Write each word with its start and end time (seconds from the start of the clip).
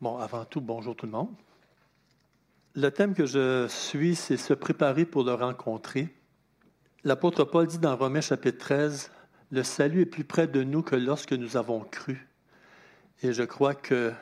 Bon, 0.00 0.18
avant 0.18 0.44
tout, 0.44 0.60
bonjour 0.60 0.94
tout 0.94 1.06
le 1.06 1.12
monde. 1.12 1.34
Le 2.76 2.88
thème 2.92 3.14
que 3.14 3.26
je 3.26 3.66
suis, 3.66 4.14
c'est 4.14 4.36
se 4.36 4.54
préparer 4.54 5.04
pour 5.04 5.24
le 5.24 5.34
rencontrer. 5.34 6.14
L'apôtre 7.02 7.42
Paul 7.42 7.66
dit 7.66 7.80
dans 7.80 7.96
Romains 7.96 8.20
chapitre 8.20 8.58
13, 8.58 9.10
Le 9.50 9.64
salut 9.64 10.02
est 10.02 10.06
plus 10.06 10.22
près 10.22 10.46
de 10.46 10.62
nous 10.62 10.82
que 10.82 10.94
lorsque 10.94 11.32
nous 11.32 11.56
avons 11.56 11.80
cru. 11.80 12.28
Et 13.24 13.32
je 13.32 13.42
crois 13.42 13.74
que 13.74 14.12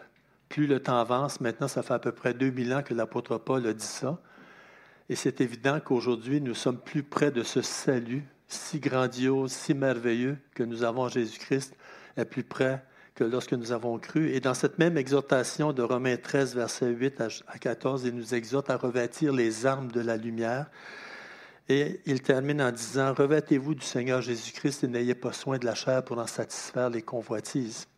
plus 0.49 0.67
le 0.67 0.81
temps 0.81 0.99
avance, 0.99 1.43
maintenant 1.43 1.69
ça 1.69 1.83
fait 1.83 1.93
à 1.93 1.99
peu 1.99 2.13
près 2.13 2.33
2000 2.33 2.73
ans 2.73 2.83
que 2.83 2.95
l'apôtre 2.95 3.37
Paul 3.37 3.67
a 3.67 3.75
dit 3.75 3.85
ça. 3.85 4.19
Et 5.11 5.15
c'est 5.15 5.43
évident 5.43 5.79
qu'aujourd'hui, 5.81 6.41
nous 6.41 6.55
sommes 6.55 6.81
plus 6.81 7.03
près 7.03 7.31
de 7.31 7.43
ce 7.43 7.61
salut 7.61 8.25
si 8.49 8.81
grandiose, 8.81 9.53
si 9.53 9.75
merveilleux 9.75 10.39
que 10.55 10.63
nous 10.63 10.85
avons 10.85 11.03
en 11.03 11.09
Jésus-Christ, 11.11 11.77
est 12.17 12.25
plus 12.25 12.45
près 12.45 12.83
que 13.17 13.25
lorsque 13.25 13.55
nous 13.55 13.73
avons 13.73 13.99
cru. 13.99 14.31
Et 14.31 14.41
dans 14.41 14.55
cette 14.55 14.79
même 14.79 14.97
exhortation 14.97 15.73
de 15.73 15.83
Romains 15.83 16.19
13, 16.19 16.55
versets 16.55 16.91
8 16.91 17.23
à 17.49 17.59
14, 17.59 18.05
il 18.05 18.15
nous 18.15 18.35
exhorte 18.35 18.71
à 18.71 18.77
revêtir 18.77 19.33
les 19.33 19.67
armes 19.67 19.91
de 19.91 20.01
la 20.01 20.17
lumière. 20.17 20.71
Et 21.69 22.01
il 22.05 22.23
termine 22.23 22.63
en 22.63 22.71
disant, 22.71 23.15
Revêtez-vous 23.15 23.75
du 23.75 23.85
Seigneur 23.85 24.21
Jésus-Christ 24.21 24.85
et 24.85 24.89
n'ayez 24.89 25.15
pas 25.15 25.33
soin 25.33 25.59
de 25.59 25.65
la 25.65 25.75
chair 25.75 26.05
pour 26.05 26.19
en 26.19 26.27
satisfaire 26.27 26.91
les 26.91 27.03
convoitises. 27.03 27.89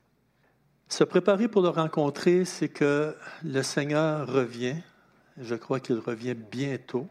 Se 0.88 1.04
préparer 1.04 1.48
pour 1.48 1.62
le 1.62 1.68
rencontrer, 1.68 2.46
c'est 2.46 2.70
que 2.70 3.14
le 3.44 3.62
Seigneur 3.62 4.26
revient. 4.26 4.76
Je 5.36 5.56
crois 5.56 5.80
qu'il 5.80 5.98
revient 5.98 6.34
bientôt. 6.34 7.08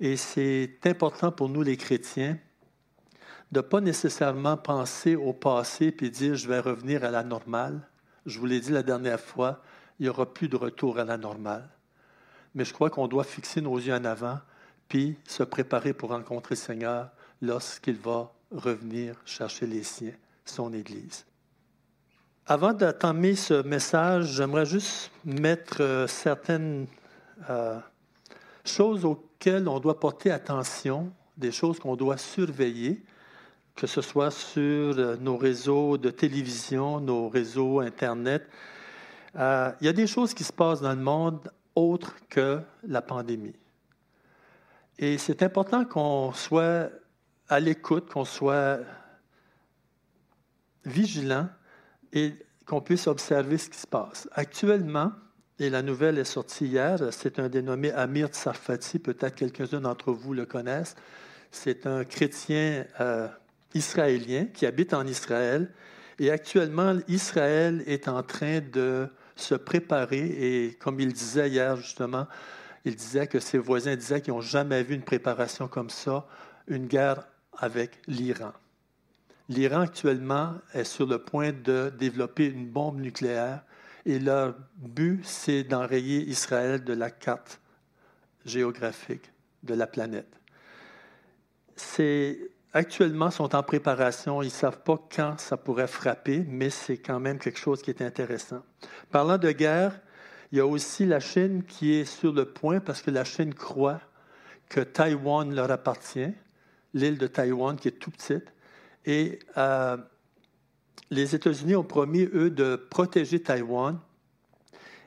Et 0.00 0.16
c'est 0.16 0.78
important 0.84 1.32
pour 1.32 1.48
nous 1.48 1.62
les 1.62 1.76
chrétiens 1.76 2.38
de 3.52 3.58
ne 3.58 3.62
pas 3.62 3.80
nécessairement 3.80 4.56
penser 4.56 5.16
au 5.16 5.32
passé 5.32 5.90
puis 5.90 6.10
dire 6.10 6.34
je 6.34 6.48
vais 6.48 6.60
revenir 6.60 7.04
à 7.04 7.10
la 7.10 7.22
normale. 7.22 7.80
Je 8.26 8.38
vous 8.38 8.46
l'ai 8.46 8.60
dit 8.60 8.72
la 8.72 8.82
dernière 8.82 9.20
fois, 9.20 9.62
il 9.98 10.04
n'y 10.04 10.08
aura 10.08 10.26
plus 10.26 10.48
de 10.48 10.56
retour 10.56 10.98
à 10.98 11.04
la 11.04 11.16
normale. 11.16 11.68
Mais 12.54 12.64
je 12.64 12.72
crois 12.72 12.90
qu'on 12.90 13.08
doit 13.08 13.24
fixer 13.24 13.60
nos 13.60 13.78
yeux 13.78 13.94
en 13.94 14.04
avant 14.04 14.38
puis 14.88 15.16
se 15.26 15.42
préparer 15.42 15.92
pour 15.92 16.10
rencontrer 16.10 16.54
le 16.54 16.60
Seigneur 16.60 17.10
lorsqu'il 17.42 17.96
va 17.96 18.32
revenir 18.50 19.14
chercher 19.24 19.66
les 19.66 19.82
siens, 19.82 20.14
son 20.44 20.72
Église. 20.72 21.24
Avant 22.46 22.72
d'attendre 22.72 23.34
ce 23.34 23.62
message, 23.62 24.32
j'aimerais 24.32 24.64
juste 24.64 25.10
mettre 25.24 25.82
euh, 25.82 26.06
certaines 26.06 26.86
euh, 27.50 27.78
choses 28.64 29.04
auxquelles 29.04 29.68
on 29.68 29.80
doit 29.80 30.00
porter 30.00 30.30
attention, 30.30 31.12
des 31.36 31.52
choses 31.52 31.78
qu'on 31.78 31.94
doit 31.94 32.16
surveiller 32.16 33.02
que 33.78 33.86
ce 33.86 34.00
soit 34.00 34.32
sur 34.32 34.98
euh, 34.98 35.16
nos 35.20 35.36
réseaux 35.36 35.98
de 35.98 36.10
télévision, 36.10 36.98
nos 36.98 37.28
réseaux 37.28 37.78
Internet. 37.78 38.44
Euh, 39.36 39.70
il 39.80 39.86
y 39.86 39.88
a 39.88 39.92
des 39.92 40.08
choses 40.08 40.34
qui 40.34 40.42
se 40.42 40.52
passent 40.52 40.80
dans 40.80 40.94
le 40.94 41.00
monde 41.00 41.48
autres 41.76 42.16
que 42.28 42.60
la 42.82 43.02
pandémie. 43.02 43.54
Et 44.98 45.16
c'est 45.16 45.44
important 45.44 45.84
qu'on 45.84 46.32
soit 46.32 46.90
à 47.48 47.60
l'écoute, 47.60 48.12
qu'on 48.12 48.24
soit 48.24 48.80
vigilant 50.84 51.48
et 52.12 52.34
qu'on 52.66 52.80
puisse 52.80 53.06
observer 53.06 53.58
ce 53.58 53.70
qui 53.70 53.78
se 53.78 53.86
passe. 53.86 54.28
Actuellement, 54.32 55.12
et 55.60 55.70
la 55.70 55.82
nouvelle 55.82 56.18
est 56.18 56.24
sortie 56.24 56.66
hier, 56.66 56.98
c'est 57.12 57.38
un 57.38 57.48
dénommé 57.48 57.92
Amir 57.92 58.26
Tsarfati, 58.26 58.98
peut-être 58.98 59.36
quelques-uns 59.36 59.82
d'entre 59.82 60.12
vous 60.12 60.34
le 60.34 60.46
connaissent. 60.46 60.96
C'est 61.52 61.86
un 61.86 62.04
chrétien 62.04 62.84
euh, 63.00 63.28
israélien 63.74 64.46
qui 64.46 64.66
habite 64.66 64.94
en 64.94 65.06
Israël. 65.06 65.72
Et 66.18 66.30
actuellement, 66.30 66.98
Israël 67.08 67.82
est 67.86 68.08
en 68.08 68.22
train 68.22 68.60
de 68.60 69.08
se 69.36 69.54
préparer. 69.54 70.18
Et 70.18 70.74
comme 70.74 71.00
il 71.00 71.12
disait 71.12 71.48
hier, 71.48 71.76
justement, 71.76 72.26
il 72.84 72.96
disait 72.96 73.26
que 73.26 73.40
ses 73.40 73.58
voisins 73.58 73.96
disaient 73.96 74.20
qu'ils 74.20 74.34
n'ont 74.34 74.40
jamais 74.40 74.82
vu 74.82 74.94
une 74.94 75.02
préparation 75.02 75.68
comme 75.68 75.90
ça, 75.90 76.26
une 76.66 76.86
guerre 76.86 77.26
avec 77.56 78.00
l'Iran. 78.06 78.52
L'Iran 79.48 79.80
actuellement 79.80 80.54
est 80.74 80.84
sur 80.84 81.06
le 81.06 81.18
point 81.18 81.52
de 81.52 81.92
développer 81.98 82.46
une 82.46 82.66
bombe 82.66 83.00
nucléaire 83.00 83.62
et 84.04 84.18
leur 84.18 84.54
but, 84.76 85.20
c'est 85.24 85.64
d'enrayer 85.64 86.20
Israël 86.28 86.82
de 86.82 86.94
la 86.94 87.10
carte 87.10 87.60
géographique 88.46 89.30
de 89.62 89.74
la 89.74 89.86
planète. 89.86 90.32
C'est 91.76 92.38
actuellement 92.72 93.30
sont 93.30 93.54
en 93.54 93.62
préparation. 93.62 94.42
Ils 94.42 94.46
ne 94.46 94.50
savent 94.50 94.82
pas 94.82 94.98
quand 95.14 95.38
ça 95.38 95.56
pourrait 95.56 95.86
frapper, 95.86 96.44
mais 96.48 96.70
c'est 96.70 96.98
quand 96.98 97.20
même 97.20 97.38
quelque 97.38 97.58
chose 97.58 97.82
qui 97.82 97.90
est 97.90 98.02
intéressant. 98.02 98.62
Parlant 99.10 99.38
de 99.38 99.50
guerre, 99.50 100.00
il 100.52 100.58
y 100.58 100.60
a 100.60 100.66
aussi 100.66 101.04
la 101.04 101.20
Chine 101.20 101.62
qui 101.64 101.94
est 101.94 102.04
sur 102.04 102.32
le 102.32 102.46
point 102.46 102.80
parce 102.80 103.02
que 103.02 103.10
la 103.10 103.24
Chine 103.24 103.54
croit 103.54 104.00
que 104.68 104.80
Taïwan 104.80 105.54
leur 105.54 105.70
appartient, 105.70 106.32
l'île 106.94 107.18
de 107.18 107.26
Taïwan 107.26 107.76
qui 107.76 107.88
est 107.88 107.98
tout 107.98 108.10
petite. 108.10 108.52
Et 109.04 109.38
euh, 109.56 109.96
les 111.10 111.34
États-Unis 111.34 111.76
ont 111.76 111.84
promis, 111.84 112.28
eux, 112.34 112.50
de 112.50 112.76
protéger 112.76 113.42
Taïwan. 113.42 113.98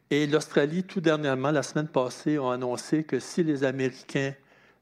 Et 0.10 0.28
l'Australie, 0.28 0.84
tout 0.84 1.02
dernièrement, 1.02 1.52
la 1.52 1.64
semaine 1.64 1.88
passée, 1.88 2.38
ont 2.38 2.50
annoncé 2.50 3.04
que 3.04 3.20
si 3.20 3.44
les 3.44 3.64
Américains 3.64 4.34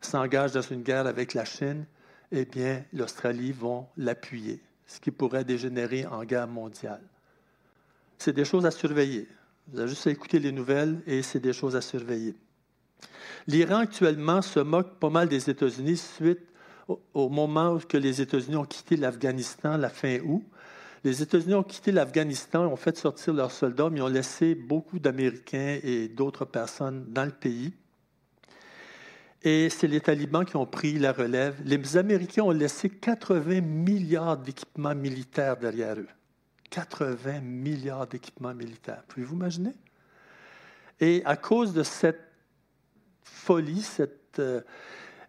s'engagent 0.01 0.53
dans 0.53 0.61
une 0.61 0.81
guerre 0.81 1.07
avec 1.07 1.33
la 1.33 1.45
Chine, 1.45 1.85
eh 2.31 2.45
bien, 2.45 2.83
l'Australie 2.93 3.51
va 3.51 3.87
l'appuyer, 3.97 4.61
ce 4.85 4.99
qui 4.99 5.11
pourrait 5.11 5.43
dégénérer 5.43 6.05
en 6.05 6.23
guerre 6.23 6.47
mondiale. 6.47 7.01
C'est 8.17 8.33
des 8.33 8.45
choses 8.45 8.65
à 8.65 8.71
surveiller. 8.71 9.27
Vous 9.67 9.79
avez 9.79 9.89
juste 9.89 10.07
à 10.07 10.11
écouter 10.11 10.39
les 10.39 10.51
nouvelles 10.51 11.01
et 11.05 11.21
c'est 11.21 11.39
des 11.39 11.53
choses 11.53 11.75
à 11.75 11.81
surveiller. 11.81 12.35
L'Iran 13.47 13.77
actuellement 13.77 14.41
se 14.41 14.59
moque 14.59 14.99
pas 14.99 15.09
mal 15.09 15.29
des 15.29 15.49
États-Unis 15.49 15.97
suite 15.97 16.41
au, 17.13 17.29
moment 17.29 17.73
où 17.73 17.97
les 17.97 18.21
États-Unis 18.21 18.55
ont 18.55 18.65
quitté 18.65 18.95
l'Afghanistan 18.95 19.77
la 19.77 19.89
fin 19.89 20.19
août. 20.19 20.43
Les 21.03 21.21
États-Unis 21.21 21.53
ont 21.53 21.63
quitté 21.63 21.91
l'Afghanistan, 21.91 22.65
ont 22.65 22.75
fait 22.75 22.97
sortir 22.97 23.33
leurs 23.33 23.51
soldats, 23.51 23.89
mais 23.89 24.01
ont 24.01 24.07
laissé 24.07 24.53
beaucoup 24.55 24.99
d'Américains 24.99 25.79
et 25.81 26.09
d'autres 26.09 26.45
personnes 26.45 27.05
dans 27.09 27.25
le 27.25 27.31
pays. 27.31 27.73
Et 29.41 29.69
c'est 29.69 29.87
les 29.87 30.01
talibans 30.01 30.43
qui 30.43 30.57
ont 30.57 30.65
pris 30.65 30.99
la 30.99 31.13
relève. 31.13 31.55
Les 31.63 31.97
Américains 31.97 32.43
ont 32.43 32.51
laissé 32.51 32.89
80 32.89 33.61
milliards 33.61 34.37
d'équipements 34.37 34.95
militaires 34.95 35.55
derrière 35.55 35.97
eux. 35.97 36.07
80 36.69 37.39
milliards 37.39 38.07
d'équipements 38.07 38.53
militaires. 38.53 39.03
Pouvez-vous 39.07 39.35
imaginer? 39.35 39.73
Et 40.99 41.21
à 41.25 41.37
cause 41.37 41.73
de 41.73 41.83
cette 41.83 42.21
folie, 43.23 43.81
cette, 43.81 44.39
euh, 44.39 44.61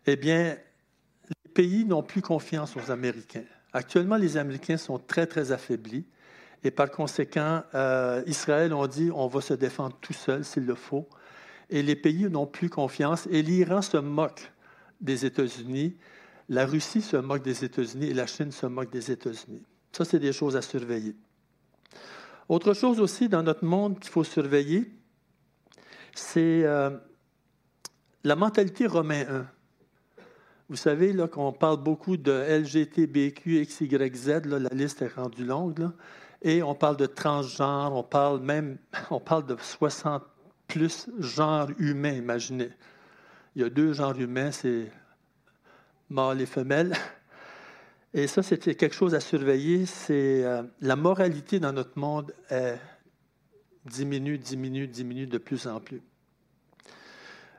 eh 0.06 0.16
bien, 0.16 0.56
les 1.28 1.50
pays 1.53 1.84
n'ont 1.84 2.03
plus 2.03 2.21
confiance 2.21 2.77
aux 2.77 2.91
Américains. 2.91 3.44
Actuellement, 3.72 4.16
les 4.16 4.37
Américains 4.37 4.77
sont 4.77 4.98
très, 4.98 5.27
très 5.27 5.53
affaiblis. 5.53 6.04
Et 6.65 6.72
par 6.72 6.91
conséquent, 6.91 7.62
euh, 7.75 8.22
Israël 8.27 8.75
ont 8.75 8.88
dit 8.88 9.10
on 9.15 9.28
va 9.28 9.41
se 9.41 9.54
défendre 9.54 9.97
tout 10.00 10.12
seul 10.12 10.44
s'il 10.44 10.66
le 10.66 10.75
faut 10.75 11.09
et 11.70 11.82
les 11.82 11.97
pays 11.97 12.28
n'ont 12.28 12.47
plus 12.47 12.69
confiance 12.69 13.26
et 13.31 13.42
l'Iran 13.42 13.82
se 13.82 13.97
moque 13.97 14.53
des 15.00 15.25
États-Unis, 15.25 15.97
la 16.48 16.66
Russie 16.66 17.00
se 17.00 17.16
moque 17.16 17.42
des 17.42 17.64
États-Unis 17.64 18.06
et 18.06 18.14
la 18.14 18.26
Chine 18.26 18.53
se 18.53 18.66
moque 18.66 18.91
des 18.91 19.10
États-Unis. 19.10 19.62
Ça, 19.92 20.04
c'est 20.04 20.19
des 20.19 20.32
choses 20.32 20.56
à 20.56 20.62
surveiller. 20.62 21.16
Autre 22.48 22.75
chose 22.75 23.00
aussi 23.00 23.28
dans 23.28 23.42
notre 23.42 23.64
monde 23.64 23.98
qu'il 24.00 24.10
faut 24.10 24.25
surveiller, 24.25 24.91
c'est 26.14 26.64
euh, 26.64 26.91
la 28.25 28.36
mentalité 28.36 28.86
romain 28.86 29.25
1. 29.28 29.47
Vous 30.69 30.76
savez 30.76 31.12
là, 31.12 31.28
qu'on 31.28 31.53
parle 31.53 31.82
beaucoup 31.82 32.16
de 32.16 32.32
LGTBQ, 32.32 33.66
XYZ, 33.66 34.47
là, 34.47 34.59
la 34.59 34.69
liste 34.70 35.03
est 35.03 35.14
rendue 35.14 35.44
longue, 35.44 35.91
et 36.42 36.62
on 36.62 36.75
parle 36.75 36.97
de 36.97 37.06
transgenre, 37.06 37.94
on 37.94 38.03
parle 38.03 38.41
même 38.41 38.78
on 39.10 39.20
parle 39.20 39.47
de 39.47 39.56
60 39.60 40.22
plus 40.71 41.09
genre 41.19 41.69
humain, 41.78 42.13
imaginez. 42.13 42.71
Il 43.55 43.63
y 43.63 43.65
a 43.65 43.71
deux 43.71 43.93
genres 43.93 44.19
humains, 44.19 44.53
c'est 44.53 44.91
mâle 46.09 46.41
et 46.41 46.47
femelle. 46.47 46.95
Et 48.15 48.27
ça, 48.27 48.43
c'était 48.43 48.75
quelque 48.75 48.95
chose 48.95 49.15
à 49.15 49.21
surveiller. 49.21 49.87
C'est 49.87 50.45
euh, 50.45 50.63
la 50.81 50.97
moralité 50.97 51.61
dans 51.61 51.72
notre 51.72 51.99
monde 51.99 52.33
diminue, 53.84 54.39
diminue, 54.39 54.87
diminue 54.87 55.27
de 55.27 55.39
plus 55.39 55.67
en 55.67 55.81
plus. 55.81 56.03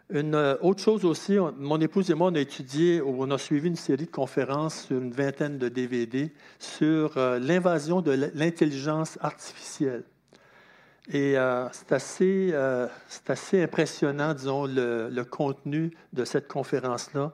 Une 0.10 0.36
euh, 0.36 0.58
autre 0.60 0.84
chose 0.84 1.06
aussi, 1.06 1.38
mon 1.58 1.80
épouse 1.80 2.12
et 2.12 2.16
moi, 2.16 2.30
on 2.32 2.36
a 2.36 2.40
étudié, 2.40 3.02
on 3.02 3.32
a 3.32 3.38
suivi 3.38 3.70
une 3.70 3.78
série 3.78 4.06
de 4.06 4.12
conférences 4.12 4.88
sur 4.88 4.98
une 4.98 5.12
vingtaine 5.12 5.58
de 5.58 5.70
DVD 5.70 6.34
sur 6.60 7.18
euh, 7.18 7.40
l'invasion 7.40 8.02
de 8.02 8.12
l'intelligence 8.34 9.18
artificielle. 9.22 10.04
Et 11.10 11.38
euh, 11.38 11.68
c'est 11.72 11.92
assez, 11.92 12.50
euh, 12.54 12.88
assez, 13.28 13.64
impressionnant, 13.64 14.34
disons, 14.34 14.66
le, 14.66 15.24
contenu 15.24 15.92
de 16.14 16.26
cette 16.26 16.48
conférence-là. 16.48 17.32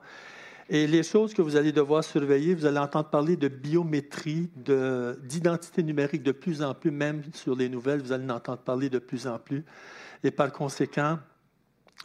Et 0.70 0.86
les 0.86 1.02
choses 1.02 1.32
que 1.32 1.40
vous 1.40 1.56
allez 1.56 1.72
devoir 1.72 2.04
surveiller, 2.04 2.54
vous 2.54 2.66
allez 2.66 2.78
entendre 2.78 3.08
parler 3.08 3.36
de 3.36 3.48
biométrie, 3.48 4.50
d'identité 4.54 5.82
numérique 5.82 6.22
de 6.22 6.32
plus 6.32 6.62
en 6.62 6.74
plus, 6.74 6.90
même 6.90 7.22
sur 7.32 7.56
les 7.56 7.68
nouvelles, 7.68 8.02
vous 8.02 8.12
allez 8.12 8.24
en 8.24 8.36
entendre 8.36 8.58
parler 8.58 8.90
de 8.90 8.98
plus 8.98 9.26
en 9.26 9.38
plus. 9.38 9.64
Et 10.22 10.30
par 10.30 10.52
conséquent, 10.52 11.18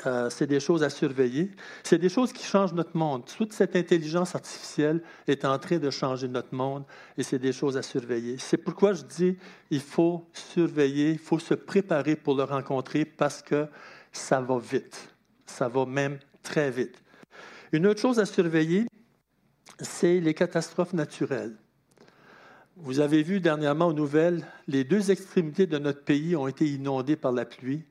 euh, 0.05 0.29
c'est 0.29 0.47
des 0.47 0.59
choses 0.59 0.83
à 0.83 0.89
surveiller. 0.89 1.51
C'est 1.83 1.99
des 1.99 2.09
choses 2.09 2.33
qui 2.33 2.43
changent 2.43 2.73
notre 2.73 2.97
monde. 2.97 3.25
Toute 3.37 3.53
cette 3.53 3.75
intelligence 3.75 4.33
artificielle 4.35 5.01
est 5.27 5.45
en 5.45 5.57
train 5.59 5.77
de 5.77 5.89
changer 5.89 6.27
notre 6.27 6.53
monde 6.53 6.83
et 7.17 7.23
c'est 7.23 7.39
des 7.39 7.53
choses 7.53 7.77
à 7.77 7.83
surveiller. 7.83 8.37
C'est 8.39 8.57
pourquoi 8.57 8.93
je 8.93 9.03
dis 9.03 9.37
il 9.69 9.81
faut 9.81 10.25
surveiller, 10.33 11.11
il 11.11 11.19
faut 11.19 11.39
se 11.39 11.53
préparer 11.53 12.15
pour 12.15 12.35
le 12.35 12.43
rencontrer 12.43 13.05
parce 13.05 13.41
que 13.41 13.67
ça 14.11 14.41
va 14.41 14.57
vite. 14.57 15.13
Ça 15.45 15.67
va 15.67 15.85
même 15.85 16.17
très 16.41 16.71
vite. 16.71 17.01
Une 17.71 17.85
autre 17.87 18.01
chose 18.01 18.19
à 18.19 18.25
surveiller, 18.25 18.87
c'est 19.79 20.19
les 20.19 20.33
catastrophes 20.33 20.93
naturelles. 20.93 21.55
Vous 22.77 22.99
avez 22.99 23.21
vu 23.21 23.39
dernièrement 23.39 23.87
aux 23.87 23.93
nouvelles, 23.93 24.45
les 24.67 24.83
deux 24.83 25.11
extrémités 25.11 25.67
de 25.67 25.77
notre 25.77 26.03
pays 26.03 26.35
ont 26.35 26.47
été 26.47 26.65
inondées 26.67 27.15
par 27.15 27.31
la 27.31 27.45
pluie. 27.45 27.83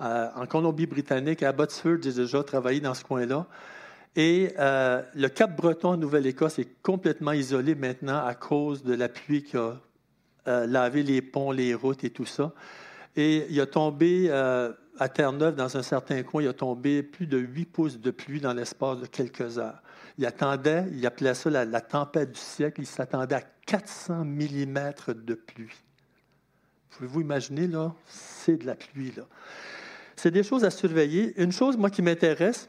Euh, 0.00 0.28
en 0.36 0.46
Colombie-Britannique, 0.46 1.42
à 1.42 1.48
Abbotsford, 1.48 1.98
j'ai 2.02 2.12
déjà 2.12 2.42
travaillé 2.44 2.80
dans 2.80 2.94
ce 2.94 3.02
coin-là. 3.02 3.46
Et 4.14 4.52
euh, 4.58 5.02
le 5.14 5.28
Cap 5.28 5.56
Breton 5.56 5.90
en 5.90 5.96
Nouvelle-Écosse 5.96 6.58
est 6.58 6.82
complètement 6.82 7.32
isolé 7.32 7.74
maintenant 7.74 8.24
à 8.24 8.34
cause 8.34 8.84
de 8.84 8.94
la 8.94 9.08
pluie 9.08 9.42
qui 9.42 9.56
a 9.56 9.74
euh, 10.46 10.66
lavé 10.66 11.02
les 11.02 11.20
ponts, 11.20 11.50
les 11.50 11.74
routes 11.74 12.04
et 12.04 12.10
tout 12.10 12.26
ça. 12.26 12.52
Et 13.16 13.46
il 13.50 13.60
a 13.60 13.66
tombé 13.66 14.30
à 14.30 15.08
Terre-Neuve, 15.08 15.54
dans 15.54 15.76
un 15.76 15.82
certain 15.82 16.22
coin, 16.22 16.42
il 16.42 16.48
a 16.48 16.52
tombé 16.52 17.02
plus 17.02 17.26
de 17.26 17.38
8 17.38 17.64
pouces 17.66 17.98
de 17.98 18.10
pluie 18.10 18.40
dans 18.40 18.52
l'espace 18.52 19.00
de 19.00 19.06
quelques 19.06 19.58
heures. 19.58 19.82
Il 20.18 20.26
attendait, 20.26 20.84
il 20.92 21.04
appelait 21.06 21.34
ça 21.34 21.50
la, 21.50 21.64
la 21.64 21.80
tempête 21.80 22.32
du 22.32 22.40
siècle, 22.40 22.80
il 22.80 22.86
s'attendait 22.86 23.36
à 23.36 23.42
400 23.66 24.24
mm 24.24 24.92
de 25.14 25.34
pluie. 25.34 25.72
Pouvez-vous 26.90 27.20
imaginer, 27.20 27.66
là? 27.68 27.92
C'est 28.06 28.56
de 28.56 28.66
la 28.66 28.74
pluie, 28.74 29.12
là. 29.16 29.24
C'est 30.18 30.32
des 30.32 30.42
choses 30.42 30.64
à 30.64 30.70
surveiller. 30.70 31.40
Une 31.40 31.52
chose, 31.52 31.76
moi, 31.76 31.90
qui 31.90 32.02
m'intéresse 32.02 32.68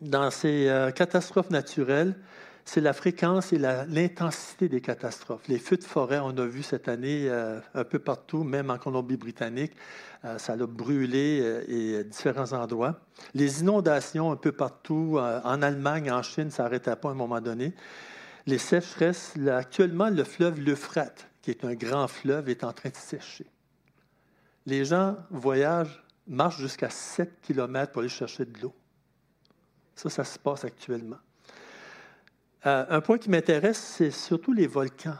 dans 0.00 0.30
ces 0.30 0.70
euh, 0.70 0.90
catastrophes 0.90 1.50
naturelles, 1.50 2.16
c'est 2.64 2.80
la 2.80 2.94
fréquence 2.94 3.52
et 3.52 3.58
l'intensité 3.58 4.70
des 4.70 4.80
catastrophes. 4.80 5.46
Les 5.48 5.58
feux 5.58 5.76
de 5.76 5.84
forêt, 5.84 6.18
on 6.18 6.30
a 6.30 6.46
vu 6.46 6.62
cette 6.62 6.88
année 6.88 7.26
euh, 7.28 7.60
un 7.74 7.84
peu 7.84 7.98
partout, 7.98 8.42
même 8.42 8.70
en 8.70 8.78
Colombie-Britannique, 8.78 9.72
euh, 10.24 10.38
ça 10.38 10.54
a 10.54 10.66
brûlé 10.66 11.62
et 11.68 11.98
à 11.98 12.04
différents 12.04 12.54
endroits. 12.54 13.00
Les 13.34 13.60
inondations 13.60 14.32
un 14.32 14.36
peu 14.36 14.52
partout, 14.52 15.18
en 15.18 15.60
Allemagne, 15.60 16.10
en 16.10 16.22
Chine, 16.22 16.50
ça 16.50 16.62
n'arrêtait 16.62 16.96
pas 16.96 17.10
à 17.10 17.12
un 17.12 17.16
moment 17.16 17.42
donné. 17.42 17.74
Les 18.46 18.56
sécheresses, 18.56 19.34
actuellement, 19.46 20.08
le 20.08 20.24
fleuve 20.24 20.58
l'Euphrate, 20.58 21.28
qui 21.42 21.50
est 21.50 21.66
un 21.66 21.74
grand 21.74 22.08
fleuve, 22.08 22.48
est 22.48 22.64
en 22.64 22.72
train 22.72 22.88
de 22.88 22.96
sécher. 22.96 23.44
Les 24.64 24.86
gens 24.86 25.16
voyagent 25.30 26.02
marche 26.26 26.58
jusqu'à 26.58 26.90
7 26.90 27.40
km 27.40 27.92
pour 27.92 28.00
aller 28.00 28.08
chercher 28.08 28.44
de 28.44 28.58
l'eau. 28.60 28.74
Ça, 29.94 30.10
ça 30.10 30.24
se 30.24 30.38
passe 30.38 30.64
actuellement. 30.64 31.18
Euh, 32.66 32.86
un 32.88 33.00
point 33.00 33.18
qui 33.18 33.28
m'intéresse, 33.28 33.78
c'est 33.78 34.10
surtout 34.10 34.52
les 34.52 34.66
volcans. 34.66 35.18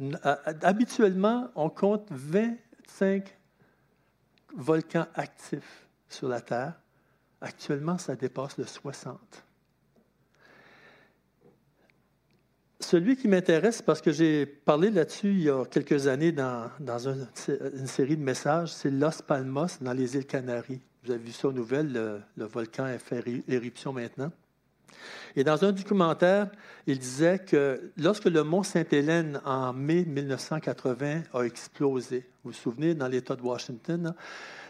Euh, 0.00 0.36
habituellement, 0.62 1.50
on 1.54 1.68
compte 1.68 2.06
25 2.10 3.36
volcans 4.56 5.06
actifs 5.14 5.88
sur 6.08 6.28
la 6.28 6.40
Terre. 6.40 6.74
Actuellement, 7.40 7.98
ça 7.98 8.14
dépasse 8.16 8.56
le 8.56 8.64
60. 8.64 9.18
Celui 12.80 13.14
qui 13.14 13.28
m'intéresse, 13.28 13.82
parce 13.82 14.00
que 14.00 14.10
j'ai 14.10 14.46
parlé 14.46 14.90
là-dessus 14.90 15.28
il 15.28 15.42
y 15.42 15.50
a 15.50 15.66
quelques 15.66 16.06
années 16.06 16.32
dans, 16.32 16.70
une 16.80 17.86
série 17.86 18.16
de 18.16 18.22
messages, 18.22 18.72
c'est 18.72 18.90
Los 18.90 19.22
Palmos 19.26 19.82
dans 19.82 19.92
les 19.92 20.16
îles 20.16 20.24
Canaries. 20.24 20.80
Vous 21.04 21.10
avez 21.12 21.22
vu 21.22 21.30
ça 21.30 21.48
aux 21.48 21.52
nouvelles, 21.52 21.92
le, 22.36 22.44
volcan 22.46 22.84
a 22.84 22.98
fait 22.98 23.22
éruption 23.48 23.92
maintenant. 23.92 24.32
Et 25.36 25.44
dans 25.44 25.62
un 25.62 25.72
documentaire, 25.72 26.50
il 26.86 26.98
disait 26.98 27.38
que 27.38 27.92
lorsque 27.98 28.24
le 28.24 28.42
mont 28.42 28.62
Sainte-Hélène, 28.62 29.40
en 29.44 29.74
mai 29.74 30.04
1980, 30.06 31.22
a 31.34 31.42
explosé, 31.42 32.26
vous 32.42 32.50
vous 32.50 32.56
souvenez, 32.56 32.94
dans 32.94 33.08
l'État 33.08 33.36
de 33.36 33.42
Washington, 33.42 34.06
hein, 34.06 34.14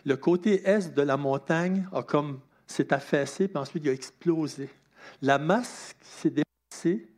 le 0.05 0.17
côté 0.17 0.69
est 0.69 0.93
de 0.95 1.03
la 1.03 1.17
montagne 1.17 1.87
a 1.93 2.03
comme 2.03 2.41
s'est 2.67 2.93
affaissé, 2.93 3.47
puis 3.47 3.59
ensuite 3.59 3.85
il 3.85 3.91
a 3.91 3.93
explosé. 3.93 4.69
La 5.23 5.39
masse 5.39 5.95
qui 6.01 6.09
s'est 6.09 6.31
déplacée 6.31 7.10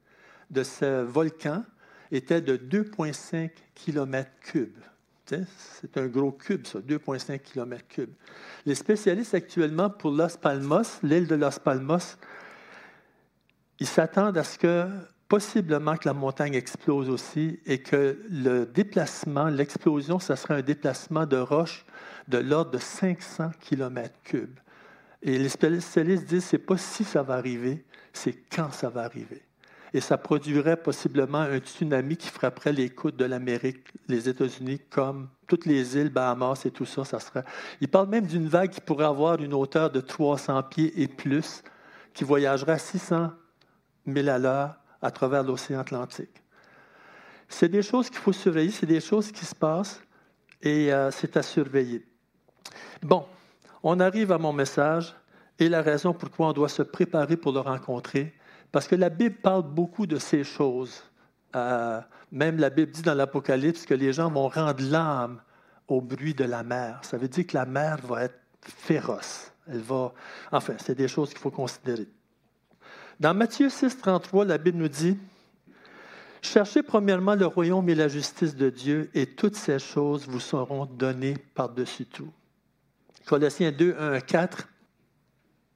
de 0.53 0.63
ce 0.63 1.03
volcan 1.03 1.65
était 2.13 2.41
de 2.41 2.57
2,5 2.57 3.51
km 3.75 4.31
cubes. 4.41 4.79
C'est 5.27 5.97
un 5.97 6.09
gros 6.09 6.33
cube, 6.33 6.67
ça, 6.67 6.79
2,5 6.81 7.39
km 7.41 7.87
cubes. 7.89 8.13
Les 8.67 8.75
spécialistes 8.75 9.35
actuellement 9.35 9.89
pour 9.89 10.11
Los 10.11 10.37
Palmos, 10.41 10.99
l'île 11.03 11.27
de 11.27 11.37
Los 11.37 11.59
Palmos, 11.65 12.19
ils 13.81 13.87
s'attendent 13.87 14.37
à 14.37 14.45
ce 14.45 14.59
que 14.59 14.87
possiblement 15.29 15.97
que 15.97 16.07
la 16.07 16.13
montagne 16.13 16.55
explose 16.55 17.09
aussi 17.09 17.61
et 17.65 17.79
que 17.79 18.19
le 18.29 18.67
déplacement, 18.67 19.47
l'explosion, 19.47 20.19
ce 20.19 20.35
serait 20.35 20.57
un 20.57 20.63
déplacement 20.63 21.25
de 21.25 21.39
roches 21.39 21.87
de 22.29 22.37
l'ordre 22.37 22.73
de 22.73 22.79
500 22.79 23.53
km 23.59 24.15
cubes. 24.25 24.59
Et 25.23 25.39
les 25.39 25.49
spécialistes 25.49 26.27
disent, 26.27 26.45
c'est 26.45 26.59
pas 26.59 26.77
si 26.77 27.05
ça 27.05 27.23
va 27.23 27.35
arriver, 27.35 27.87
c'est 28.13 28.35
quand 28.55 28.71
ça 28.73 28.91
va 28.91 29.05
arriver 29.05 29.41
et 29.95 30.01
ça 30.01 30.17
produirait 30.17 30.77
possiblement 30.77 31.41
un 31.41 31.59
tsunami 31.59 32.17
qui 32.17 32.29
frapperait 32.29 32.73
les 32.73 32.91
côtes 32.91 33.17
de 33.17 33.25
l'Amérique, 33.25 33.87
les 34.09 34.29
États-Unis, 34.29 34.81
comme 34.91 35.29
toutes 35.47 35.67
les 35.67 35.97
îles, 35.99 36.09
Bahamas 36.09 36.65
et 36.65 36.71
tout 36.71 36.87
ça. 36.87 37.05
ça 37.05 37.21
serait... 37.21 37.45
Il 37.81 37.89
parle 37.89 38.09
même 38.09 38.27
d'une 38.27 38.49
vague 38.49 38.71
qui 38.71 38.81
pourrait 38.81 39.05
avoir 39.05 39.41
une 39.41 39.53
hauteur 39.53 39.91
de 39.91 40.01
300 40.01 40.63
pieds 40.65 41.03
et 41.03 41.09
plus, 41.09 41.63
qui 42.15 42.25
voyagerait 42.25 42.73
à 42.73 42.79
600 42.79 43.33
000 44.07 44.29
à 44.29 44.39
l'heure 44.39 44.77
à 45.03 45.11
travers 45.11 45.43
l'océan 45.43 45.81
Atlantique. 45.81 46.43
C'est 47.49 47.69
des 47.69 47.83
choses 47.83 48.09
qu'il 48.09 48.19
faut 48.19 48.33
surveiller, 48.33 48.71
c'est 48.71 48.87
des 48.87 49.01
choses 49.01 49.31
qui 49.31 49.45
se 49.45 49.55
passent 49.55 50.01
et 50.63 50.93
euh, 50.93 51.11
c'est 51.11 51.37
à 51.37 51.43
surveiller. 51.43 52.07
Bon, 53.03 53.27
on 53.83 54.01
arrive 54.01 54.33
à 54.33 54.39
mon 54.39 54.53
message 54.53 55.15
et 55.59 55.69
la 55.69 55.83
raison 55.83 56.15
pourquoi 56.15 56.49
on 56.49 56.53
doit 56.53 56.69
se 56.69 56.83
préparer 56.83 57.37
pour 57.37 57.53
le 57.53 57.61
rencontrer. 57.61 58.33
Parce 58.73 58.89
que 58.89 58.95
la 58.95 59.11
Bible 59.11 59.37
parle 59.37 59.63
beaucoup 59.63 60.07
de 60.07 60.19
ces 60.19 60.45
choses. 60.45 61.03
Euh, 61.55 62.01
même 62.33 62.57
la 62.57 62.71
Bible 62.71 62.91
dit 62.91 63.03
dans 63.03 63.15
l'Apocalypse 63.15 63.85
que 63.85 63.93
les 63.93 64.15
gens 64.15 64.31
vont 64.31 64.49
rendre 64.49 64.83
l'âme 64.83 65.43
au 65.87 66.01
bruit 66.01 66.35
de 66.35 66.45
la 66.45 66.63
mer. 66.63 66.99
Ça 67.03 67.19
veut 67.19 67.29
dire 67.29 67.47
que 67.47 67.55
la 67.55 67.67
mer 67.67 67.99
va 67.99 68.25
être 68.25 68.41
féroce. 68.63 69.53
Elle 69.69 69.81
va. 69.81 70.13
Enfin, 70.51 70.75
c'est 70.79 70.95
des 70.95 71.09
choses 71.09 71.29
qu'il 71.29 71.39
faut 71.39 71.51
considérer. 71.51 72.09
Dans 73.21 73.35
Matthieu 73.35 73.69
6, 73.69 73.99
33, 73.99 74.47
la 74.47 74.59
Bible 74.59 74.79
nous 74.79 74.89
dit 74.89 75.19
Cherchez 76.41 76.83
premièrement 76.83 77.35
le 77.35 77.47
royaume 77.47 77.89
et 77.89 77.95
la 77.95 78.09
justice 78.09 78.57
de 78.57 78.71
Dieu, 78.71 79.11
et 79.15 79.27
toutes 79.27 79.55
ces 79.55 79.79
choses 79.79 80.27
vous 80.27 80.41
seront 80.41 80.87
données 80.87 81.37
par-dessus 81.55 82.07
tout. 82.07 82.33
Colossiens 83.27 83.71
2, 83.71 83.97
1 83.97 84.21
4. 84.21 84.69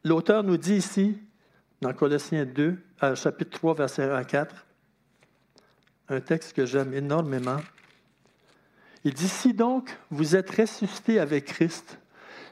L'auteur 0.02 0.42
nous 0.42 0.56
dit 0.56 0.76
ici 0.76 1.18
dans 1.80 1.92
Colossiens 1.92 2.44
2, 2.44 2.78
euh, 3.02 3.14
chapitre 3.14 3.58
3, 3.58 3.74
verset 3.74 4.04
1 4.04 4.14
à 4.14 4.24
4, 4.24 4.66
un 6.08 6.20
texte 6.20 6.54
que 6.54 6.64
j'aime 6.64 6.94
énormément. 6.94 7.58
Il 9.04 9.14
dit, 9.14 9.28
si 9.28 9.52
donc 9.52 9.96
vous 10.10 10.36
êtes 10.36 10.50
ressuscité 10.50 11.20
avec 11.20 11.46
Christ, 11.46 11.98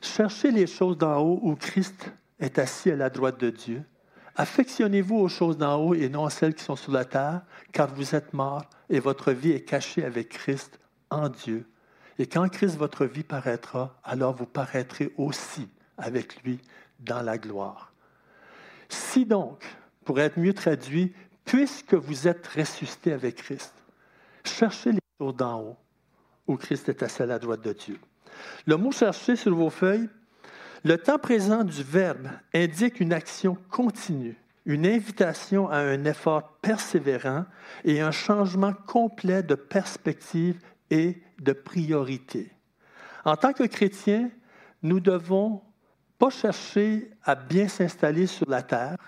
cherchez 0.02 0.50
les 0.50 0.66
choses 0.66 0.98
d'en 0.98 1.18
haut 1.18 1.40
où 1.42 1.56
Christ 1.56 2.12
est 2.38 2.58
assis 2.58 2.90
à 2.90 2.96
la 2.96 3.10
droite 3.10 3.40
de 3.40 3.50
Dieu. 3.50 3.82
Affectionnez-vous 4.36 5.16
aux 5.16 5.28
choses 5.28 5.56
d'en 5.56 5.76
haut 5.76 5.94
et 5.94 6.08
non 6.08 6.26
à 6.26 6.30
celles 6.30 6.54
qui 6.54 6.64
sont 6.64 6.76
sur 6.76 6.92
la 6.92 7.04
terre, 7.04 7.42
car 7.72 7.94
vous 7.94 8.14
êtes 8.14 8.34
morts 8.34 8.68
et 8.90 8.98
votre 8.98 9.32
vie 9.32 9.52
est 9.52 9.64
cachée 9.64 10.04
avec 10.04 10.28
Christ 10.30 10.80
en 11.10 11.28
Dieu. 11.28 11.66
Et 12.18 12.26
quand 12.26 12.48
Christ, 12.48 12.76
votre 12.76 13.06
vie, 13.06 13.22
paraîtra, 13.22 13.98
alors 14.04 14.34
vous 14.34 14.46
paraîtrez 14.46 15.12
aussi 15.16 15.68
avec 15.96 16.42
lui 16.42 16.60
dans 17.00 17.22
la 17.22 17.38
gloire. 17.38 17.93
Si 18.94 19.26
donc, 19.26 19.64
pour 20.04 20.20
être 20.20 20.38
mieux 20.38 20.54
traduit, 20.54 21.12
puisque 21.44 21.94
vous 21.94 22.28
êtes 22.28 22.46
ressuscité 22.46 23.12
avec 23.12 23.36
Christ, 23.36 23.74
cherchez 24.44 24.92
les 24.92 25.00
choses 25.20 25.34
d'en 25.34 25.60
haut, 25.60 25.76
où 26.46 26.56
Christ 26.56 26.88
est 26.88 27.02
assis 27.02 27.22
à 27.22 27.26
la 27.26 27.40
droite 27.40 27.62
de 27.62 27.72
Dieu. 27.72 27.98
Le 28.66 28.76
mot 28.76 28.92
chercher 28.92 29.34
sur 29.34 29.54
vos 29.54 29.70
feuilles, 29.70 30.08
le 30.84 30.96
temps 30.96 31.18
présent 31.18 31.64
du 31.64 31.82
verbe 31.82 32.28
indique 32.54 33.00
une 33.00 33.12
action 33.12 33.56
continue, 33.68 34.36
une 34.64 34.86
invitation 34.86 35.68
à 35.68 35.78
un 35.78 36.04
effort 36.04 36.56
persévérant 36.62 37.46
et 37.84 38.00
un 38.00 38.12
changement 38.12 38.74
complet 38.86 39.42
de 39.42 39.56
perspective 39.56 40.60
et 40.90 41.20
de 41.40 41.52
priorité. 41.52 42.52
En 43.24 43.36
tant 43.36 43.52
que 43.52 43.64
chrétiens, 43.64 44.30
nous 44.82 45.00
devons 45.00 45.62
chercher 46.30 47.10
à 47.22 47.34
bien 47.34 47.68
s'installer 47.68 48.26
sur 48.26 48.48
la 48.48 48.62
terre, 48.62 48.98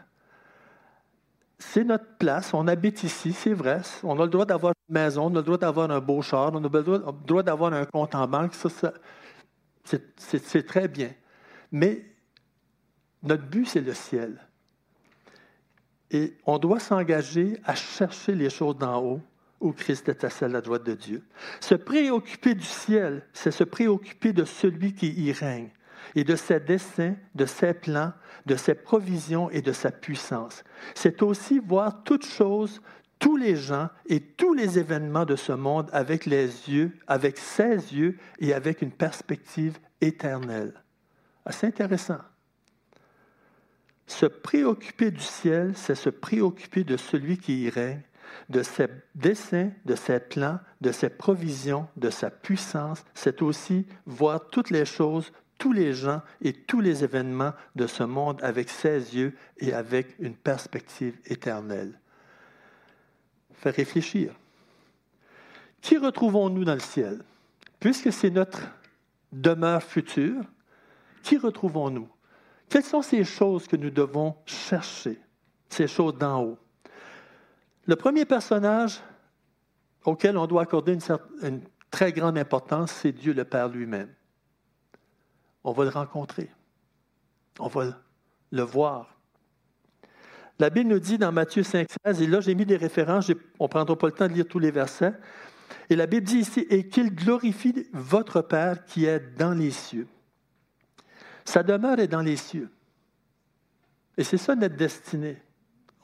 c'est 1.58 1.85
notre 1.85 2.16
place, 2.18 2.52
on 2.52 2.68
habite 2.68 3.02
ici, 3.02 3.32
c'est 3.32 3.54
vrai. 3.54 3.80
On 4.02 4.18
a 4.20 4.25
le 4.25 4.30
droit 4.30 4.44
d'avoir 4.44 4.75
une 4.88 4.94
maison, 4.94 5.26
on 5.26 5.30
a 5.30 5.38
le 5.38 5.42
droit 5.42 5.58
d'avoir 5.58 5.90
un 5.90 6.00
beau 6.00 6.20
char, 6.20 6.50
on 6.52 6.58
a 6.58 6.68
le 6.68 7.02
droit 7.26 7.42
d'avoir 7.42 7.73
un 7.73 7.85
compte 7.87 8.14
en 8.14 8.26
banque. 8.26 8.54
Ça, 8.54 8.92
c'est 10.16 10.66
très 10.66 10.88
bien. 10.88 11.11
Mais 11.73 12.04
notre 13.23 13.44
but, 13.44 13.66
c'est 13.66 13.80
le 13.80 13.94
ciel. 13.94 14.38
Et 16.11 16.37
on 16.44 16.58
doit 16.58 16.78
s'engager 16.78 17.58
à 17.64 17.75
chercher 17.75 18.35
les 18.35 18.50
choses 18.50 18.76
d'en 18.76 19.02
haut, 19.02 19.20
où 19.61 19.73
Christ 19.73 20.08
est 20.08 20.25
assis 20.25 20.44
à 20.44 20.49
la 20.49 20.61
droite 20.61 20.85
de 20.85 20.94
Dieu. 20.94 21.25
Se 21.61 21.75
préoccuper 21.75 22.54
du 22.54 22.64
ciel, 22.64 23.26
c'est 23.32 23.50
se 23.50 23.64
préoccuper 23.64 24.32
de 24.32 24.44
celui 24.44 24.94
qui 24.94 25.11
y 25.12 25.32
règne 25.32 25.70
et 26.16 26.25
de 26.25 26.35
ses 26.35 26.58
desseins, 26.58 27.14
de 27.35 27.46
ses 27.46 27.75
plans, 27.75 28.12
de 28.46 28.56
ses 28.56 28.75
provisions 28.75 29.50
et 29.50 29.61
de 29.61 29.73
sa 29.73 29.92
puissance. 29.92 30.64
C'est 30.94 31.23
aussi 31.23 31.58
voir 31.61 32.02
toutes 32.02 32.26
choses, 32.26 32.80
tous 33.18 33.37
les 33.37 33.54
gens 33.54 33.90
et 34.06 34.20
tous 34.20 34.54
les 34.54 34.78
événements 34.78 35.26
de 35.26 35.37
ce 35.37 35.52
monde 35.52 35.90
avec 35.92 36.26
les 36.26 36.46
yeux, 36.70 36.96
avec 37.06 37.38
ses 37.38 37.94
yeux 37.94 38.18
et 38.40 38.54
avec 38.54 38.82
une 38.82 38.90
perspective 38.90 39.78
éternelle. 40.00 40.82
Assez 41.44 41.66
intéressant. 41.66 42.18
Se 44.06 44.26
préoccuper 44.26 45.11
du 45.11 45.20
ciel, 45.20 45.73
c'est 45.75 45.94
se 45.94 46.11
préoccuper 46.11 46.82
de 46.82 46.96
celui 46.96 47.38
qui 47.38 47.64
y 47.64 47.70
règne, 47.70 48.02
de 48.49 48.62
ses 48.62 48.87
desseins, 49.14 49.70
de 49.85 49.94
ses 49.94 50.20
plans, 50.20 50.61
de 50.80 50.92
ses 50.92 51.11
provisions, 51.11 51.88
de 51.96 52.11
sa 52.11 52.30
puissance. 52.30 53.04
C'est 53.14 53.42
aussi 53.42 53.87
voir 54.06 54.49
toutes 54.49 54.70
les 54.70 54.85
choses, 54.85 55.32
tous 55.58 55.72
les 55.72 55.94
gens 55.94 56.22
et 56.40 56.52
tous 56.52 56.80
les 56.80 57.04
événements 57.04 57.52
de 57.75 57.86
ce 57.86 58.02
monde 58.02 58.40
avec 58.42 58.68
ses 58.68 59.16
yeux 59.16 59.34
et 59.58 59.72
avec 59.72 60.14
une 60.18 60.34
perspective 60.34 61.18
éternelle. 61.25 61.98
Faire 63.54 63.75
réfléchir. 63.75 64.34
Qui 65.80 65.96
retrouvons-nous 65.96 66.64
dans 66.64 66.75
le 66.75 66.80
ciel? 66.80 67.22
Puisque 67.80 68.12
c'est 68.12 68.30
notre 68.30 68.60
demeure 69.32 69.82
future, 69.82 70.42
qui 71.22 71.38
retrouvons-nous? 71.38 72.08
Quelles 72.68 72.84
sont 72.84 73.02
ces 73.02 73.25
choses 73.25 73.66
que 73.66 73.76
nous 73.76 73.90
devons 73.90 74.36
chercher, 74.44 75.20
ces 75.68 75.86
choses 75.86 76.16
d'en 76.16 76.42
haut? 76.42 76.58
Le 77.86 77.96
premier 77.96 78.25
personnage 78.25 79.00
auquel 80.04 80.36
on 80.36 80.46
doit 80.46 80.62
accorder 80.62 80.94
une, 80.94 81.18
une 81.42 81.62
très 81.90 82.12
grande 82.12 82.38
importance, 82.38 82.92
c'est 82.92 83.12
Dieu 83.12 83.32
le 83.32 83.44
Père 83.44 83.68
lui-même. 83.68 84.12
On 85.66 85.73
va 85.73 85.82
le 85.82 85.90
rencontrer. 85.90 86.49
On 87.58 87.66
va 87.66 87.87
le 88.52 88.62
voir. 88.62 89.16
La 90.61 90.70
Bible 90.70 90.88
nous 90.90 91.00
dit 91.00 91.18
dans 91.18 91.32
Matthieu 91.32 91.64
5, 91.64 91.88
16, 92.06 92.23
et 92.23 92.26
là 92.28 92.40
j'ai 92.40 92.54
mis 92.54 92.64
des 92.64 92.76
références, 92.76 93.32
on 93.58 93.64
ne 93.64 93.68
prendra 93.68 93.99
pas 93.99 94.06
le 94.06 94.12
temps 94.12 94.28
de 94.28 94.32
lire 94.32 94.46
tous 94.46 94.61
les 94.61 94.70
versets, 94.70 95.12
et 95.90 95.96
la 95.96 96.06
Bible 96.06 96.25
dit 96.25 96.38
ici, 96.38 96.64
et 96.70 96.87
qu'il 96.87 97.12
glorifie 97.12 97.88
votre 97.92 98.42
Père 98.42 98.85
qui 98.85 99.06
est 99.06 99.18
dans 99.37 99.54
les 99.54 99.73
cieux. 99.73 100.06
Sa 101.44 101.64
demeure 101.64 101.99
est 101.99 102.06
dans 102.06 102.23
les 102.23 102.37
cieux. 102.37 102.70
Et 104.16 104.23
c'est 104.23 104.38
ça 104.38 104.54
notre 104.54 104.76
destinée. 104.76 105.42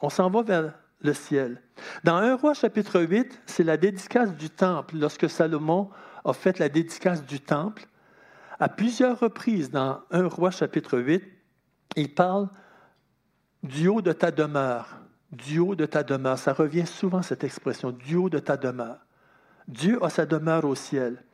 On 0.00 0.10
s'en 0.10 0.28
va 0.28 0.42
vers 0.42 0.74
le 1.02 1.14
ciel. 1.14 1.62
Dans 2.02 2.16
1 2.16 2.34
roi 2.34 2.54
chapitre 2.54 3.00
8, 3.00 3.42
c'est 3.46 3.62
la 3.62 3.76
dédicace 3.76 4.34
du 4.34 4.50
temple. 4.50 4.96
Lorsque 4.98 5.30
Salomon 5.30 5.88
a 6.24 6.32
fait 6.32 6.58
la 6.58 6.68
dédicace 6.68 7.24
du 7.24 7.38
temple, 7.38 7.86
à 8.62 8.68
plusieurs 8.68 9.18
reprises 9.18 9.72
dans 9.72 10.02
1 10.12 10.28
roi 10.28 10.52
chapitre 10.52 10.96
8, 10.96 11.20
il 11.96 12.14
parle 12.14 12.48
du 13.64 13.88
haut 13.88 14.00
de 14.00 14.12
ta 14.12 14.30
demeure. 14.30 14.98
Du 15.32 15.58
haut 15.58 15.74
de 15.74 15.84
ta 15.84 16.04
demeure. 16.04 16.38
Ça 16.38 16.52
revient 16.52 16.86
souvent 16.86 17.22
cette 17.22 17.42
expression, 17.42 17.90
du 17.90 18.14
haut 18.14 18.30
de 18.30 18.38
ta 18.38 18.56
demeure. 18.56 19.04
Dieu 19.66 19.98
a 20.04 20.10
sa 20.10 20.26
demeure 20.26 20.64
au 20.64 20.76
ciel. 20.76 21.24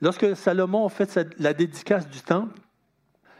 Lorsque 0.00 0.34
Salomon 0.34 0.86
a 0.86 0.88
fait 0.88 1.20
la 1.38 1.54
dédicace 1.54 2.08
du 2.08 2.20
temple, 2.20 2.58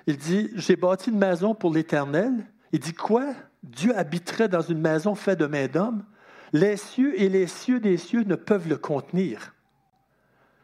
il 0.07 0.19
dit, 0.19 0.51
j'ai 0.55 0.77
bâti 0.77 1.11
une 1.11 1.19
maison 1.19 1.53
pour 1.53 1.73
l'Éternel. 1.75 2.47
Il 2.71 2.79
dit 2.79 2.95
quoi? 2.95 3.35
Dieu 3.65 3.97
habiterait 3.99 4.49
dans 4.49 4.63
une 4.63 4.81
maison 4.81 5.17
faite 5.17 5.41
de 5.41 5.47
main 5.47 5.67
d'homme. 5.67 6.05
Les 6.53 6.77
cieux 6.77 7.21
et 7.21 7.29
les 7.29 7.49
cieux 7.49 7.81
des 7.81 7.97
cieux 7.97 8.23
ne 8.23 8.37
peuvent 8.37 8.69
le 8.69 8.77
contenir. 8.77 9.53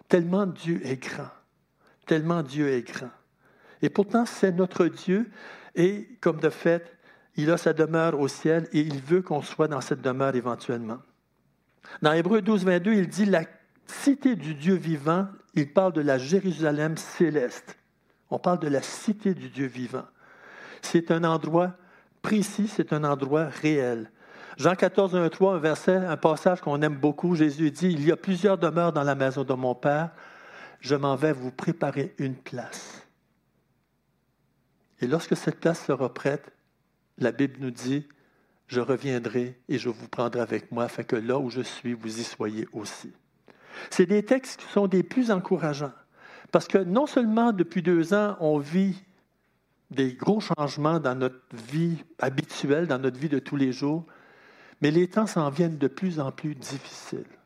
Tellement 0.07 0.47
Dieu 0.47 0.81
est 0.87 1.03
grand. 1.03 1.31
Tellement 2.09 2.43
Dieu 2.43 2.71
est 2.71 2.83
grand. 2.83 3.11
Et 3.83 3.91
pourtant, 3.91 4.27
c'est 4.27 4.51
notre 4.51 4.87
Dieu. 4.87 5.31
Et 5.77 6.09
comme 6.21 6.41
de 6.41 6.49
fait, 6.49 6.97
il 7.37 7.51
a 7.51 7.57
sa 7.57 7.73
demeure 7.73 8.19
au 8.19 8.27
ciel 8.27 8.67
et 8.73 8.81
il 8.81 9.01
veut 9.01 9.23
qu'on 9.23 9.43
soit 9.43 9.69
dans 9.69 9.83
cette 9.83 10.01
demeure 10.01 10.35
éventuellement. 10.35 10.99
Dans 12.03 12.13
Hébreu 12.13 12.43
12, 12.43 12.65
22, 12.65 12.95
il 12.95 13.09
dit 13.09 13.27
la 13.27 13.45
cité 13.87 14.37
du 14.37 14.55
Dieu 14.55 14.75
vivant, 14.75 15.29
il 15.55 15.73
parle 15.73 15.93
de 15.93 16.01
la 16.01 16.19
Jérusalem 16.19 16.97
céleste. 16.97 17.77
On 18.31 18.39
parle 18.39 18.59
de 18.59 18.69
la 18.69 18.83
cité 18.83 19.35
du 19.35 19.51
Dieu 19.51 19.67
vivant. 19.67 20.05
C'est 20.81 21.11
un 21.11 21.25
endroit 21.25 21.75
précis, 22.23 22.69
c'est 22.69 22.93
un 22.95 23.05
endroit 23.05 23.49
réel. 23.63 24.11
Jean 24.57 24.75
14, 24.75 25.15
1, 25.15 25.29
3, 25.29 25.61
un 25.65 26.11
un 26.11 26.17
passage 26.17 26.63
qu'on 26.63 26.81
aime 26.81 26.97
beaucoup, 26.97 27.35
Jésus 27.35 27.71
dit, 27.71 27.91
Il 27.93 28.05
y 28.05 28.11
a 28.11 28.17
plusieurs 28.17 28.57
demeures 28.57 28.93
dans 28.93 29.05
la 29.05 29.15
maison 29.15 29.45
de 29.45 29.53
mon 29.53 29.75
Père, 29.75 30.11
je 30.81 30.95
m'en 30.95 31.17
vais 31.17 31.33
vous 31.33 31.51
préparer 31.51 32.15
une 32.19 32.37
place. 32.37 33.07
Et 35.01 35.07
lorsque 35.07 35.37
cette 35.37 35.61
place 35.61 35.85
sera 35.85 36.13
prête, 36.13 36.53
la 37.19 37.33
Bible 37.33 37.57
nous 37.61 37.71
dit, 37.71 38.07
je 38.67 38.81
reviendrai 38.81 39.59
et 39.69 39.79
je 39.79 39.89
vous 39.89 40.09
prendrai 40.09 40.41
avec 40.41 40.71
moi, 40.73 40.85
afin 40.85 41.03
que 41.03 41.17
là 41.17 41.39
où 41.39 41.51
je 41.51 41.63
suis, 41.63 41.95
vous 41.95 42.21
y 42.21 42.25
soyez 42.25 42.69
aussi. 42.73 43.13
C'est 43.91 44.07
des 44.07 44.25
textes 44.25 44.61
qui 44.61 44.67
sont 44.73 44.87
des 44.87 45.03
plus 45.03 45.31
encourageants. 45.31 45.93
Parce 46.53 46.69
que 46.69 46.79
non 46.79 47.07
seulement 47.07 47.53
depuis 47.53 47.83
deux 47.83 48.15
ans, 48.15 48.37
on 48.41 48.59
vit 48.59 49.03
des 49.91 50.15
gros 50.15 50.41
changements 50.41 51.01
dans 51.01 51.15
notre 51.15 51.41
vie 51.53 52.05
habituelle, 52.19 52.87
dans 52.87 52.99
notre 52.99 53.19
vie 53.19 53.29
de 53.29 53.39
tous 53.39 53.57
les 53.57 53.73
jours, 53.73 54.05
mais 54.81 54.91
les 54.91 55.09
temps 55.09 55.27
s'en 55.27 55.51
viennent 55.51 55.79
de 55.79 55.89
plus 55.89 56.21
en 56.21 56.31
plus 56.31 56.55
difficiles. 56.55 57.38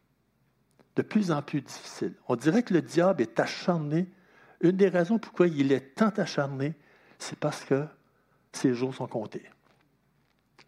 De 0.97 1.03
plus 1.03 1.31
en 1.31 1.43
plus 1.43 1.63
difficiles. 1.63 2.15
On 2.29 2.37
dirait 2.37 2.63
que 2.63 2.75
le 2.75 2.83
diable 2.83 3.23
est 3.23 3.41
acharné. 3.41 4.09
Une 4.61 4.77
des 4.77 4.89
raisons 4.89 5.19
pourquoi 5.19 5.47
il 5.47 5.73
est 5.73 5.95
tant 5.95 6.11
acharné, 6.11 6.75
c'est 7.19 7.39
parce 7.39 7.65
que 7.65 7.87
ses 8.53 8.75
jours 8.75 8.95
sont 8.95 9.07
comptés. 9.07 9.49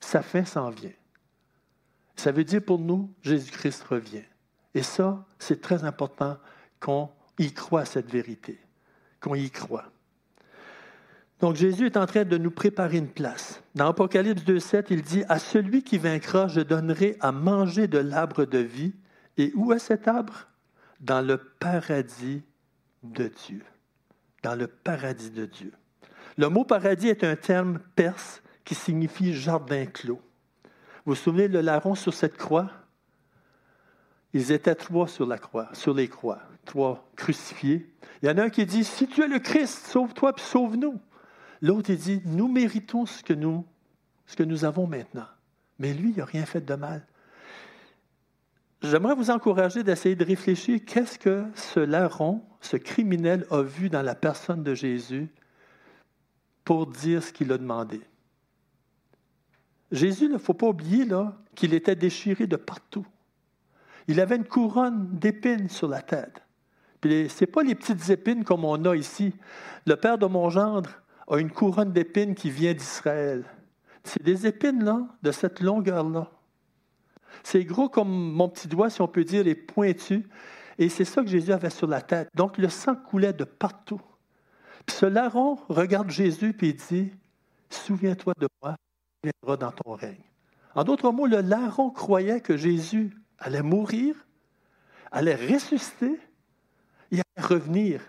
Sa 0.00 0.22
fin 0.22 0.44
s'en 0.44 0.70
vient. 0.70 0.92
Ça 2.16 2.32
veut 2.32 2.44
dire 2.44 2.62
pour 2.62 2.78
nous, 2.78 3.12
Jésus-Christ 3.22 3.82
revient. 3.84 4.24
Et 4.74 4.82
ça, 4.82 5.24
c'est 5.38 5.60
très 5.60 5.84
important 5.84 6.38
qu'on 6.80 7.10
y 7.38 7.52
croit 7.52 7.84
cette 7.84 8.10
vérité, 8.10 8.58
qu'on 9.20 9.34
y 9.34 9.50
croit. 9.50 9.90
Donc 11.40 11.56
Jésus 11.56 11.86
est 11.86 11.96
en 11.96 12.06
train 12.06 12.24
de 12.24 12.38
nous 12.38 12.50
préparer 12.50 12.96
une 12.96 13.08
place. 13.08 13.62
Dans 13.74 13.88
Apocalypse 13.88 14.42
2.7, 14.44 14.86
il 14.90 15.02
dit, 15.02 15.24
À 15.28 15.38
celui 15.38 15.82
qui 15.82 15.98
vaincra, 15.98 16.48
je 16.48 16.60
donnerai 16.60 17.16
à 17.20 17.32
manger 17.32 17.86
de 17.88 17.98
l'arbre 17.98 18.44
de 18.44 18.58
vie. 18.58 18.94
Et 19.36 19.52
où 19.54 19.72
est 19.72 19.78
cet 19.78 20.08
arbre? 20.08 20.48
Dans 21.00 21.20
le 21.20 21.38
paradis 21.38 22.42
de 23.02 23.28
Dieu. 23.28 23.62
Dans 24.42 24.54
le 24.54 24.66
paradis 24.66 25.30
de 25.30 25.46
Dieu. 25.46 25.72
Le 26.36 26.48
mot 26.48 26.64
paradis 26.64 27.08
est 27.08 27.24
un 27.24 27.36
terme 27.36 27.78
perse 27.94 28.42
qui 28.64 28.74
signifie 28.74 29.34
jardin 29.34 29.86
clos. 29.86 30.20
Vous 31.04 31.12
vous 31.12 31.14
souvenez 31.14 31.48
de 31.48 31.58
larron 31.58 31.94
sur 31.94 32.14
cette 32.14 32.36
croix? 32.36 32.70
Ils 34.32 34.50
étaient 34.50 34.74
trois 34.74 35.06
sur 35.06 35.26
la 35.26 35.38
croix, 35.38 35.68
sur 35.74 35.94
les 35.94 36.08
croix, 36.08 36.42
trois 36.64 37.08
crucifiés. 37.14 37.94
Il 38.22 38.28
y 38.28 38.32
en 38.32 38.38
a 38.38 38.44
un 38.44 38.50
qui 38.50 38.66
dit 38.66 38.84
Si 38.84 39.06
tu 39.06 39.22
es 39.22 39.28
le 39.28 39.38
Christ, 39.38 39.86
sauve-toi 39.86 40.32
puis 40.32 40.44
sauve-nous. 40.44 41.00
L'autre, 41.62 41.92
dit, 41.92 42.20
nous 42.26 42.48
méritons 42.48 43.06
ce 43.06 43.22
que 43.22 43.32
nous, 43.32 43.64
ce 44.26 44.36
que 44.36 44.42
nous 44.42 44.64
avons 44.64 44.86
maintenant. 44.86 45.26
Mais 45.78 45.94
lui, 45.94 46.10
il 46.10 46.18
n'a 46.18 46.24
rien 46.24 46.44
fait 46.44 46.60
de 46.60 46.74
mal. 46.74 47.06
J'aimerais 48.84 49.14
vous 49.14 49.30
encourager 49.30 49.82
d'essayer 49.82 50.14
de 50.14 50.26
réfléchir 50.26 50.78
qu'est-ce 50.84 51.18
que 51.18 51.46
ce 51.54 51.80
larron, 51.80 52.42
ce 52.60 52.76
criminel, 52.76 53.46
a 53.50 53.62
vu 53.62 53.88
dans 53.88 54.02
la 54.02 54.14
personne 54.14 54.62
de 54.62 54.74
Jésus 54.74 55.28
pour 56.66 56.86
dire 56.86 57.22
ce 57.22 57.32
qu'il 57.32 57.50
a 57.50 57.56
demandé. 57.56 58.02
Jésus, 59.90 60.26
il 60.26 60.32
ne 60.32 60.38
faut 60.38 60.52
pas 60.52 60.66
oublier 60.66 61.06
qu'il 61.54 61.72
était 61.72 61.96
déchiré 61.96 62.46
de 62.46 62.56
partout. 62.56 63.06
Il 64.06 64.20
avait 64.20 64.36
une 64.36 64.44
couronne 64.44 65.08
d'épines 65.12 65.70
sur 65.70 65.88
la 65.88 66.02
tête. 66.02 66.42
Ce 67.02 67.08
n'est 67.08 67.50
pas 67.50 67.62
les 67.62 67.74
petites 67.74 68.10
épines 68.10 68.44
comme 68.44 68.66
on 68.66 68.84
a 68.84 68.94
ici. 68.96 69.32
Le 69.86 69.96
père 69.96 70.18
de 70.18 70.26
mon 70.26 70.50
gendre, 70.50 70.90
a 71.26 71.38
une 71.38 71.50
couronne 71.50 71.92
d'épines 71.92 72.34
qui 72.34 72.50
vient 72.50 72.74
d'Israël. 72.74 73.44
C'est 74.02 74.22
des 74.22 74.46
épines, 74.46 74.84
là, 74.84 75.08
de 75.22 75.30
cette 75.30 75.60
longueur-là. 75.60 76.30
C'est 77.42 77.64
gros 77.64 77.88
comme 77.88 78.08
mon 78.08 78.48
petit 78.48 78.68
doigt, 78.68 78.90
si 78.90 79.00
on 79.02 79.08
peut 79.08 79.24
dire, 79.24 79.46
et 79.46 79.54
pointu. 79.54 80.28
Et 80.78 80.88
c'est 80.88 81.04
ça 81.04 81.22
que 81.22 81.28
Jésus 81.28 81.52
avait 81.52 81.70
sur 81.70 81.86
la 81.86 82.00
tête. 82.00 82.28
Donc 82.34 82.58
le 82.58 82.68
sang 82.68 82.94
coulait 82.94 83.32
de 83.32 83.44
partout. 83.44 84.00
Puis 84.86 84.96
ce 84.96 85.06
larron 85.06 85.58
regarde 85.68 86.10
Jésus 86.10 86.54
et 86.60 86.72
dit 86.72 87.12
Souviens-toi 87.70 88.34
de 88.38 88.48
moi, 88.62 88.76
tu 89.22 89.30
viendras 89.30 89.56
dans 89.56 89.72
ton 89.72 89.92
règne. 89.92 90.22
En 90.74 90.84
d'autres 90.84 91.10
mots, 91.10 91.26
le 91.26 91.40
larron 91.40 91.90
croyait 91.90 92.40
que 92.40 92.56
Jésus 92.56 93.16
allait 93.38 93.62
mourir, 93.62 94.14
allait 95.10 95.36
ressusciter 95.36 96.18
et 97.10 97.20
allait 97.36 97.46
revenir. 97.46 98.00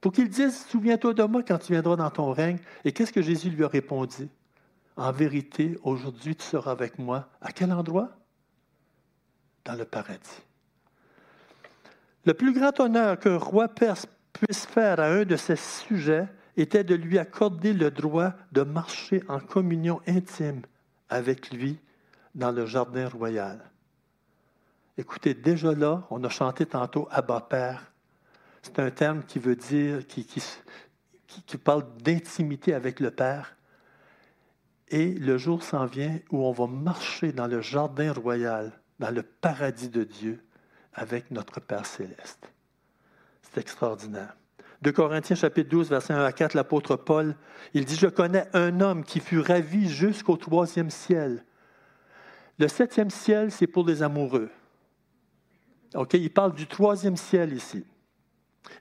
Pour 0.00 0.12
qu'il 0.12 0.28
dise, 0.28 0.66
souviens-toi 0.66 1.14
de 1.14 1.22
moi 1.24 1.42
quand 1.42 1.58
tu 1.58 1.72
viendras 1.72 1.96
dans 1.96 2.10
ton 2.10 2.32
règne. 2.32 2.58
Et 2.84 2.92
qu'est-ce 2.92 3.12
que 3.12 3.22
Jésus 3.22 3.50
lui 3.50 3.64
a 3.64 3.68
répondu? 3.68 4.28
En 4.96 5.12
vérité, 5.12 5.78
aujourd'hui, 5.82 6.36
tu 6.36 6.44
seras 6.44 6.70
avec 6.70 6.98
moi. 6.98 7.28
À 7.40 7.52
quel 7.52 7.72
endroit? 7.72 8.10
Dans 9.66 9.74
le 9.74 9.84
paradis. 9.84 10.42
Le 12.24 12.34
plus 12.34 12.52
grand 12.52 12.78
honneur 12.80 13.18
qu'un 13.18 13.36
roi 13.36 13.68
perse 13.68 14.06
puisse 14.32 14.64
faire 14.64 15.00
à 15.00 15.06
un 15.06 15.24
de 15.24 15.36
ses 15.36 15.56
sujets 15.56 16.28
était 16.56 16.84
de 16.84 16.94
lui 16.94 17.18
accorder 17.18 17.72
le 17.72 17.90
droit 17.90 18.32
de 18.52 18.62
marcher 18.62 19.22
en 19.28 19.40
communion 19.40 20.00
intime 20.06 20.62
avec 21.08 21.52
lui 21.52 21.78
dans 22.34 22.52
le 22.52 22.64
jardin 22.64 23.08
royal. 23.08 23.60
Écoutez, 24.98 25.34
déjà 25.34 25.72
là, 25.72 26.06
on 26.10 26.22
a 26.24 26.28
chanté 26.28 26.64
tantôt 26.64 27.08
Abba 27.10 27.40
Père. 27.40 27.92
C'est 28.62 28.78
un 28.78 28.90
terme 28.90 29.22
qui 29.24 29.38
veut 29.38 29.56
dire, 29.56 30.06
qui, 30.06 30.24
qui, 30.24 30.42
qui 31.44 31.56
parle 31.58 31.84
d'intimité 32.02 32.72
avec 32.72 33.00
le 33.00 33.10
Père. 33.10 33.56
Et 34.88 35.12
le 35.12 35.36
jour 35.36 35.62
s'en 35.62 35.86
vient 35.86 36.18
où 36.30 36.44
on 36.44 36.52
va 36.52 36.66
marcher 36.66 37.32
dans 37.32 37.46
le 37.46 37.60
jardin 37.60 38.12
royal, 38.12 38.72
dans 38.98 39.10
le 39.10 39.22
paradis 39.22 39.88
de 39.88 40.04
Dieu, 40.04 40.42
avec 40.94 41.30
notre 41.30 41.60
Père 41.60 41.86
céleste. 41.86 42.50
C'est 43.42 43.60
extraordinaire. 43.60 44.36
De 44.82 44.90
Corinthiens 44.90 45.36
chapitre 45.36 45.70
12, 45.70 45.90
verset 45.90 46.12
1 46.12 46.24
à 46.24 46.32
4, 46.32 46.54
l'apôtre 46.54 46.96
Paul, 46.96 47.34
il 47.74 47.84
dit, 47.84 47.96
Je 47.96 48.06
connais 48.06 48.46
un 48.52 48.80
homme 48.80 49.04
qui 49.04 49.20
fut 49.20 49.40
ravi 49.40 49.88
jusqu'au 49.88 50.36
troisième 50.36 50.90
ciel. 50.90 51.44
Le 52.58 52.68
septième 52.68 53.10
ciel, 53.10 53.50
c'est 53.50 53.66
pour 53.66 53.86
les 53.86 54.02
amoureux. 54.02 54.50
OK, 55.94 56.14
il 56.14 56.32
parle 56.32 56.54
du 56.54 56.66
troisième 56.66 57.16
ciel 57.16 57.52
ici. 57.52 57.84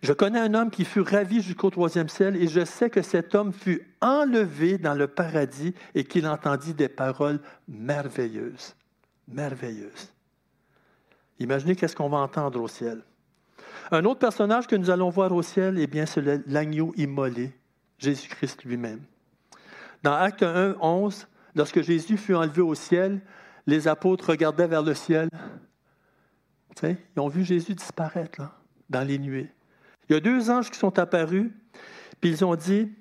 Je 0.01 0.13
connais 0.13 0.39
un 0.39 0.53
homme 0.53 0.71
qui 0.71 0.83
fut 0.83 1.01
ravi 1.01 1.41
jusqu'au 1.41 1.69
troisième 1.69 2.09
ciel 2.09 2.35
et 2.35 2.47
je 2.47 2.65
sais 2.65 2.89
que 2.89 3.01
cet 3.01 3.35
homme 3.35 3.53
fut 3.53 3.87
enlevé 4.01 4.77
dans 4.77 4.95
le 4.95 5.07
paradis 5.07 5.73
et 5.93 6.03
qu'il 6.03 6.27
entendit 6.27 6.73
des 6.73 6.89
paroles 6.89 7.39
merveilleuses. 7.67 8.75
Merveilleuses. 9.27 10.11
Imaginez 11.39 11.75
qu'est-ce 11.75 11.95
qu'on 11.95 12.09
va 12.09 12.17
entendre 12.17 12.61
au 12.61 12.67
ciel. 12.67 13.03
Un 13.91 14.05
autre 14.05 14.19
personnage 14.19 14.67
que 14.67 14.75
nous 14.75 14.89
allons 14.89 15.09
voir 15.09 15.31
au 15.31 15.41
ciel, 15.41 15.77
eh 15.79 15.87
bien, 15.87 16.05
c'est 16.05 16.21
l'agneau 16.47 16.93
immolé, 16.95 17.53
Jésus-Christ 17.97 18.63
lui-même. 18.63 19.01
Dans 20.03 20.13
Acte 20.13 20.43
1, 20.43 20.77
11, 20.79 21.27
lorsque 21.55 21.81
Jésus 21.81 22.17
fut 22.17 22.35
enlevé 22.35 22.61
au 22.61 22.75
ciel, 22.75 23.21
les 23.67 23.87
apôtres 23.87 24.29
regardaient 24.29 24.67
vers 24.67 24.83
le 24.83 24.93
ciel. 24.93 25.29
ils 26.83 26.97
ont 27.17 27.27
vu 27.27 27.43
Jésus 27.43 27.75
disparaître 27.75 28.41
dans 28.89 29.01
les 29.01 29.17
nuées. 29.17 29.51
Il 30.07 30.13
y 30.13 30.15
a 30.15 30.19
deux 30.19 30.49
anges 30.49 30.69
qui 30.69 30.77
sont 30.77 30.97
apparus, 30.99 31.51
puis 32.21 32.29
ils 32.29 32.45
ont 32.45 32.55
dit, 32.55 32.91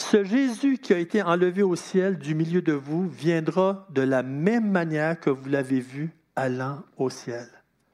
ce 0.00 0.24
Jésus 0.24 0.78
qui 0.78 0.92
a 0.92 0.98
été 0.98 1.22
enlevé 1.22 1.62
au 1.62 1.76
ciel 1.76 2.18
du 2.18 2.34
milieu 2.34 2.62
de 2.62 2.72
vous 2.72 3.08
viendra 3.08 3.86
de 3.90 4.02
la 4.02 4.22
même 4.22 4.70
manière 4.70 5.18
que 5.18 5.30
vous 5.30 5.48
l'avez 5.48 5.80
vu 5.80 6.10
allant 6.36 6.82
au 6.96 7.10
ciel. 7.10 7.48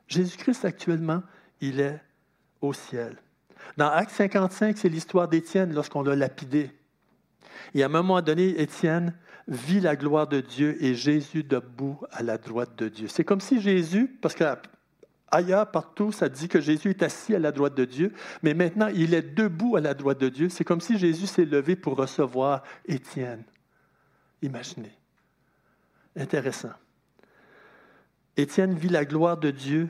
Jésus-Christ 0.09 0.65
actuellement, 0.65 1.23
il 1.61 1.81
est 1.81 2.01
au 2.61 2.73
ciel. 2.73 3.17
Dans 3.77 3.89
Acte 3.89 4.13
55, 4.13 4.77
c'est 4.77 4.89
l'histoire 4.89 5.29
d'Étienne 5.29 5.75
lorsqu'on 5.75 6.03
l'a 6.03 6.15
lapidé. 6.15 6.71
Et 7.75 7.83
à 7.83 7.87
un 7.87 7.89
moment 7.89 8.21
donné, 8.21 8.61
Étienne 8.61 9.15
vit 9.49 9.81
la 9.81 9.97
gloire 9.97 10.27
de 10.27 10.41
Dieu 10.41 10.77
et 10.83 10.95
Jésus 10.95 11.43
debout 11.43 11.99
à 12.13 12.23
la 12.23 12.39
droite 12.39 12.77
de 12.77 12.89
Dieu. 12.89 13.09
C'est 13.09 13.25
comme 13.25 13.41
si 13.41 13.61
Jésus, 13.61 14.17
parce 14.21 14.35
qu'ailleurs, 15.35 15.71
partout, 15.71 16.13
ça 16.13 16.29
dit 16.29 16.49
que 16.49 16.61
Jésus 16.61 16.91
est 16.91 17.03
assis 17.03 17.35
à 17.35 17.39
la 17.39 17.53
droite 17.53 17.75
de 17.75 17.85
Dieu, 17.85 18.13
mais 18.43 18.55
maintenant, 18.55 18.89
il 18.89 19.15
est 19.15 19.35
debout 19.35 19.77
à 19.77 19.81
la 19.81 19.95
droite 19.95 20.19
de 20.19 20.29
Dieu. 20.29 20.49
C'est 20.49 20.65
comme 20.65 20.81
si 20.81 20.99
Jésus 20.99 21.27
s'est 21.27 21.45
levé 21.45 21.77
pour 21.77 21.97
recevoir 21.97 22.63
Étienne. 22.87 23.43
Imaginez. 24.43 24.93
Intéressant. 26.17 26.73
Étienne 28.37 28.75
vit 28.75 28.89
la 28.89 29.05
gloire 29.05 29.37
de 29.37 29.51
Dieu 29.51 29.89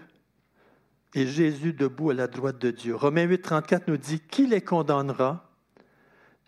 et 1.14 1.26
Jésus 1.26 1.72
debout 1.72 2.10
à 2.10 2.14
la 2.14 2.26
droite 2.26 2.58
de 2.58 2.70
Dieu. 2.70 2.94
Romains 2.94 3.24
8, 3.24 3.42
34 3.42 3.88
nous 3.88 3.96
dit 3.96 4.20
Qui 4.20 4.46
les 4.46 4.60
condamnera? 4.60 5.50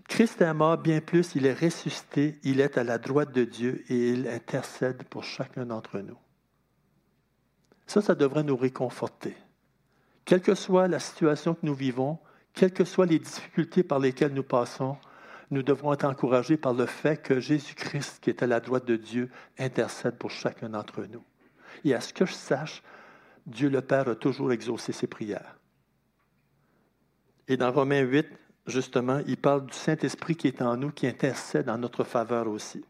Christ 0.08 0.40
est 0.40 0.54
mort, 0.54 0.78
bien 0.78 1.00
plus, 1.00 1.34
il 1.34 1.46
est 1.46 1.54
ressuscité, 1.54 2.38
il 2.44 2.60
est 2.60 2.78
à 2.78 2.84
la 2.84 2.98
droite 2.98 3.32
de 3.32 3.44
Dieu 3.44 3.84
et 3.88 4.10
il 4.10 4.28
intercède 4.28 5.02
pour 5.04 5.24
chacun 5.24 5.66
d'entre 5.66 5.98
nous. 5.98 6.16
Ça, 7.86 8.00
ça 8.00 8.14
devrait 8.14 8.42
nous 8.42 8.56
réconforter. 8.56 9.36
Quelle 10.24 10.42
que 10.42 10.54
soit 10.54 10.88
la 10.88 10.98
situation 10.98 11.54
que 11.54 11.64
nous 11.64 11.74
vivons, 11.74 12.18
quelles 12.52 12.72
que 12.72 12.84
soient 12.84 13.06
les 13.06 13.18
difficultés 13.18 13.82
par 13.82 14.00
lesquelles 14.00 14.34
nous 14.34 14.42
passons, 14.42 14.96
nous 15.50 15.62
devrons 15.62 15.92
être 15.92 16.04
encouragés 16.04 16.56
par 16.56 16.74
le 16.74 16.86
fait 16.86 17.22
que 17.22 17.38
Jésus-Christ, 17.38 18.18
qui 18.20 18.30
est 18.30 18.42
à 18.42 18.46
la 18.46 18.60
droite 18.60 18.84
de 18.84 18.96
Dieu, 18.96 19.30
intercède 19.58 20.16
pour 20.16 20.30
chacun 20.30 20.70
d'entre 20.70 21.04
nous. 21.04 21.22
Et 21.84 21.94
à 21.94 22.00
ce 22.00 22.12
que 22.12 22.26
je 22.26 22.32
sache, 22.32 22.82
Dieu 23.46 23.68
le 23.68 23.80
Père 23.80 24.08
a 24.08 24.16
toujours 24.16 24.52
exaucé 24.52 24.92
ses 24.92 25.06
prières. 25.06 25.56
Et 27.46 27.56
dans 27.56 27.70
Romains 27.70 28.00
8, 28.00 28.26
justement, 28.66 29.20
il 29.28 29.36
parle 29.36 29.66
du 29.66 29.72
Saint-Esprit 29.72 30.34
qui 30.34 30.48
est 30.48 30.62
en 30.62 30.76
nous, 30.76 30.90
qui 30.90 31.06
intercède 31.06 31.68
en 31.68 31.78
notre 31.78 32.02
faveur 32.02 32.48
aussi. 32.48 32.84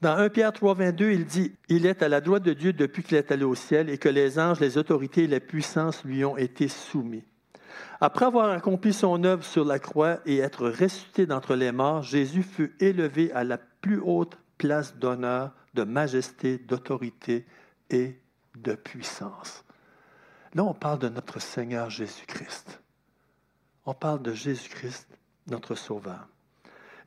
Dans 0.00 0.16
1 0.16 0.30
Pierre 0.30 0.52
3, 0.52 0.74
22, 0.74 1.10
il 1.12 1.26
dit 1.26 1.52
Il 1.68 1.84
est 1.84 2.02
à 2.02 2.08
la 2.08 2.22
droite 2.22 2.42
de 2.42 2.54
Dieu 2.54 2.72
depuis 2.72 3.02
qu'il 3.02 3.18
est 3.18 3.30
allé 3.32 3.44
au 3.44 3.54
ciel 3.54 3.90
et 3.90 3.98
que 3.98 4.08
les 4.08 4.38
anges, 4.38 4.58
les 4.58 4.78
autorités 4.78 5.24
et 5.24 5.26
les 5.26 5.40
puissances 5.40 6.04
lui 6.04 6.24
ont 6.24 6.38
été 6.38 6.68
soumis. 6.68 7.24
Après 8.00 8.24
avoir 8.24 8.50
accompli 8.50 8.94
son 8.94 9.22
œuvre 9.24 9.44
sur 9.44 9.64
la 9.64 9.78
croix 9.78 10.20
et 10.24 10.38
être 10.38 10.68
ressuscité 10.68 11.26
d'entre 11.26 11.54
les 11.54 11.70
morts, 11.70 12.02
Jésus 12.02 12.42
fut 12.42 12.74
élevé 12.80 13.30
à 13.32 13.44
la 13.44 13.58
plus 13.58 14.00
haute 14.00 14.38
place 14.56 14.96
d'honneur, 14.96 15.52
de 15.74 15.84
majesté, 15.84 16.56
d'autorité 16.56 17.44
et 17.90 18.18
de 18.56 18.74
puissance. 18.74 19.64
Là, 20.54 20.64
on 20.64 20.74
parle 20.74 20.98
de 20.98 21.10
notre 21.10 21.40
Seigneur 21.40 21.90
Jésus-Christ. 21.90 22.80
On 23.84 23.94
parle 23.94 24.22
de 24.22 24.32
Jésus-Christ, 24.32 25.08
notre 25.46 25.74
Sauveur. 25.74 26.26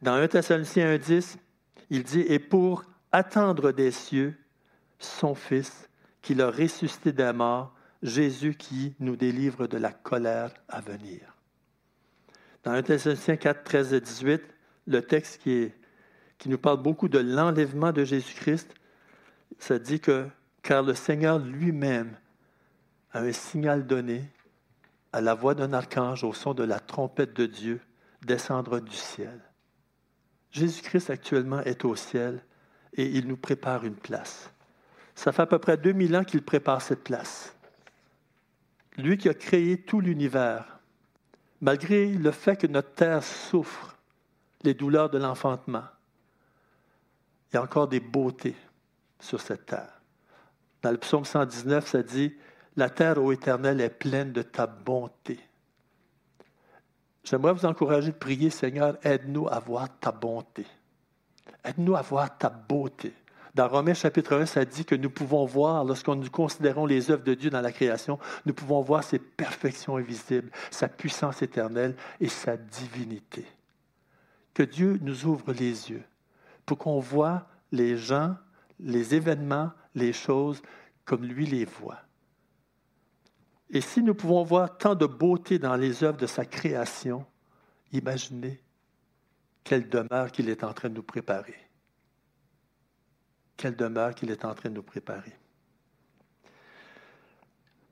Dans 0.02 0.14
1 0.14 0.28
Thessaloniciens 0.28 0.96
1.10, 0.96 1.38
il 1.94 2.04
dit, 2.04 2.26
Et 2.28 2.40
pour 2.40 2.84
attendre 3.12 3.72
des 3.72 3.92
cieux 3.92 4.36
son 4.98 5.36
Fils, 5.36 5.88
qu'il 6.24 6.42
a 6.42 6.50
ressuscité 6.50 7.12
des 7.12 7.32
morts, 7.34 7.72
Jésus 8.02 8.56
qui 8.56 8.96
nous 9.00 9.16
délivre 9.16 9.68
de 9.68 9.78
la 9.78 9.92
colère 9.92 10.52
à 10.68 10.82
venir. 10.82 11.38
Dans 12.64 12.72
1 12.72 12.82
Thessaloniciens 12.82 13.38
4, 13.38 13.64
13 13.64 13.94
et 13.94 14.02
18, 14.02 14.42
le 14.88 15.02
texte 15.04 15.42
qui, 15.44 15.72
qui 16.40 16.50
nous 16.50 16.58
parle 16.58 16.82
beaucoup 16.82 17.10
de 17.10 17.20
l'enlèvement 17.20 17.92
de 17.92 18.04
Jésus-Christ, 18.04 18.74
ça 19.60 19.78
dit 19.78 20.00
que 20.00 20.26
car 20.64 20.82
le 20.82 20.96
Seigneur 20.96 21.38
lui-même 21.38 22.18
a 23.12 23.20
un 23.20 23.32
signal 23.34 23.86
donné 23.86 24.24
à 25.12 25.22
la 25.22 25.36
voix 25.36 25.54
d'un 25.54 25.74
archange 25.74 26.24
au 26.24 26.34
son 26.34 26.56
de 26.56 26.64
la 26.64 26.80
trompette 26.80 27.36
de 27.36 27.46
Dieu 27.46 27.82
descendre 28.26 28.80
du 28.80 28.96
ciel. 28.96 29.40
Jésus-Christ 30.54 31.10
actuellement 31.10 31.62
est 31.62 31.84
au 31.84 31.96
ciel 31.96 32.44
et 32.94 33.06
il 33.06 33.28
nous 33.28 33.38
prépare 33.38 33.86
une 33.86 33.96
place. 33.96 34.52
Ça 35.16 35.32
fait 35.32 35.42
à 35.42 35.48
peu 35.48 35.60
près 35.60 35.78
2000 35.78 36.16
ans 36.16 36.24
qu'il 36.24 36.44
prépare 36.44 36.82
cette 36.82 37.04
place. 37.04 37.56
Lui 38.98 39.18
qui 39.18 39.30
a 39.30 39.34
créé 39.34 39.82
tout 39.82 40.00
l'univers, 40.00 40.80
malgré 41.60 42.08
le 42.08 42.32
fait 42.32 42.56
que 42.56 42.68
notre 42.68 42.94
terre 42.94 43.24
souffre 43.24 43.98
les 44.62 44.76
douleurs 44.76 45.10
de 45.10 45.18
l'enfantement, 45.18 45.86
il 47.52 47.56
y 47.56 47.58
a 47.58 47.64
encore 47.64 47.88
des 47.88 48.00
beautés 48.00 48.56
sur 49.20 49.42
cette 49.42 49.66
terre. 49.66 50.02
Dans 50.84 50.92
le 50.92 50.98
psaume 50.98 51.26
119, 51.26 51.88
ça 51.88 52.04
dit 52.04 52.36
La 52.76 52.92
terre, 52.92 53.18
ô 53.18 53.32
éternel, 53.32 53.82
est 53.82 53.90
pleine 53.90 54.32
de 54.32 54.44
ta 54.44 54.68
bonté. 54.68 55.40
J'aimerais 57.24 57.54
vous 57.54 57.66
encourager 57.66 58.12
de 58.12 58.18
prier, 58.18 58.50
Seigneur, 58.50 58.98
aide-nous 59.04 59.48
à 59.48 59.60
voir 59.60 59.88
ta 60.00 60.12
bonté. 60.12 60.66
Aide-nous 61.64 61.96
à 61.96 62.02
voir 62.02 62.38
ta 62.38 62.50
beauté. 62.50 63.14
Dans 63.56 63.68
Romains 63.68 63.94
chapitre 63.94 64.36
1, 64.36 64.48
ça 64.48 64.66
dit 64.66 64.84
que 64.84 64.96
nous 64.96 65.12
pouvons 65.12 65.46
voir, 65.46 65.86
lorsqu'on 65.86 66.16
nous 66.16 66.30
considérons 66.30 66.86
les 66.86 67.12
œuvres 67.12 67.24
de 67.24 67.36
Dieu 67.36 67.50
dans 67.50 67.62
la 67.62 67.72
création, 67.72 68.18
nous 68.46 68.54
pouvons 68.54 68.82
voir 68.82 69.04
ses 69.04 69.20
perfections 69.20 69.98
invisibles, 69.98 70.50
sa 70.72 70.88
puissance 70.88 71.42
éternelle 71.44 71.96
et 72.20 72.30
sa 72.30 72.58
divinité. 72.58 73.46
Que 74.54 74.64
Dieu 74.64 75.00
nous 75.02 75.26
ouvre 75.26 75.54
les 75.54 75.92
yeux 75.92 76.04
pour 76.66 76.80
qu'on 76.80 77.00
voit 77.00 77.48
les 77.72 77.96
gens, 77.96 78.36
les 78.80 79.14
événements, 79.14 79.72
les 79.94 80.14
choses 80.14 80.62
comme 81.06 81.24
lui 81.24 81.46
les 81.46 81.66
voit. 81.66 82.00
Et 83.74 83.82
si 83.82 84.04
nous 84.04 84.14
pouvons 84.14 84.44
voir 84.44 84.78
tant 84.78 84.94
de 84.94 85.08
beauté 85.08 85.58
dans 85.58 85.76
les 85.76 86.04
œuvres 86.04 86.20
de 86.20 86.28
sa 86.28 86.46
création, 86.46 87.26
imaginez 87.92 88.62
quelle 89.64 89.90
demeure 89.90 90.32
qu'il 90.32 90.48
est 90.48 90.64
en 90.64 90.74
train 90.74 90.90
de 90.90 90.94
nous 90.94 91.04
préparer. 91.04 91.58
quelle 93.58 93.76
demeure 93.76 94.14
qu'il 94.14 94.30
est 94.30 94.44
en 94.46 94.54
train 94.54 94.70
de 94.70 94.76
nous 94.76 94.84
préparer. 94.84 95.32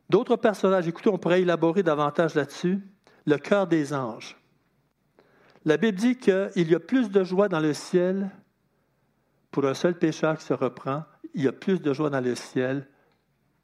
D'autres 0.09 0.35
personnages, 0.35 0.87
écoutez, 0.87 1.09
on 1.09 1.17
pourrait 1.17 1.41
élaborer 1.41 1.81
davantage 1.81 2.35
là-dessus. 2.35 2.81
Le 3.25 3.37
cœur 3.37 3.67
des 3.67 3.93
anges. 3.93 4.35
La 5.63 5.77
Bible 5.77 5.97
dit 5.97 6.17
qu'il 6.17 6.51
y 6.69 6.75
a 6.75 6.79
plus 6.79 7.09
de 7.09 7.23
joie 7.23 7.47
dans 7.47 7.59
le 7.61 7.73
ciel 7.73 8.31
pour 9.49 9.65
un 9.65 9.73
seul 9.73 9.97
pécheur 9.97 10.37
qui 10.37 10.43
se 10.43 10.53
reprend. 10.53 11.05
Il 11.33 11.43
y 11.43 11.47
a 11.47 11.53
plus 11.53 11.79
de 11.79 11.93
joie 11.93 12.09
dans 12.09 12.19
le 12.19 12.35
ciel 12.35 12.87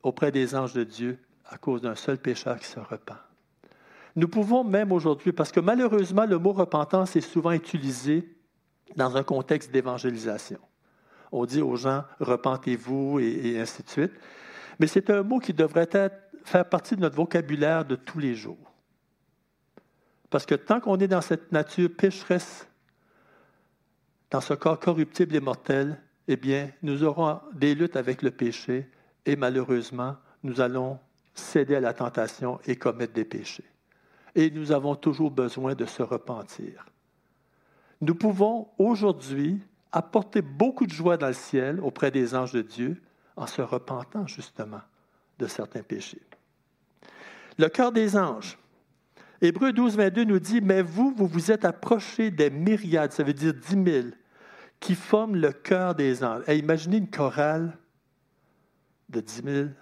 auprès 0.02 0.32
des 0.32 0.56
anges 0.56 0.74
de 0.74 0.86
Dieu 0.86 1.20
à 1.50 1.58
cause 1.58 1.82
d'un 1.82 1.96
seul 1.96 2.18
pécheur 2.18 2.60
qui 2.60 2.68
se 2.68 2.80
repent. 2.80 3.18
Nous 4.16 4.28
pouvons 4.28 4.64
même 4.64 4.92
aujourd'hui, 4.92 5.32
parce 5.32 5.52
que 5.52 5.60
malheureusement, 5.60 6.26
le 6.26 6.40
mot 6.40 6.52
repentance 6.52 7.16
est 7.16 7.22
souvent 7.22 7.52
utilisé 7.52 8.28
dans 8.96 9.16
un 9.16 9.24
contexte 9.24 9.72
d'évangélisation. 9.72 10.60
On 11.32 11.46
dit 11.46 11.62
aux 11.62 11.76
gens, 11.76 12.04
repentez-vous 12.20 13.20
et, 13.20 13.60
ainsi 13.60 13.84
de 13.84 13.90
suite. 13.90 14.14
Mais 14.80 14.88
c'est 14.88 15.10
un 15.10 15.24
mot 15.24 15.40
qui 15.40 15.54
devrait 15.54 15.90
faire 16.44 16.68
partie 16.68 16.96
de 16.96 17.02
notre 17.02 17.16
vocabulaire 17.16 17.86
de 17.86 17.96
tous 17.96 18.20
les 18.20 18.34
jours. 18.34 18.58
Parce 20.30 20.46
que 20.46 20.56
tant 20.56 20.80
qu'on 20.80 20.98
est 20.98 21.08
dans 21.08 21.22
cette 21.22 21.52
nature 21.52 21.90
pécheresse, 21.96 22.68
dans 24.30 24.42
ce 24.42 24.54
corps 24.54 24.80
corruptible 24.80 25.36
et 25.36 25.40
mortel, 25.40 26.02
eh 26.28 26.36
bien, 26.36 26.72
nous 26.82 27.04
aurons 27.04 27.40
des 27.54 27.76
luttes 27.76 27.96
avec 27.96 28.22
le 28.22 28.32
péché 28.32 28.90
et 29.26 29.36
malheureusement, 29.36 30.16
nous 30.44 30.60
allons 30.60 31.00
céder 31.40 31.76
à 31.76 31.80
la 31.80 31.94
tentation 31.94 32.60
et 32.66 32.76
commettre 32.76 33.14
des 33.14 33.26
péchés. 33.26 33.66
Et 34.36 34.52
nous 34.52 34.72
avons 34.72 34.96
toujours 34.96 35.32
besoin 35.32 35.76
de 35.76 35.86
se 35.86 36.04
repentir. 36.04 36.86
Nous 38.02 38.16
pouvons 38.16 38.68
aujourd'hui 38.78 39.60
apporter 39.92 40.42
beaucoup 40.42 40.86
de 40.86 40.92
joie 40.92 41.18
dans 41.18 41.28
le 41.28 41.34
ciel 41.34 41.80
auprès 41.80 42.12
des 42.12 42.36
anges 42.36 42.54
de 42.54 42.62
Dieu 42.62 43.02
en 43.36 43.48
se 43.48 43.62
repentant 43.62 44.28
justement 44.28 44.82
de 45.40 45.48
certains 45.48 45.84
péchés. 45.84 46.22
Le 47.58 47.70
cœur 47.70 47.92
des 47.92 48.18
anges. 48.18 48.58
Hébreu 49.42 49.72
12, 49.72 49.98
22 49.98 50.24
nous 50.26 50.40
dit, 50.40 50.62
mais 50.62 50.82
vous, 50.82 51.14
vous 51.16 51.28
vous 51.28 51.52
êtes 51.52 51.66
approchés 51.66 52.32
des 52.32 52.50
myriades, 52.50 53.12
ça 53.12 53.24
veut 53.24 53.34
dire 53.34 53.54
dix 53.54 53.76
mille, 53.76 54.14
qui 54.80 54.96
forment 54.96 55.36
le 55.36 55.52
cœur 55.52 55.96
des 55.96 56.24
anges. 56.24 56.44
imaginez 56.48 56.98
une 56.98 57.10
chorale 57.10 57.78
de 59.10 59.22
dix 59.22 59.44
mille 59.44 59.76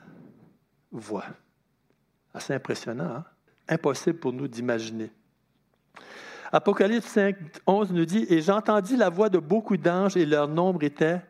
voix. 0.91 1.25
Assez 2.35 2.53
impressionnant, 2.53 3.05
hein? 3.05 3.25
Impossible 3.69 4.19
pour 4.19 4.33
nous 4.33 4.47
d'imaginer. 4.47 5.09
Apocalypse 6.51 7.07
5, 7.07 7.37
11 7.65 7.93
nous 7.93 8.05
dit, 8.05 8.27
Et 8.29 8.41
j'entendis 8.41 8.97
la 8.97 9.09
voix 9.09 9.29
de 9.29 9.39
beaucoup 9.39 9.77
d'anges, 9.77 10.17
et 10.17 10.25
leur 10.25 10.49
nombre 10.49 10.83
était 10.83 11.21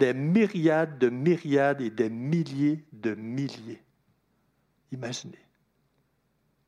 des 0.00 0.12
myriades 0.12 0.98
de 0.98 1.08
myriades 1.08 1.80
et 1.80 1.90
des 1.90 2.10
milliers 2.10 2.84
de 2.92 3.14
milliers. 3.14 3.82
Imaginez. 4.90 5.38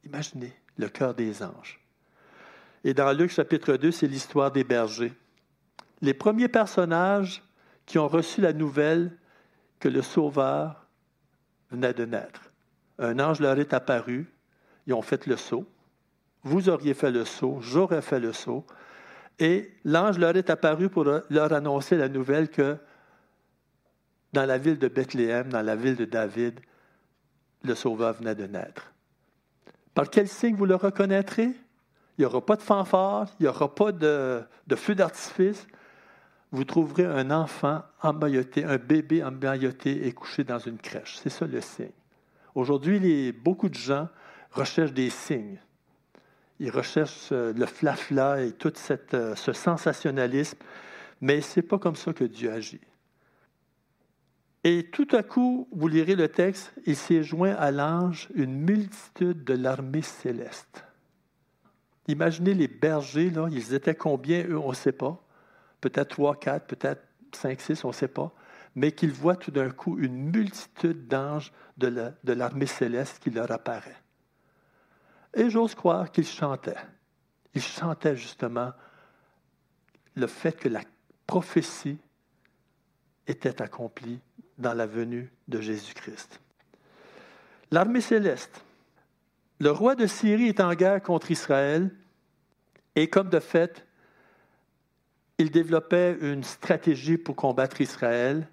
Imaginez 0.04 0.52
le 0.76 0.88
cœur 0.88 1.12
des 1.12 1.42
anges. 1.42 1.80
Et 2.84 2.94
dans 2.94 3.12
Luc 3.12 3.30
chapitre 3.30 3.76
2, 3.76 3.90
c'est 3.90 4.06
l'histoire 4.06 4.52
des 4.52 4.64
bergers. 4.64 5.12
Les 6.00 6.14
premiers 6.14 6.48
personnages 6.48 7.42
qui 7.86 7.98
ont 7.98 8.08
reçu 8.08 8.40
la 8.40 8.52
nouvelle 8.52 9.18
que 9.80 9.88
le 9.88 10.00
Sauveur 10.00 10.86
venait 11.70 11.92
de 11.92 12.04
naître. 12.04 12.49
Un 13.00 13.18
ange 13.18 13.40
leur 13.40 13.58
est 13.58 13.74
apparu, 13.74 14.32
ils 14.86 14.94
ont 14.94 15.02
fait 15.02 15.26
le 15.26 15.36
saut. 15.36 15.66
Vous 16.42 16.68
auriez 16.68 16.94
fait 16.94 17.10
le 17.10 17.24
saut, 17.24 17.58
j'aurais 17.60 18.02
fait 18.02 18.20
le 18.20 18.32
saut. 18.32 18.64
Et 19.38 19.72
l'ange 19.84 20.18
leur 20.18 20.36
est 20.36 20.50
apparu 20.50 20.88
pour 20.88 21.04
leur 21.04 21.52
annoncer 21.52 21.96
la 21.96 22.08
nouvelle 22.08 22.50
que 22.50 22.76
dans 24.32 24.44
la 24.44 24.58
ville 24.58 24.78
de 24.78 24.88
Bethléem, 24.88 25.48
dans 25.48 25.62
la 25.62 25.76
ville 25.76 25.96
de 25.96 26.04
David, 26.04 26.60
le 27.62 27.74
Sauveur 27.74 28.14
venait 28.14 28.34
de 28.34 28.46
naître. 28.46 28.92
Par 29.94 30.08
quel 30.08 30.28
signe 30.28 30.54
vous 30.54 30.66
le 30.66 30.76
reconnaîtrez? 30.76 31.50
Il 32.18 32.20
n'y 32.20 32.24
aura 32.24 32.44
pas 32.44 32.56
de 32.56 32.62
fanfare, 32.62 33.28
il 33.38 33.44
n'y 33.44 33.48
aura 33.48 33.74
pas 33.74 33.92
de, 33.92 34.44
feu 34.76 34.94
d'artifice. 34.94 35.66
Vous 36.52 36.64
trouverez 36.64 37.06
un 37.06 37.30
enfant 37.30 37.82
emmailloté, 38.02 38.64
un 38.64 38.76
bébé 38.76 39.24
emmailloté 39.24 40.06
et 40.06 40.12
couché 40.12 40.44
dans 40.44 40.58
une 40.58 40.78
crèche. 40.78 41.18
C'est 41.22 41.30
ça 41.30 41.46
le 41.46 41.60
signe. 41.60 41.88
Aujourd'hui, 42.54 43.32
beaucoup 43.32 43.68
de 43.68 43.74
gens 43.74 44.08
recherchent 44.50 44.92
des 44.92 45.10
signes. 45.10 45.58
Ils 46.58 46.70
recherchent 46.70 47.32
euh, 47.32 47.52
le 47.54 47.66
flafla 47.66 48.42
et 48.42 48.52
tout 48.52 48.72
euh, 49.14 49.34
ce 49.34 49.52
sensationnalisme, 49.52 50.58
mais 51.20 51.40
ce 51.40 51.60
n'est 51.60 51.66
pas 51.66 51.78
comme 51.78 51.96
ça 51.96 52.12
que 52.12 52.24
Dieu 52.24 52.52
agit. 52.52 52.80
Et 54.62 54.90
tout 54.90 55.08
à 55.12 55.22
coup, 55.22 55.68
vous 55.72 55.88
lirez 55.88 56.16
le 56.16 56.28
texte, 56.28 56.72
il 56.84 56.96
s'est 56.96 57.22
joint 57.22 57.54
à 57.54 57.70
l'ange 57.70 58.28
une 58.34 58.54
multitude 58.54 59.42
de 59.44 59.54
l'armée 59.54 60.02
céleste. 60.02 60.84
Imaginez 62.08 62.52
les 62.52 62.68
bergers, 62.68 63.30
là, 63.30 63.48
ils 63.50 63.72
étaient 63.72 63.94
combien, 63.94 64.44
eux, 64.46 64.58
on 64.58 64.70
ne 64.70 64.74
sait 64.74 64.92
pas. 64.92 65.22
Peut-être 65.80 66.10
trois, 66.10 66.36
quatre, 66.36 66.66
peut-être 66.66 67.02
cinq, 67.32 67.60
six, 67.60 67.84
on 67.84 67.88
ne 67.88 67.94
sait 67.94 68.08
pas. 68.08 68.34
Mais 68.74 68.92
qu'ils 68.92 69.12
voient 69.12 69.36
tout 69.36 69.50
d'un 69.50 69.70
coup 69.70 69.98
une 69.98 70.30
multitude 70.30 71.08
d'anges 71.08 71.52
de 71.76 72.32
l'armée 72.32 72.66
céleste 72.66 73.18
qui 73.20 73.30
leur 73.30 73.50
apparaît. 73.50 74.00
Et 75.34 75.50
j'ose 75.50 75.74
croire 75.74 76.10
qu'ils 76.10 76.26
chantaient. 76.26 76.76
Ils 77.54 77.62
chantaient 77.62 78.16
justement 78.16 78.72
le 80.14 80.26
fait 80.26 80.52
que 80.52 80.68
la 80.68 80.82
prophétie 81.26 81.98
était 83.26 83.62
accomplie 83.62 84.20
dans 84.58 84.74
la 84.74 84.86
venue 84.86 85.32
de 85.48 85.60
Jésus-Christ. 85.60 86.40
L'armée 87.70 88.00
céleste. 88.00 88.64
Le 89.60 89.70
roi 89.70 89.94
de 89.94 90.06
Syrie 90.06 90.48
est 90.48 90.60
en 90.60 90.74
guerre 90.74 91.02
contre 91.02 91.30
Israël 91.30 91.90
et 92.96 93.08
comme 93.08 93.28
de 93.28 93.40
fait, 93.40 93.86
il 95.38 95.50
développait 95.50 96.18
une 96.20 96.42
stratégie 96.42 97.16
pour 97.16 97.36
combattre 97.36 97.80
Israël. 97.80 98.48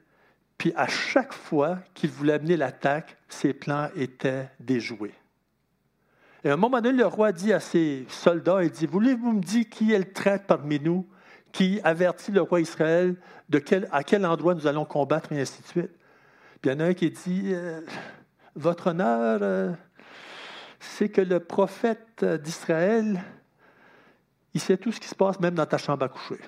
Puis 0.57 0.73
à 0.75 0.87
chaque 0.87 1.33
fois 1.33 1.79
qu'il 1.93 2.09
voulait 2.09 2.39
mener 2.39 2.57
l'attaque, 2.57 3.17
ses 3.29 3.53
plans 3.53 3.89
étaient 3.95 4.49
déjoués. 4.59 5.13
Et 6.43 6.49
à 6.49 6.53
un 6.53 6.57
moment 6.57 6.81
donné, 6.81 6.97
le 6.97 7.05
roi 7.05 7.31
dit 7.31 7.53
à 7.53 7.59
ses 7.59 8.05
soldats, 8.09 8.63
il 8.63 8.71
dit, 8.71 8.85
voulez-vous 8.85 9.33
me 9.33 9.41
dire 9.41 9.65
qui 9.69 9.93
est 9.93 9.97
le 9.97 10.11
traître 10.11 10.45
parmi 10.45 10.79
nous, 10.79 11.07
qui 11.51 11.79
avertit 11.83 12.31
le 12.31 12.41
roi 12.41 12.61
Israël 12.61 13.15
à 13.91 14.03
quel 14.03 14.25
endroit 14.25 14.53
nous 14.53 14.67
allons 14.67 14.85
combattre, 14.85 15.31
et 15.31 15.41
ainsi 15.41 15.61
de 15.61 15.67
suite? 15.67 15.91
Puis 16.61 16.71
il 16.71 16.73
y 16.73 16.75
en 16.75 16.79
a 16.79 16.85
un 16.85 16.93
qui 16.93 17.09
dit, 17.09 17.53
euh, 17.53 17.81
votre 18.55 18.87
honneur, 18.87 19.39
euh, 19.41 19.71
c'est 20.79 21.09
que 21.09 21.21
le 21.21 21.39
prophète 21.39 22.23
d'Israël, 22.23 23.21
il 24.53 24.61
sait 24.61 24.77
tout 24.77 24.91
ce 24.91 24.99
qui 24.99 25.07
se 25.07 25.15
passe 25.15 25.39
même 25.39 25.55
dans 25.55 25.65
ta 25.65 25.77
chambre 25.77 26.05
à 26.05 26.09
coucher. 26.09 26.39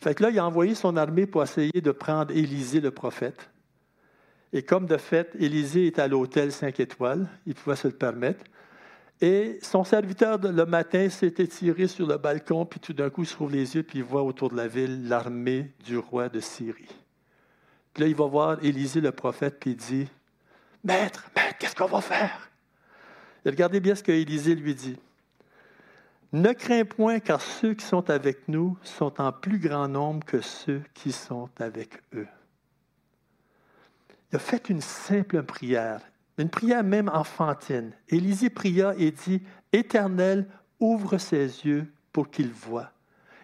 Fait 0.00 0.14
que 0.14 0.22
là, 0.22 0.30
il 0.30 0.38
a 0.38 0.46
envoyé 0.46 0.74
son 0.74 0.96
armée 0.96 1.26
pour 1.26 1.42
essayer 1.42 1.80
de 1.80 1.90
prendre 1.90 2.30
Élisée 2.36 2.80
le 2.80 2.90
prophète. 2.90 3.50
Et 4.52 4.62
comme 4.62 4.86
de 4.86 4.96
fait, 4.96 5.34
Élisée 5.38 5.86
est 5.86 5.98
à 5.98 6.08
l'hôtel 6.08 6.52
5 6.52 6.78
étoiles, 6.80 7.28
il 7.46 7.54
pouvait 7.54 7.76
se 7.76 7.88
le 7.88 7.94
permettre. 7.94 8.44
Et 9.20 9.58
son 9.62 9.82
serviteur, 9.82 10.38
le 10.38 10.66
matin, 10.66 11.08
s'est 11.08 11.34
étiré 11.38 11.88
sur 11.88 12.06
le 12.06 12.18
balcon, 12.18 12.66
puis 12.66 12.78
tout 12.78 12.92
d'un 12.92 13.08
coup, 13.08 13.22
il 13.22 13.26
se 13.26 13.50
les 13.50 13.74
yeux, 13.74 13.82
puis 13.82 13.98
il 13.98 14.04
voit 14.04 14.22
autour 14.22 14.50
de 14.50 14.56
la 14.56 14.68
ville 14.68 15.08
l'armée 15.08 15.72
du 15.84 15.96
roi 15.96 16.28
de 16.28 16.40
Syrie. 16.40 16.88
Puis 17.94 18.02
là, 18.02 18.08
il 18.08 18.14
va 18.14 18.26
voir 18.26 18.62
Élisée 18.62 19.00
le 19.00 19.12
prophète, 19.12 19.56
puis 19.58 19.70
il 19.70 19.76
dit 19.76 20.06
Maître, 20.84 21.30
maître, 21.34 21.56
qu'est-ce 21.58 21.74
qu'on 21.74 21.86
va 21.86 22.02
faire 22.02 22.50
Et 23.44 23.50
regardez 23.50 23.80
bien 23.80 23.94
ce 23.94 24.02
que 24.02 24.12
Élisée 24.12 24.54
lui 24.54 24.74
dit. 24.74 24.98
Ne 26.32 26.52
crains 26.52 26.84
point, 26.84 27.20
car 27.20 27.40
ceux 27.40 27.74
qui 27.74 27.84
sont 27.84 28.10
avec 28.10 28.48
nous 28.48 28.76
sont 28.82 29.20
en 29.20 29.32
plus 29.32 29.58
grand 29.58 29.88
nombre 29.88 30.24
que 30.24 30.40
ceux 30.40 30.82
qui 30.92 31.12
sont 31.12 31.48
avec 31.58 32.02
eux. 32.14 32.26
Il 34.32 34.36
a 34.36 34.38
fait 34.38 34.68
une 34.68 34.80
simple 34.80 35.42
prière, 35.44 36.00
une 36.36 36.50
prière 36.50 36.82
même 36.82 37.08
enfantine. 37.08 37.92
Élisée 38.08 38.50
pria 38.50 38.94
et 38.98 39.12
dit 39.12 39.40
Éternel, 39.72 40.46
ouvre 40.80 41.16
ses 41.18 41.64
yeux 41.64 41.90
pour 42.12 42.30
qu'il 42.30 42.50
voie. 42.50 42.90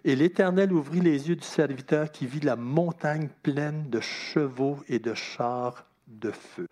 Et 0.03 0.15
l'Éternel 0.15 0.73
ouvrit 0.73 0.99
les 0.99 1.29
yeux 1.29 1.37
du 1.37 1.45
serviteur 1.45 2.11
qui 2.11 2.27
vit 2.27 2.41
la 2.41 2.57
montagne 2.57 3.29
pleine 3.41 3.89
de 3.89 4.01
chevaux 4.01 4.77
et 4.89 4.99
de 4.99 5.13
chars 5.13 5.85
de 6.07 6.31
feu. 6.31 6.67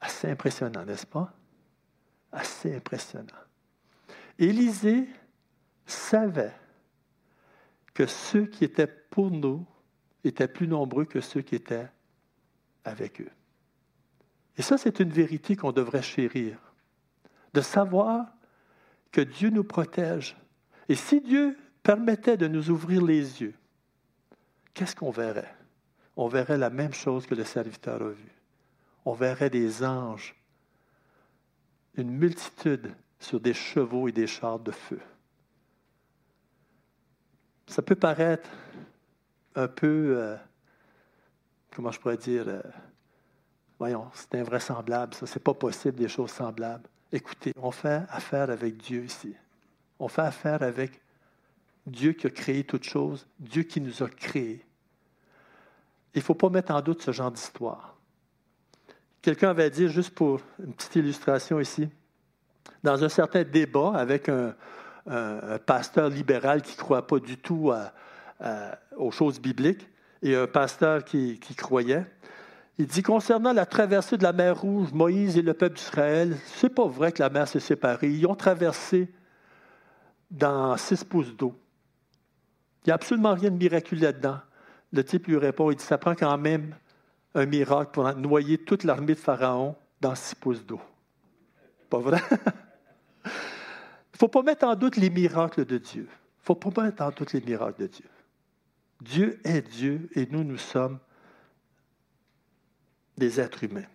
Assez 0.00 0.30
impressionnant, 0.30 0.84
n'est-ce 0.84 1.06
pas? 1.06 1.32
Assez 2.30 2.76
impressionnant. 2.76 3.26
Élisée 4.42 5.08
savait 5.86 6.54
que 7.94 8.06
ceux 8.06 8.46
qui 8.46 8.64
étaient 8.64 8.88
pour 8.88 9.30
nous 9.30 9.64
étaient 10.24 10.48
plus 10.48 10.66
nombreux 10.66 11.04
que 11.04 11.20
ceux 11.20 11.42
qui 11.42 11.54
étaient 11.54 11.88
avec 12.84 13.20
eux. 13.20 13.30
Et 14.56 14.62
ça, 14.62 14.78
c'est 14.78 14.98
une 14.98 15.10
vérité 15.10 15.54
qu'on 15.54 15.70
devrait 15.70 16.02
chérir. 16.02 16.58
De 17.54 17.60
savoir 17.60 18.34
que 19.12 19.20
Dieu 19.20 19.50
nous 19.50 19.62
protège. 19.62 20.36
Et 20.88 20.96
si 20.96 21.20
Dieu 21.20 21.56
permettait 21.84 22.36
de 22.36 22.48
nous 22.48 22.70
ouvrir 22.70 23.04
les 23.04 23.42
yeux, 23.42 23.54
qu'est-ce 24.74 24.96
qu'on 24.96 25.10
verrait? 25.10 25.54
On 26.16 26.26
verrait 26.26 26.58
la 26.58 26.70
même 26.70 26.92
chose 26.92 27.26
que 27.26 27.36
le 27.36 27.44
serviteur 27.44 28.02
a 28.02 28.10
vu. 28.10 28.32
On 29.04 29.12
verrait 29.12 29.50
des 29.50 29.84
anges, 29.84 30.34
une 31.94 32.10
multitude 32.10 32.92
sur 33.22 33.40
des 33.40 33.54
chevaux 33.54 34.08
et 34.08 34.12
des 34.12 34.26
chars 34.26 34.58
de 34.58 34.72
feu. 34.72 35.00
Ça 37.66 37.82
peut 37.82 37.94
paraître 37.94 38.48
un 39.54 39.68
peu, 39.68 40.14
euh, 40.16 40.36
comment 41.74 41.90
je 41.90 42.00
pourrais 42.00 42.16
dire, 42.16 42.44
euh, 42.48 42.60
voyons, 43.78 44.10
c'est 44.14 44.34
invraisemblable, 44.34 45.14
ça, 45.14 45.26
c'est 45.26 45.42
pas 45.42 45.54
possible 45.54 45.96
des 45.96 46.08
choses 46.08 46.30
semblables. 46.30 46.88
Écoutez, 47.12 47.52
on 47.56 47.70
fait 47.70 48.02
affaire 48.08 48.50
avec 48.50 48.76
Dieu 48.76 49.04
ici. 49.04 49.34
On 49.98 50.08
fait 50.08 50.22
affaire 50.22 50.62
avec 50.62 51.00
Dieu 51.86 52.12
qui 52.12 52.26
a 52.26 52.30
créé 52.30 52.64
toutes 52.64 52.84
choses, 52.84 53.26
Dieu 53.38 53.62
qui 53.62 53.80
nous 53.80 54.02
a 54.02 54.08
créés. 54.08 54.64
Il 56.14 56.18
ne 56.18 56.22
faut 56.22 56.34
pas 56.34 56.50
mettre 56.50 56.74
en 56.74 56.80
doute 56.80 57.02
ce 57.02 57.12
genre 57.12 57.30
d'histoire. 57.30 57.96
Quelqu'un 59.20 59.50
avait 59.50 59.70
dit, 59.70 59.88
juste 59.88 60.14
pour 60.14 60.40
une 60.58 60.74
petite 60.74 60.96
illustration 60.96 61.60
ici, 61.60 61.88
dans 62.82 63.04
un 63.04 63.08
certain 63.08 63.44
débat 63.44 63.92
avec 63.94 64.28
un, 64.28 64.54
pasteur 65.66 66.08
libéral 66.08 66.62
qui 66.62 66.76
ne 66.76 66.80
croit 66.80 67.04
pas 67.08 67.18
du 67.18 67.36
tout 67.36 67.72
aux 68.96 69.10
choses 69.10 69.40
bibliques 69.40 69.88
et 70.22 70.36
un 70.36 70.46
pasteur 70.46 71.04
qui, 71.04 71.38
croyait, 71.56 72.06
il 72.78 72.86
dit 72.86 73.02
concernant 73.02 73.52
la 73.52 73.66
traversée 73.66 74.16
de 74.16 74.22
la 74.22 74.32
mer 74.32 74.60
Rouge, 74.60 74.92
Moïse 74.92 75.36
et 75.36 75.42
le 75.42 75.54
peuple 75.54 75.76
d'Israël, 75.76 76.36
c'est 76.46 76.72
pas 76.72 76.86
vrai 76.86 77.12
que 77.12 77.22
la 77.22 77.30
mer 77.30 77.46
s'est 77.46 77.60
séparée. 77.60 78.08
Ils 78.08 78.26
ont 78.26 78.34
traversé 78.34 79.10
dans 80.30 80.76
six 80.76 81.04
pouces 81.04 81.36
d'eau. 81.36 81.54
Il 82.84 82.88
n'y 82.88 82.92
a 82.92 82.94
absolument 82.94 83.34
rien 83.34 83.50
de 83.50 83.56
miraculeux 83.56 84.02
là-dedans. 84.02 84.38
Le 84.92 85.04
type 85.04 85.26
lui 85.26 85.36
répond, 85.36 85.70
il 85.70 85.76
dit, 85.76 85.84
ça 85.84 85.98
prend 85.98 86.14
quand 86.14 86.36
même 86.38 86.74
un 87.34 87.46
miracle 87.46 87.90
pour 87.92 88.12
noyer 88.16 88.58
toute 88.58 88.84
l'armée 88.84 89.14
de 89.14 89.18
Pharaon 89.18 89.76
dans 90.00 90.14
six 90.14 90.34
pouces 90.34 90.64
d'eau. 90.64 90.80
Il 92.00 92.10
ne 93.24 94.18
faut 94.18 94.28
pas 94.28 94.42
mettre 94.42 94.66
en 94.66 94.74
doute 94.74 94.96
les 94.96 95.10
miracles 95.10 95.64
de 95.64 95.78
Dieu. 95.78 96.06
Il 96.08 96.40
ne 96.40 96.44
faut 96.44 96.54
pas 96.54 96.82
mettre 96.82 97.02
en 97.02 97.10
doute 97.10 97.32
les 97.32 97.40
miracles 97.40 97.82
de 97.82 97.86
Dieu. 97.86 98.08
Dieu 99.00 99.40
est 99.44 99.62
Dieu 99.62 100.08
et 100.14 100.26
nous, 100.26 100.44
nous 100.44 100.58
sommes 100.58 100.98
des 103.16 103.40
êtres 103.40 103.64
humains. 103.64 103.86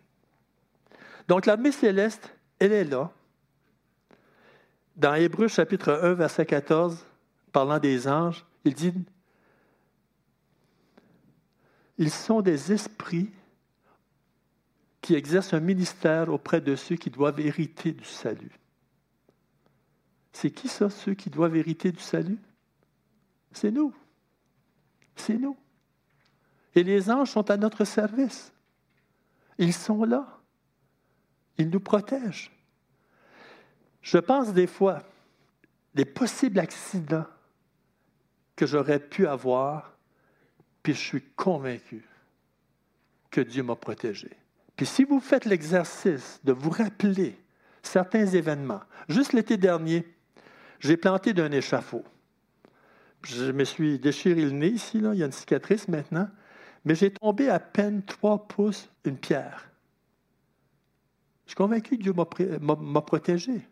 Donc 1.27 1.45
l'armée 1.45 1.71
céleste, 1.71 2.33
elle 2.59 2.73
est 2.73 2.83
là. 2.83 3.11
Dans 4.95 5.13
Hébreu 5.13 5.47
chapitre 5.47 5.99
1, 6.01 6.13
verset 6.13 6.45
14, 6.45 7.05
parlant 7.51 7.79
des 7.79 8.07
anges, 8.07 8.45
il 8.63 8.73
dit, 8.73 8.93
ils 11.97 12.11
sont 12.11 12.41
des 12.41 12.71
esprits 12.71 13.31
qui 15.07 15.15
exercent 15.15 15.53
un 15.53 15.61
ministère 15.61 16.27
auprès 16.27 16.59
de 16.59 16.75
ceux 16.75 16.97
qui 16.97 17.09
doivent 17.09 17.39
hériter 17.39 17.93
du 17.93 18.03
salut. 18.03 18.51
C'est 20.33 20.51
qui 20.51 20.67
ça, 20.67 20.89
ceux 20.89 21.13
qui 21.13 21.29
doivent 21.29 21.55
hériter 21.55 21.93
du 21.93 22.01
salut? 22.01 22.37
C'est 23.53 23.71
nous. 23.71 23.95
C'est 25.15 25.37
nous. 25.37 25.55
Et 26.75 26.83
les 26.83 27.09
anges 27.09 27.31
sont 27.31 27.49
à 27.49 27.55
notre 27.55 27.85
service. 27.85 28.51
Ils 29.57 29.71
sont 29.71 30.03
là. 30.03 30.41
Ils 31.57 31.69
nous 31.69 31.79
protègent. 31.79 32.51
Je 34.01 34.17
pense 34.17 34.51
des 34.51 34.67
fois, 34.67 35.03
des 35.93 36.03
possibles 36.03 36.59
accidents 36.59 37.27
que 38.57 38.65
j'aurais 38.65 38.99
pu 38.99 39.25
avoir, 39.25 39.95
puis 40.83 40.93
je 40.93 40.99
suis 40.99 41.23
convaincu 41.37 42.03
que 43.31 43.39
Dieu 43.39 43.63
m'a 43.63 43.77
protégé. 43.77 44.35
Puis 44.77 44.85
si 44.85 45.03
vous 45.03 45.19
faites 45.19 45.45
l'exercice 45.45 46.39
de 46.43 46.53
vous 46.53 46.69
rappeler 46.69 47.35
certains 47.81 48.27
événements, 48.27 48.81
juste 49.09 49.33
l'été 49.33 49.57
dernier, 49.57 50.07
j'ai 50.79 50.95
planté 50.95 51.33
d'un 51.33 51.51
échafaud. 51.51 52.05
Je 53.23 53.51
me 53.51 53.63
suis 53.63 53.97
déchiré 53.97 54.43
le 54.43 54.51
nez 54.51 54.67
ici, 54.67 54.99
il 54.99 55.15
y 55.15 55.23
a 55.23 55.25
une 55.25 55.31
cicatrice 55.31 55.87
maintenant, 55.87 56.29
mais 56.85 56.93
j'ai 56.93 57.11
tombé 57.11 57.49
à 57.49 57.59
peine 57.59 58.03
trois 58.03 58.47
pouces 58.47 58.87
une 59.03 59.17
pierre. 59.17 59.69
Je 61.45 61.51
suis 61.51 61.55
convaincu 61.55 61.97
que 61.97 62.03
Dieu 62.03 62.13
m'a 62.13 63.01
protégé. 63.01 63.67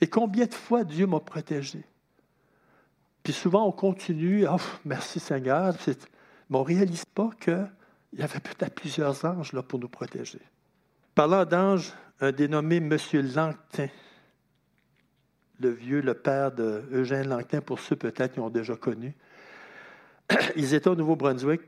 Et 0.00 0.06
combien 0.06 0.46
de 0.46 0.54
fois 0.54 0.84
Dieu 0.84 1.06
m'a 1.06 1.20
protégé? 1.20 1.82
Puis 3.24 3.32
souvent, 3.32 3.66
on 3.66 3.72
continue, 3.72 4.46
oh, 4.46 4.56
merci 4.84 5.18
Seigneur, 5.18 5.74
mais 5.86 5.94
on 6.56 6.60
ne 6.60 6.64
réalise 6.64 7.04
pas 7.04 7.30
qu'il 8.10 8.20
y 8.20 8.22
avait 8.22 8.40
peut-être 8.40 8.74
plusieurs 8.74 9.24
anges 9.24 9.52
là 9.52 9.62
pour 9.62 9.78
nous 9.78 9.88
protéger. 9.88 10.40
Parlant 11.14 11.44
d'anges, 11.44 11.92
un 12.20 12.32
dénommé 12.32 12.76
M. 12.76 12.96
Langtin, 13.34 13.88
le 15.58 15.70
vieux, 15.70 16.00
le 16.00 16.14
père 16.14 16.52
de 16.52 16.84
Eugène 16.92 17.28
Langtin, 17.28 17.60
pour 17.60 17.80
ceux 17.80 17.96
peut-être 17.96 18.34
qui 18.34 18.40
ont 18.40 18.50
déjà 18.50 18.76
connu, 18.76 19.14
ils 20.56 20.74
étaient 20.74 20.88
au 20.88 20.96
Nouveau-Brunswick, 20.96 21.60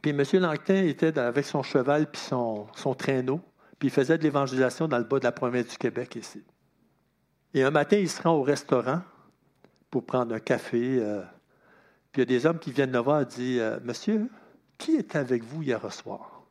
puis 0.00 0.10
M. 0.10 0.24
Langtin 0.40 0.84
était 0.84 1.18
avec 1.18 1.44
son 1.44 1.62
cheval 1.62 2.10
puis 2.10 2.20
son, 2.20 2.66
son 2.74 2.94
traîneau, 2.94 3.40
puis 3.78 3.88
il 3.88 3.92
faisait 3.92 4.18
de 4.18 4.22
l'évangélisation 4.22 4.88
dans 4.88 4.98
le 4.98 5.04
bas 5.04 5.18
de 5.18 5.24
la 5.24 5.32
province 5.32 5.68
du 5.68 5.76
Québec 5.76 6.16
ici. 6.16 6.42
Et 7.54 7.62
un 7.62 7.70
matin, 7.70 7.96
il 7.96 8.08
se 8.08 8.22
rend 8.22 8.32
au 8.32 8.42
restaurant 8.42 9.02
pour 9.90 10.04
prendre 10.04 10.34
un 10.34 10.40
café. 10.40 10.98
Euh, 11.00 11.22
puis 12.10 12.22
il 12.22 12.30
y 12.30 12.34
a 12.34 12.38
des 12.38 12.46
hommes 12.46 12.58
qui 12.58 12.72
viennent 12.72 12.92
le 12.92 12.98
voir 12.98 13.22
et 13.22 13.26
disent 13.26 13.60
euh, 13.60 13.78
Monsieur, 13.84 14.28
qui 14.82 14.96
était 14.96 15.18
avec 15.18 15.44
vous 15.44 15.62
hier 15.62 15.92
soir? 15.92 16.42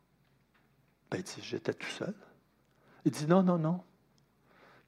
Ben, 1.10 1.18
Il 1.18 1.22
dit 1.22 1.42
J'étais 1.42 1.74
tout 1.74 1.90
seul. 1.90 2.14
Il 3.04 3.12
dit 3.12 3.26
Non, 3.26 3.42
non, 3.42 3.58
non. 3.58 3.82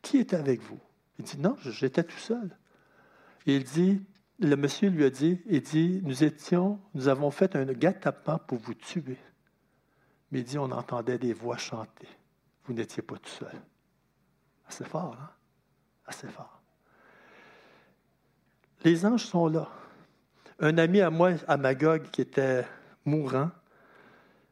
Qui 0.01 0.17
était 0.17 0.37
avec 0.37 0.63
vous? 0.63 0.81
Il 1.19 1.27
dit 1.27 1.39
Non, 1.39 1.55
j'étais 1.61 2.05
tout 2.05 2.19
seul. 2.19 2.57
Et 3.47 3.57
il 3.57 3.65
dit 3.65 4.03
Le 4.39 4.57
monsieur 4.57 4.89
lui 4.89 5.05
a 5.05 5.11
dit 5.11 5.43
Il 5.45 5.61
dit 5.61 6.01
Nous 6.05 6.25
étions, 6.25 6.81
nous 6.95 7.09
avons 7.09 7.31
fait 7.31 7.55
un 7.55 7.67
guet-apens 7.67 8.39
pour 8.47 8.57
vous 8.59 8.73
tuer. 8.73 9.19
Mais 10.33 10.39
il 10.39 10.45
dit 10.45 10.57
On 10.57 10.71
entendait 10.71 11.19
des 11.19 11.35
voix 11.35 11.59
chanter. 11.59 12.09
Vous 12.65 12.73
n'étiez 12.73 13.03
pas 13.03 13.19
tout 13.19 13.29
seul. 13.29 13.61
Assez 14.67 14.87
fort, 14.87 15.19
hein? 15.21 15.31
Assez 16.07 16.29
fort. 16.29 16.63
Les 18.85 19.05
anges 19.05 19.27
sont 19.27 19.49
là. 19.49 19.69
Un 20.61 20.79
ami 20.79 21.03
à 21.03 21.11
moi, 21.11 21.33
à 21.47 21.59
Magog, 21.59 22.05
qui 22.11 22.23
était 22.23 22.65
mourant, 23.05 23.51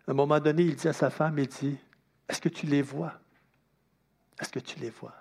à 0.07 0.11
un 0.11 0.15
moment 0.15 0.41
donné, 0.41 0.62
il 0.62 0.77
dit 0.77 0.88
à 0.88 0.93
sa 0.93 1.11
femme, 1.11 1.38
il 1.38 1.47
dit, 1.47 1.79
est-ce 2.29 2.41
que 2.41 2.49
tu 2.49 2.67
les 2.67 2.83
vois? 2.83 3.15
Est-ce 4.41 4.51
que 4.51 4.59
tu 4.59 4.79
les 4.81 4.91
vois? 4.91 5.15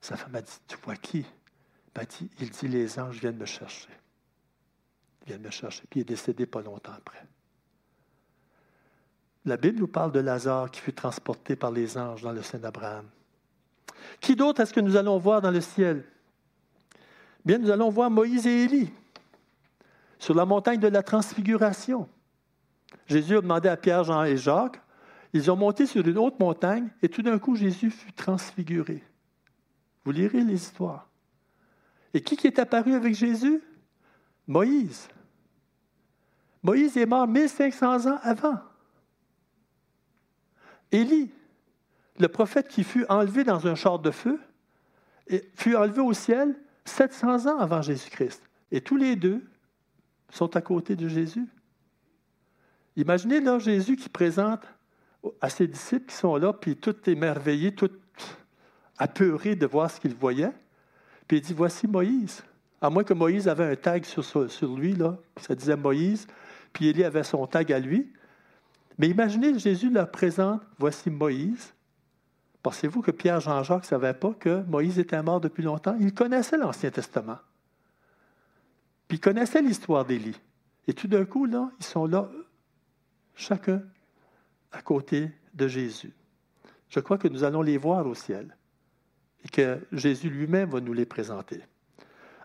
Sa 0.00 0.16
femme 0.16 0.34
a 0.36 0.42
dit, 0.42 0.58
tu 0.66 0.76
vois 0.82 0.96
qui? 0.96 1.26
Il 2.38 2.50
dit, 2.50 2.68
les 2.68 2.98
anges 2.98 3.18
viennent 3.18 3.36
me 3.36 3.46
chercher. 3.46 3.90
Ils 5.22 5.28
viennent 5.28 5.42
me 5.42 5.50
chercher. 5.50 5.82
Puis 5.90 6.00
il 6.00 6.02
est 6.02 6.04
décédé 6.04 6.46
pas 6.46 6.62
longtemps 6.62 6.92
après. 6.96 7.26
La 9.44 9.56
Bible 9.56 9.80
nous 9.80 9.88
parle 9.88 10.12
de 10.12 10.20
Lazare 10.20 10.70
qui 10.70 10.80
fut 10.80 10.92
transporté 10.92 11.56
par 11.56 11.70
les 11.70 11.98
anges 11.98 12.22
dans 12.22 12.32
le 12.32 12.42
sein 12.42 12.58
d'Abraham. 12.58 13.06
Qui 14.20 14.36
d'autre 14.36 14.60
est-ce 14.60 14.72
que 14.72 14.80
nous 14.80 14.96
allons 14.96 15.18
voir 15.18 15.40
dans 15.40 15.50
le 15.50 15.60
ciel? 15.60 16.04
Bien, 17.44 17.58
nous 17.58 17.70
allons 17.70 17.90
voir 17.90 18.10
Moïse 18.10 18.46
et 18.46 18.64
Élie 18.64 18.92
sur 20.18 20.34
la 20.34 20.44
montagne 20.44 20.78
de 20.78 20.88
la 20.88 21.02
transfiguration. 21.02 22.08
Jésus 23.06 23.36
a 23.36 23.40
demandé 23.40 23.68
à 23.68 23.76
Pierre, 23.76 24.04
Jean 24.04 24.24
et 24.24 24.36
Jacques, 24.36 24.80
ils 25.32 25.50
ont 25.50 25.56
monté 25.56 25.86
sur 25.86 26.06
une 26.06 26.18
autre 26.18 26.36
montagne 26.40 26.88
et 27.02 27.08
tout 27.08 27.22
d'un 27.22 27.38
coup 27.38 27.54
Jésus 27.54 27.90
fut 27.90 28.12
transfiguré. 28.12 29.02
Vous 30.04 30.12
lirez 30.12 30.42
les 30.42 30.54
histoires. 30.54 31.08
Et 32.14 32.22
qui, 32.22 32.46
est 32.46 32.58
apparu 32.58 32.94
avec 32.94 33.14
Jésus? 33.14 33.62
Moïse. 34.48 35.08
Moïse 36.62 36.96
est 36.96 37.06
mort 37.06 37.28
1500 37.28 38.10
ans 38.10 38.18
avant. 38.22 38.58
Élie, 40.90 41.30
le 42.18 42.28
prophète 42.28 42.66
qui 42.68 42.82
fut 42.82 43.06
enlevé 43.08 43.44
dans 43.44 43.66
un 43.68 43.76
char 43.76 44.00
de 44.00 44.10
feu, 44.10 44.40
fut 45.54 45.76
enlevé 45.76 46.00
au 46.00 46.12
ciel 46.12 46.58
700 46.84 47.46
ans 47.46 47.58
avant 47.58 47.82
Jésus-Christ. 47.82 48.42
Et 48.72 48.80
tous 48.80 48.96
les 48.96 49.14
deux 49.14 49.44
sont 50.30 50.56
à 50.56 50.60
côté 50.60 50.96
de 50.96 51.06
Jésus. 51.06 51.46
Imaginez 52.96 53.40
là 53.40 53.58
Jésus 53.58 53.96
qui 53.96 54.08
présente 54.08 54.62
à 55.40 55.50
ses 55.50 55.66
disciples 55.66 56.06
qui 56.06 56.16
sont 56.16 56.36
là, 56.36 56.52
puis 56.52 56.76
tout 56.76 56.96
émerveillé, 57.08 57.74
tout 57.74 57.90
apeuré 58.98 59.54
de 59.56 59.66
voir 59.66 59.90
ce 59.90 60.00
qu'ils 60.00 60.14
voyaient. 60.14 60.52
Puis 61.28 61.38
il 61.38 61.40
dit, 61.42 61.54
voici 61.54 61.86
Moïse. 61.86 62.42
À 62.80 62.90
moins 62.90 63.04
que 63.04 63.14
Moïse 63.14 63.48
avait 63.48 63.64
un 63.64 63.76
tag 63.76 64.04
sur, 64.04 64.76
lui, 64.76 64.94
là, 64.94 65.18
ça 65.36 65.54
disait 65.54 65.76
Moïse, 65.76 66.26
puis 66.72 66.88
Élie 66.88 67.04
avait 67.04 67.22
son 67.22 67.46
tag 67.46 67.72
à 67.72 67.78
lui. 67.78 68.10
Mais 68.98 69.08
imaginez, 69.08 69.58
Jésus 69.58 69.90
leur 69.90 70.10
présente, 70.10 70.62
voici 70.78 71.10
Moïse, 71.10 71.74
Pensez-vous 72.62 73.00
que 73.00 73.10
Pierre 73.10 73.40
Jean-Jacques 73.40 73.84
ne 73.84 73.88
savait 73.88 74.14
pas 74.14 74.34
que 74.34 74.62
Moïse 74.64 74.98
était 74.98 75.22
mort 75.22 75.40
depuis 75.40 75.62
longtemps? 75.62 75.96
Il 75.98 76.12
connaissait 76.12 76.58
l'Ancien 76.58 76.90
Testament. 76.90 77.38
Puis 79.08 79.16
il 79.16 79.20
connaissait 79.20 79.62
l'histoire 79.62 80.04
d'Élie. 80.04 80.38
Et 80.86 80.92
tout 80.92 81.08
d'un 81.08 81.24
coup, 81.24 81.46
là, 81.46 81.70
ils 81.80 81.86
sont 81.86 82.06
là, 82.06 82.28
chacun 83.40 83.82
à 84.72 84.82
côté 84.82 85.30
de 85.54 85.66
Jésus. 85.66 86.12
Je 86.88 87.00
crois 87.00 87.18
que 87.18 87.28
nous 87.28 87.44
allons 87.44 87.62
les 87.62 87.76
voir 87.76 88.06
au 88.06 88.14
ciel 88.14 88.56
et 89.44 89.48
que 89.48 89.80
Jésus 89.92 90.28
lui-même 90.28 90.70
va 90.70 90.80
nous 90.80 90.92
les 90.92 91.06
présenter. 91.06 91.60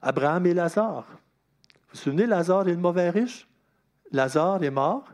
Abraham 0.01 0.45
et 0.45 0.53
Lazare. 0.53 1.05
Vous 1.07 1.91
vous 1.93 1.97
souvenez, 1.97 2.25
Lazare 2.25 2.67
et 2.67 2.71
le 2.71 2.77
mauvais 2.77 3.09
riche? 3.09 3.47
Lazare 4.11 4.63
est 4.63 4.71
mort, 4.71 5.05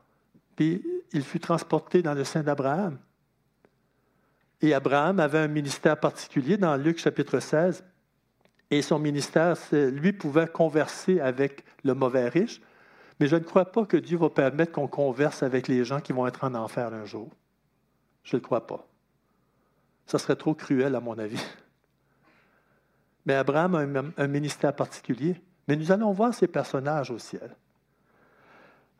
puis 0.56 0.84
il 1.14 1.24
fut 1.24 1.40
transporté 1.40 2.02
dans 2.02 2.14
le 2.14 2.24
sein 2.24 2.44
d'Abraham. 2.44 2.98
Et 4.62 4.74
Abraham 4.74 5.20
avait 5.20 5.40
un 5.40 5.48
ministère 5.48 6.00
particulier 6.00 6.58
dans 6.58 6.76
Luc 6.76 7.00
chapitre 7.00 7.40
16. 7.40 7.84
Et 8.70 8.82
son 8.82 9.00
ministère, 9.00 9.58
lui 9.72 10.14
pouvait 10.14 10.48
converser 10.48 11.20
avec 11.20 11.66
le 11.84 11.94
mauvais 11.94 12.30
riche, 12.30 12.62
mais 13.22 13.28
je 13.28 13.36
ne 13.36 13.44
crois 13.44 13.66
pas 13.66 13.86
que 13.86 13.98
Dieu 13.98 14.18
va 14.18 14.32
permettre 14.32 14.72
qu'on 14.72 14.88
converse 14.88 15.44
avec 15.44 15.68
les 15.68 15.86
gens 15.86 16.02
qui 16.02 16.12
vont 16.12 16.26
être 16.26 16.44
en 16.44 16.56
enfer 16.56 16.92
un 16.92 17.06
jour. 17.06 17.30
Je 18.24 18.36
ne 18.36 18.42
le 18.42 18.44
crois 18.44 18.66
pas. 18.66 18.88
Ça 20.08 20.18
serait 20.18 20.36
trop 20.36 20.56
cruel, 20.56 20.96
à 20.96 21.00
mon 21.00 21.20
avis. 21.20 21.40
Mais 23.28 23.36
Abraham 23.36 23.76
a 23.76 24.24
un, 24.24 24.28
ministère 24.28 24.76
particulier. 24.76 25.40
Mais 25.68 25.76
nous 25.76 25.92
allons 25.92 26.12
voir 26.12 26.34
ces 26.34 26.48
personnages 26.48 27.12
au 27.12 27.20
ciel. 27.20 27.56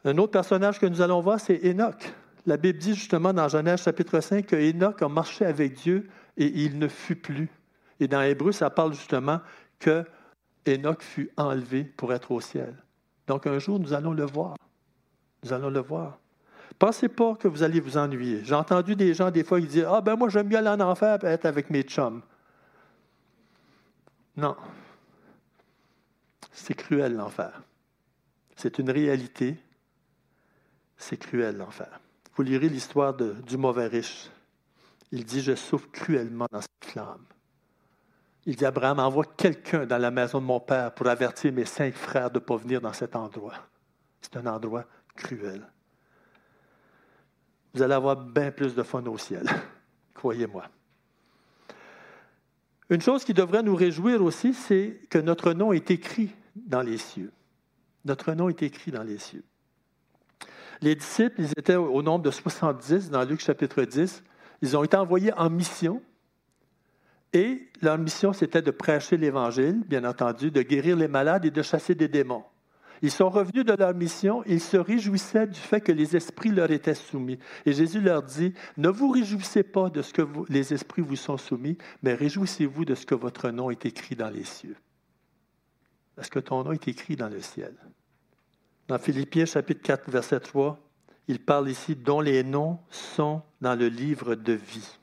Un 0.06 0.16
autre 0.20 0.34
personnage 0.34 0.80
que 0.80 0.86
nous 0.86 1.02
allons 1.02 1.22
voir, 1.22 1.40
c'est 1.40 1.60
Enoch. 1.66 2.14
La 2.46 2.58
Bible 2.58 2.78
dit 2.78 2.94
justement 2.94 3.34
dans 3.34 3.48
Genèse 3.48 3.82
chapitre 3.82 4.20
5 4.20 4.46
que 4.46 4.56
Enoch 4.56 5.02
a 5.02 5.10
marché 5.10 5.46
avec 5.46 5.74
Dieu 5.74 6.08
et 6.38 6.46
il 6.46 6.78
ne 6.78 6.88
fut 6.88 7.16
plus. 7.16 7.50
Et 8.00 8.08
dans 8.08 8.22
Hébreu, 8.22 8.52
ça 8.52 8.70
parle 8.70 8.94
justement 8.94 9.42
que 9.80 10.06
Enoch 10.68 11.02
fut 11.02 11.32
enlevé 11.38 11.84
pour 11.84 12.14
être 12.14 12.30
au 12.30 12.40
ciel. 12.40 12.76
Donc 13.32 13.48
un 13.48 13.60
jour, 13.60 13.80
nous 13.80 13.94
allons 13.94 14.12
le 14.12 14.26
voir. 14.26 14.58
Nous 15.42 15.54
allons 15.54 15.70
le 15.70 15.80
voir. 15.80 16.20
Pensez 16.78 17.08
pas 17.08 17.34
que 17.36 17.48
vous 17.48 17.64
allez 17.64 17.80
vous 17.80 17.96
ennuyer. 17.96 18.44
J'ai 18.44 18.56
entendu 18.56 18.94
des 18.94 19.14
gens 19.14 19.32
des 19.32 19.46
fois 19.46 19.62
qui 19.62 19.68
disent 19.68 19.88
Ah 19.88 20.02
ben 20.02 20.18
moi 20.18 20.28
j'aime 20.28 20.50
bien 20.50 20.60
aller 20.60 20.84
en 20.84 20.90
enfer 20.90 21.18
et 21.24 21.28
être 21.28 21.46
avec 21.46 21.70
mes 21.70 21.84
chums. 21.84 22.22
Non. 24.36 24.58
C'est 26.52 26.74
cruel 26.74 27.16
l'enfer. 27.16 27.62
C'est 28.58 28.80
une 28.80 28.90
réalité. 28.90 29.56
C'est 30.98 31.16
cruel 31.16 31.56
l'enfer. 31.56 32.02
Vous 32.36 32.44
lirez 32.44 32.68
l'histoire 32.68 33.14
du 33.14 33.56
mauvais 33.56 33.88
riche. 33.88 34.30
Il 35.14 35.24
dit, 35.24 35.40
je 35.40 35.56
souffre 35.56 35.88
cruellement 35.94 36.48
dans 36.52 36.60
cette 36.60 36.92
flamme. 36.92 37.24
Il 38.46 38.56
dit, 38.56 38.66
Abraham, 38.66 39.00
envoie 39.00 39.26
quelqu'un 39.38 39.86
dans 39.86 39.98
la 39.98 40.12
maison 40.12 40.40
de 40.40 40.46
mon 40.46 40.60
père 40.60 40.94
pour 40.94 41.08
avertir 41.08 41.54
mes 41.54 41.66
cinq 41.66 41.94
frères 41.94 42.32
de 42.32 42.40
ne 42.40 42.44
pas 42.44 42.58
venir 42.58 42.82
dans 42.82 42.94
cet 42.94 43.16
endroit. 43.16 43.54
C'est 44.20 44.38
un 44.38 44.46
endroit 44.48 44.86
cruel. 45.16 45.68
Vous 47.74 47.82
allez 47.82 47.94
avoir 47.94 48.18
bien 48.18 48.52
plus 48.52 48.76
de 48.76 48.84
fun 48.84 49.06
au 49.06 49.18
ciel, 49.18 49.48
croyez-moi. 50.14 50.66
Une 52.90 53.02
chose 53.02 53.24
qui 53.24 53.34
devrait 53.34 53.64
nous 53.64 53.76
réjouir 53.76 54.22
aussi, 54.22 54.54
c'est 54.54 55.00
que 55.10 55.18
notre 55.18 55.54
nom 55.54 55.72
est 55.72 55.90
écrit 55.92 56.36
dans 56.56 56.82
les 56.82 56.98
cieux. 56.98 57.32
Notre 58.04 58.34
nom 58.34 58.50
est 58.50 58.62
écrit 58.64 58.92
dans 58.92 59.04
les 59.04 59.18
cieux. 59.18 59.44
Les 60.82 60.96
disciples, 60.96 61.42
ils 61.42 61.52
étaient 61.52 61.76
au 61.76 62.02
nombre 62.02 62.26
de 62.26 62.32
70 62.32 63.12
dans 63.12 63.24
Luc 63.24 63.40
chapitre 63.40 63.84
10. 63.84 64.24
Ils 64.62 64.76
ont 64.76 64.84
été 64.84 64.98
envoyés 64.98 65.32
en 65.34 65.50
mission. 65.50 66.02
Et 67.34 67.68
leur 67.82 67.98
mission, 67.98 68.34
c'était 68.34 68.62
de 68.62 68.72
prêcher 68.72 69.18
l'Évangile, 69.18 69.84
bien 69.88 70.04
entendu, 70.04 70.52
de 70.52 70.62
guérir 70.62 70.98
les 70.98 71.08
malades 71.08 71.46
et 71.46 71.52
de 71.52 71.62
chasser 71.62 71.96
des 71.96 72.08
démons. 72.08 72.44
Ils 73.02 73.12
sont 73.12 73.30
revenus 73.30 73.66
de 73.66 73.74
leur 73.74 73.96
mission, 73.96 74.44
ils 74.46 74.62
se 74.62 74.78
réjouissaient 74.78 75.48
du 75.48 75.60
fait 75.60 75.82
que 75.82 75.92
les 75.92 76.16
esprits 76.16 76.52
leur 76.52 76.70
étaient 76.70 76.94
soumis. 76.94 77.40
Et 77.66 77.74
Jésus 77.74 78.00
leur 78.00 78.22
dit, 78.22 78.54
ne 78.78 78.90
vous 78.90 79.10
réjouissez 79.10 79.64
pas 79.64 79.90
de 79.90 80.04
ce 80.04 80.14
que 80.14 80.22
les 80.50 80.74
esprits 80.74 81.02
vous 81.02 81.16
sont 81.16 81.38
soumis, 81.38 81.78
mais 82.04 82.14
réjouissez-vous 82.14 82.86
de 82.86 82.94
ce 82.94 83.08
que 83.08 83.16
votre 83.16 83.50
nom 83.50 83.72
est 83.72 83.86
écrit 83.86 84.16
dans 84.16 84.30
les 84.30 84.44
cieux. 84.44 84.76
Est-ce 86.20 86.30
que 86.30 86.40
ton 86.40 86.64
nom 86.64 86.74
est 86.74 86.88
écrit 86.88 87.16
dans 87.16 87.30
le 87.30 87.42
ciel? 87.42 87.74
Dans 88.88 89.00
Philippiens 89.00 89.46
chapitre 89.46 89.82
4, 89.82 90.12
verset 90.12 90.40
3, 90.40 90.78
il 91.28 91.40
parle 91.40 91.70
ici 91.70 91.96
dont 91.96 92.22
les 92.22 92.44
noms 92.44 92.78
sont 92.92 93.42
dans 93.62 93.74
le 93.74 93.88
livre 93.88 94.36
de 94.36 94.54
vie. 94.54 95.00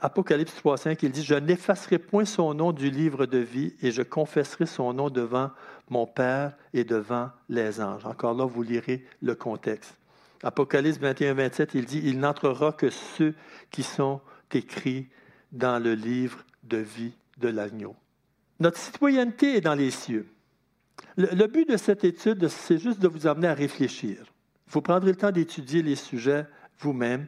Apocalypse 0.00 0.54
3, 0.56 0.76
5, 0.76 1.02
il 1.02 1.10
dit, 1.10 1.24
je 1.24 1.34
n'effacerai 1.34 1.98
point 1.98 2.26
son 2.26 2.52
nom 2.52 2.72
du 2.72 2.90
livre 2.90 3.26
de 3.26 3.38
vie 3.38 3.74
et 3.80 3.90
je 3.90 4.02
confesserai 4.02 4.66
son 4.66 4.92
nom 4.92 5.08
devant 5.08 5.50
mon 5.88 6.06
Père 6.06 6.56
et 6.74 6.84
devant 6.84 7.30
les 7.48 7.80
anges. 7.80 8.04
Encore 8.04 8.34
là, 8.34 8.44
vous 8.44 8.62
lirez 8.62 9.04
le 9.22 9.34
contexte. 9.34 9.96
Apocalypse 10.42 10.98
21, 10.98 11.34
27, 11.34 11.74
il 11.74 11.86
dit, 11.86 12.02
il 12.04 12.18
n'entrera 12.18 12.72
que 12.72 12.90
ceux 12.90 13.34
qui 13.70 13.82
sont 13.82 14.20
écrits 14.52 15.08
dans 15.52 15.82
le 15.82 15.94
livre 15.94 16.44
de 16.64 16.76
vie 16.76 17.14
de 17.38 17.48
l'agneau. 17.48 17.96
Notre 18.60 18.78
citoyenneté 18.78 19.56
est 19.56 19.60
dans 19.60 19.74
les 19.74 19.90
cieux. 19.90 20.26
Le, 21.16 21.46
but 21.46 21.68
de 21.68 21.76
cette 21.76 22.04
étude, 22.04 22.48
c'est 22.48 22.78
juste 22.78 23.00
de 23.00 23.08
vous 23.08 23.26
amener 23.26 23.48
à 23.48 23.54
réfléchir. 23.54 24.18
Vous 24.68 24.82
prendrez 24.82 25.10
le 25.10 25.16
temps 25.16 25.30
d'étudier 25.30 25.82
les 25.82 25.96
sujets 25.96 26.46
vous-même. 26.78 27.26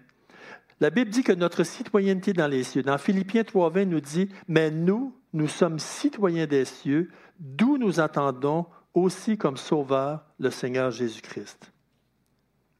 La 0.80 0.90
Bible 0.90 1.10
dit 1.10 1.22
que 1.22 1.32
notre 1.32 1.64
citoyenneté 1.64 2.32
dans 2.32 2.46
les 2.46 2.62
cieux. 2.62 2.82
Dans 2.82 2.98
Philippiens 2.98 3.42
3.20, 3.42 3.84
nous 3.84 4.00
dit, 4.00 4.28
mais 4.46 4.70
nous, 4.70 5.14
nous 5.32 5.48
sommes 5.48 5.78
citoyens 5.78 6.46
des 6.46 6.64
cieux, 6.64 7.10
d'où 7.40 7.78
nous 7.78 8.00
attendons 8.00 8.66
aussi 8.94 9.36
comme 9.36 9.56
sauveur 9.56 10.24
le 10.38 10.50
Seigneur 10.50 10.90
Jésus-Christ. 10.90 11.72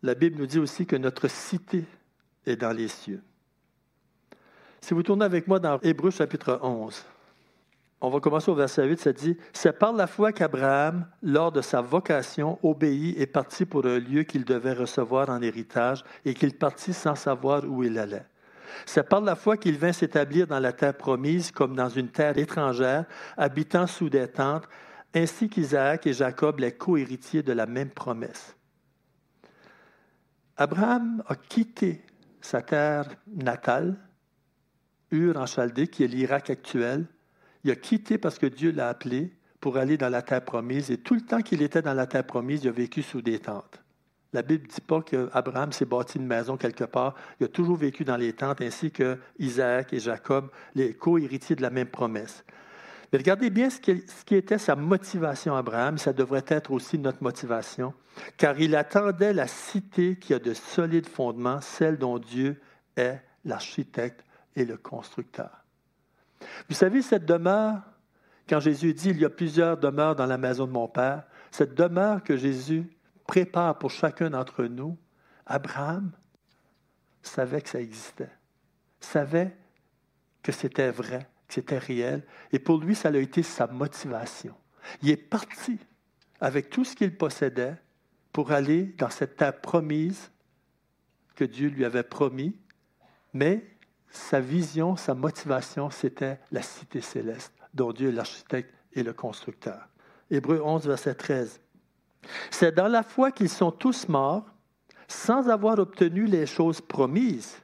La 0.02 0.14
Bible 0.14 0.38
nous 0.38 0.46
dit 0.46 0.58
aussi 0.58 0.86
que 0.86 0.96
notre 0.96 1.28
cité 1.28 1.84
est 2.46 2.56
dans 2.56 2.72
les 2.72 2.88
cieux. 2.88 3.22
Si 4.80 4.94
vous 4.94 5.02
tournez 5.02 5.24
avec 5.24 5.48
moi 5.48 5.58
dans 5.58 5.80
Hébreu 5.80 6.10
chapitre 6.10 6.60
11, 6.62 7.04
on 8.00 8.10
va 8.10 8.20
commencer 8.20 8.50
au 8.50 8.54
verset 8.54 8.86
8, 8.86 9.00
ça 9.00 9.12
dit 9.12 9.36
C'est 9.52 9.76
par 9.76 9.92
la 9.92 10.06
foi 10.06 10.32
qu'Abraham, 10.32 11.06
lors 11.22 11.50
de 11.50 11.60
sa 11.60 11.80
vocation, 11.80 12.58
obéit 12.62 13.18
et 13.18 13.26
partit 13.26 13.64
pour 13.64 13.86
un 13.86 13.98
lieu 13.98 14.22
qu'il 14.22 14.44
devait 14.44 14.72
recevoir 14.72 15.28
en 15.30 15.42
héritage 15.42 16.04
et 16.24 16.34
qu'il 16.34 16.56
partit 16.56 16.92
sans 16.92 17.16
savoir 17.16 17.64
où 17.64 17.82
il 17.82 17.98
allait. 17.98 18.26
C'est 18.86 19.08
par 19.08 19.20
la 19.20 19.34
foi 19.34 19.56
qu'il 19.56 19.78
vint 19.78 19.92
s'établir 19.92 20.46
dans 20.46 20.60
la 20.60 20.72
terre 20.72 20.96
promise 20.96 21.50
comme 21.50 21.74
dans 21.74 21.88
une 21.88 22.08
terre 22.08 22.38
étrangère, 22.38 23.04
habitant 23.36 23.88
sous 23.88 24.08
des 24.08 24.28
tentes, 24.28 24.68
ainsi 25.14 25.48
qu'Isaac 25.48 26.06
et 26.06 26.12
Jacob, 26.12 26.60
les 26.60 26.72
co-héritiers 26.72 27.42
de 27.42 27.52
la 27.52 27.66
même 27.66 27.90
promesse. 27.90 28.54
Abraham 30.56 31.22
a 31.26 31.34
quitté 31.34 32.04
sa 32.40 32.62
terre 32.62 33.08
natale, 33.26 33.96
Ur 35.10 35.38
en 35.38 35.46
Chaldée, 35.46 35.88
qui 35.88 36.04
est 36.04 36.08
l'Irak 36.08 36.50
actuel, 36.50 37.06
il 37.64 37.70
a 37.70 37.76
quitté 37.76 38.18
parce 38.18 38.38
que 38.38 38.46
Dieu 38.46 38.72
l'a 38.72 38.88
appelé 38.88 39.32
pour 39.60 39.76
aller 39.76 39.96
dans 39.96 40.08
la 40.08 40.22
terre 40.22 40.44
promise. 40.44 40.90
Et 40.90 40.98
tout 40.98 41.14
le 41.14 41.20
temps 41.20 41.40
qu'il 41.40 41.62
était 41.62 41.82
dans 41.82 41.94
la 41.94 42.06
terre 42.06 42.24
promise, 42.24 42.64
il 42.64 42.68
a 42.68 42.72
vécu 42.72 43.02
sous 43.02 43.22
des 43.22 43.38
tentes. 43.38 43.82
La 44.32 44.42
Bible 44.42 44.66
ne 44.66 44.72
dit 44.72 44.80
pas 44.82 45.00
qu'Abraham 45.00 45.72
s'est 45.72 45.86
bâti 45.86 46.18
une 46.18 46.26
maison 46.26 46.56
quelque 46.56 46.84
part. 46.84 47.14
Il 47.40 47.44
a 47.44 47.48
toujours 47.48 47.76
vécu 47.76 48.04
dans 48.04 48.16
les 48.16 48.34
tentes, 48.34 48.60
ainsi 48.60 48.90
que 48.90 49.18
Isaac 49.38 49.92
et 49.92 50.00
Jacob, 50.00 50.50
les 50.74 50.92
co-héritiers 50.92 51.56
de 51.56 51.62
la 51.62 51.70
même 51.70 51.88
promesse. 51.88 52.44
Mais 53.10 53.18
regardez 53.18 53.48
bien 53.48 53.70
ce 53.70 53.80
qui, 53.80 54.04
ce 54.06 54.24
qui 54.26 54.34
était 54.34 54.58
sa 54.58 54.76
motivation, 54.76 55.56
Abraham. 55.56 55.96
Ça 55.96 56.12
devrait 56.12 56.44
être 56.48 56.72
aussi 56.72 56.98
notre 56.98 57.22
motivation, 57.22 57.94
car 58.36 58.60
il 58.60 58.76
attendait 58.76 59.32
la 59.32 59.46
cité 59.46 60.16
qui 60.16 60.34
a 60.34 60.38
de 60.38 60.52
solides 60.52 61.08
fondements, 61.08 61.62
celle 61.62 61.96
dont 61.96 62.18
Dieu 62.18 62.60
est 62.96 63.18
l'architecte 63.46 64.24
et 64.56 64.66
le 64.66 64.76
constructeur. 64.76 65.57
Vous 66.68 66.74
savez, 66.74 67.02
cette 67.02 67.24
demeure, 67.24 67.82
quand 68.48 68.60
Jésus 68.60 68.94
dit 68.94 69.10
il 69.10 69.18
y 69.18 69.24
a 69.24 69.30
plusieurs 69.30 69.76
demeures 69.76 70.16
dans 70.16 70.26
la 70.26 70.38
maison 70.38 70.66
de 70.66 70.72
mon 70.72 70.88
Père, 70.88 71.24
cette 71.50 71.74
demeure 71.74 72.22
que 72.22 72.36
Jésus 72.36 72.88
prépare 73.26 73.78
pour 73.78 73.90
chacun 73.90 74.30
d'entre 74.30 74.64
nous, 74.64 74.96
Abraham 75.46 76.12
savait 77.22 77.60
que 77.60 77.68
ça 77.68 77.80
existait, 77.80 78.30
savait 79.00 79.56
que 80.42 80.52
c'était 80.52 80.90
vrai, 80.90 81.28
que 81.46 81.54
c'était 81.54 81.78
réel, 81.78 82.24
et 82.52 82.58
pour 82.58 82.78
lui, 82.78 82.94
ça 82.94 83.08
a 83.08 83.16
été 83.16 83.42
sa 83.42 83.66
motivation. 83.66 84.54
Il 85.02 85.10
est 85.10 85.16
parti 85.16 85.78
avec 86.40 86.70
tout 86.70 86.84
ce 86.84 86.94
qu'il 86.94 87.16
possédait 87.16 87.76
pour 88.32 88.52
aller 88.52 88.84
dans 88.98 89.10
cette 89.10 89.36
terre 89.36 89.60
promise 89.60 90.30
que 91.34 91.44
Dieu 91.44 91.68
lui 91.68 91.84
avait 91.84 92.02
promis, 92.02 92.56
mais 93.32 93.64
sa 94.10 94.40
vision, 94.40 94.96
sa 94.96 95.14
motivation, 95.14 95.90
c'était 95.90 96.38
la 96.50 96.62
cité 96.62 97.00
céleste, 97.00 97.52
dont 97.74 97.92
Dieu 97.92 98.08
est 98.08 98.12
l'architecte 98.12 98.74
et 98.92 99.02
le 99.02 99.12
constructeur. 99.12 99.88
Hébreu 100.30 100.60
11, 100.62 100.86
verset 100.86 101.14
13. 101.14 101.60
C'est 102.50 102.74
dans 102.74 102.88
la 102.88 103.02
foi 103.02 103.30
qu'ils 103.30 103.48
sont 103.48 103.70
tous 103.70 104.08
morts 104.08 104.46
sans 105.06 105.48
avoir 105.48 105.78
obtenu 105.78 106.26
les 106.26 106.46
choses 106.46 106.80
promises. 106.80 107.56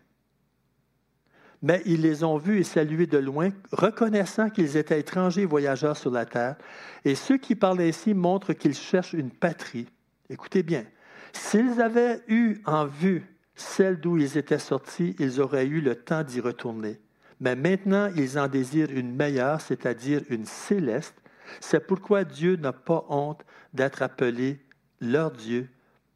Mais 1.60 1.82
ils 1.86 2.02
les 2.02 2.24
ont 2.24 2.36
vus 2.36 2.60
et 2.60 2.64
salués 2.64 3.06
de 3.06 3.18
loin, 3.18 3.50
reconnaissant 3.72 4.50
qu'ils 4.50 4.76
étaient 4.76 5.00
étrangers 5.00 5.46
voyageurs 5.46 5.96
sur 5.96 6.10
la 6.10 6.26
terre. 6.26 6.56
Et 7.04 7.14
ceux 7.14 7.38
qui 7.38 7.54
parlent 7.54 7.80
ainsi 7.80 8.12
montrent 8.12 8.52
qu'ils 8.52 8.74
cherchent 8.74 9.14
une 9.14 9.30
patrie. 9.30 9.86
Écoutez 10.28 10.62
bien. 10.62 10.84
S'ils 11.32 11.80
avaient 11.80 12.22
eu 12.28 12.60
en 12.66 12.86
vue 12.86 13.33
celle 13.54 14.00
d'où 14.00 14.16
ils 14.16 14.36
étaient 14.36 14.58
sortis, 14.58 15.14
ils 15.18 15.40
auraient 15.40 15.66
eu 15.66 15.80
le 15.80 15.94
temps 15.94 16.22
d'y 16.22 16.40
retourner. 16.40 17.00
Mais 17.40 17.56
maintenant, 17.56 18.10
ils 18.16 18.38
en 18.38 18.48
désirent 18.48 18.90
une 18.90 19.14
meilleure, 19.14 19.60
c'est-à-dire 19.60 20.22
une 20.28 20.46
céleste. 20.46 21.16
C'est 21.60 21.86
pourquoi 21.86 22.24
Dieu 22.24 22.56
n'a 22.56 22.72
pas 22.72 23.04
honte 23.08 23.44
d'être 23.72 24.02
appelé 24.02 24.60
leur 25.00 25.30
Dieu. 25.30 25.68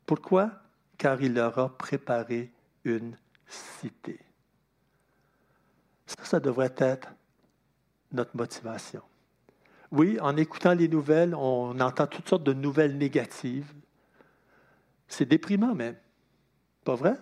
Pourquoi? 0.06 0.50
Car 0.96 1.20
il 1.22 1.34
leur 1.34 1.58
a 1.58 1.76
préparé 1.76 2.50
une 2.84 3.16
cité. 3.46 4.18
Ça, 6.06 6.24
ça 6.24 6.40
devrait 6.40 6.74
être 6.78 7.08
notre 8.12 8.36
motivation. 8.36 9.02
Oui, 9.90 10.18
en 10.20 10.36
écoutant 10.36 10.74
les 10.74 10.88
nouvelles, 10.88 11.34
on 11.34 11.78
entend 11.80 12.06
toutes 12.06 12.28
sortes 12.28 12.44
de 12.44 12.52
nouvelles 12.52 12.96
négatives. 12.96 13.72
C'est 15.06 15.26
déprimant 15.26 15.74
même. 15.74 15.96
Pas 16.84 16.94
vrai? 16.94 17.14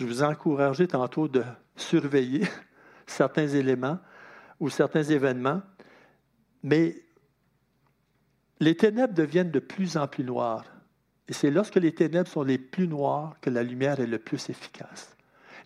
Je 0.00 0.06
vous 0.06 0.22
ai 0.82 0.88
tantôt 0.88 1.28
de 1.28 1.44
surveiller 1.76 2.48
certains 3.06 3.46
éléments 3.46 3.98
ou 4.58 4.70
certains 4.70 5.02
événements, 5.02 5.60
mais 6.62 6.96
les 8.60 8.74
ténèbres 8.74 9.12
deviennent 9.12 9.50
de 9.50 9.58
plus 9.58 9.98
en 9.98 10.08
plus 10.08 10.24
noires. 10.24 10.64
Et 11.28 11.34
c'est 11.34 11.50
lorsque 11.50 11.76
les 11.76 11.94
ténèbres 11.94 12.30
sont 12.30 12.42
les 12.42 12.56
plus 12.56 12.88
noires 12.88 13.36
que 13.42 13.50
la 13.50 13.62
lumière 13.62 14.00
est 14.00 14.06
le 14.06 14.18
plus 14.18 14.48
efficace. 14.48 15.14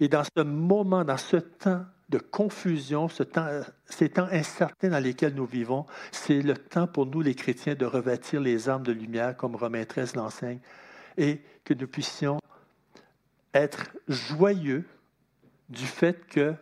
Et 0.01 0.09
dans 0.09 0.24
ce 0.24 0.43
moment, 0.43 1.05
dans 1.05 1.16
ce 1.16 1.37
temps 1.37 1.85
de 2.09 2.18
confusion, 2.18 3.07
ce 3.07 3.22
temps, 3.22 3.49
ces 3.87 4.09
temps 4.09 4.28
incertains 4.32 4.89
dans 4.89 5.03
lesquels 5.03 5.35
nous 5.35 5.47
vivons, 5.47 5.87
c'est 6.11 6.43
le 6.43 6.57
temps 6.57 6.89
pour 6.89 7.07
nous, 7.07 7.20
les 7.20 7.37
chrétiens, 7.37 7.76
de 7.76 7.87
revêtir 7.87 8.41
les 8.41 8.68
armes 8.68 8.82
de 8.82 8.93
lumière, 8.93 9.37
comme 9.37 9.55
Romain 9.55 9.85
13 9.85 10.16
l'enseigne, 10.16 10.59
et 11.16 11.41
que 11.64 11.72
nous 11.72 11.87
puissions 11.87 12.39
être 13.55 13.92
joyeux 14.09 14.84
du 15.68 15.86
fait 15.86 16.26
que 16.26 16.55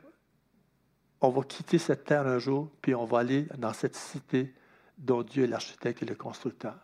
on 1.20 1.30
va 1.30 1.42
quitter 1.42 1.78
cette 1.78 2.04
terre 2.04 2.26
un 2.26 2.38
jour, 2.38 2.68
puis 2.82 2.94
on 2.94 3.04
va 3.04 3.20
aller 3.20 3.46
dans 3.56 3.72
cette 3.72 3.94
cité 3.94 4.52
dont 4.98 5.22
Dieu 5.22 5.44
est 5.44 5.46
l'architecte 5.46 6.02
et 6.02 6.06
le 6.06 6.14
constructeur. 6.14 6.76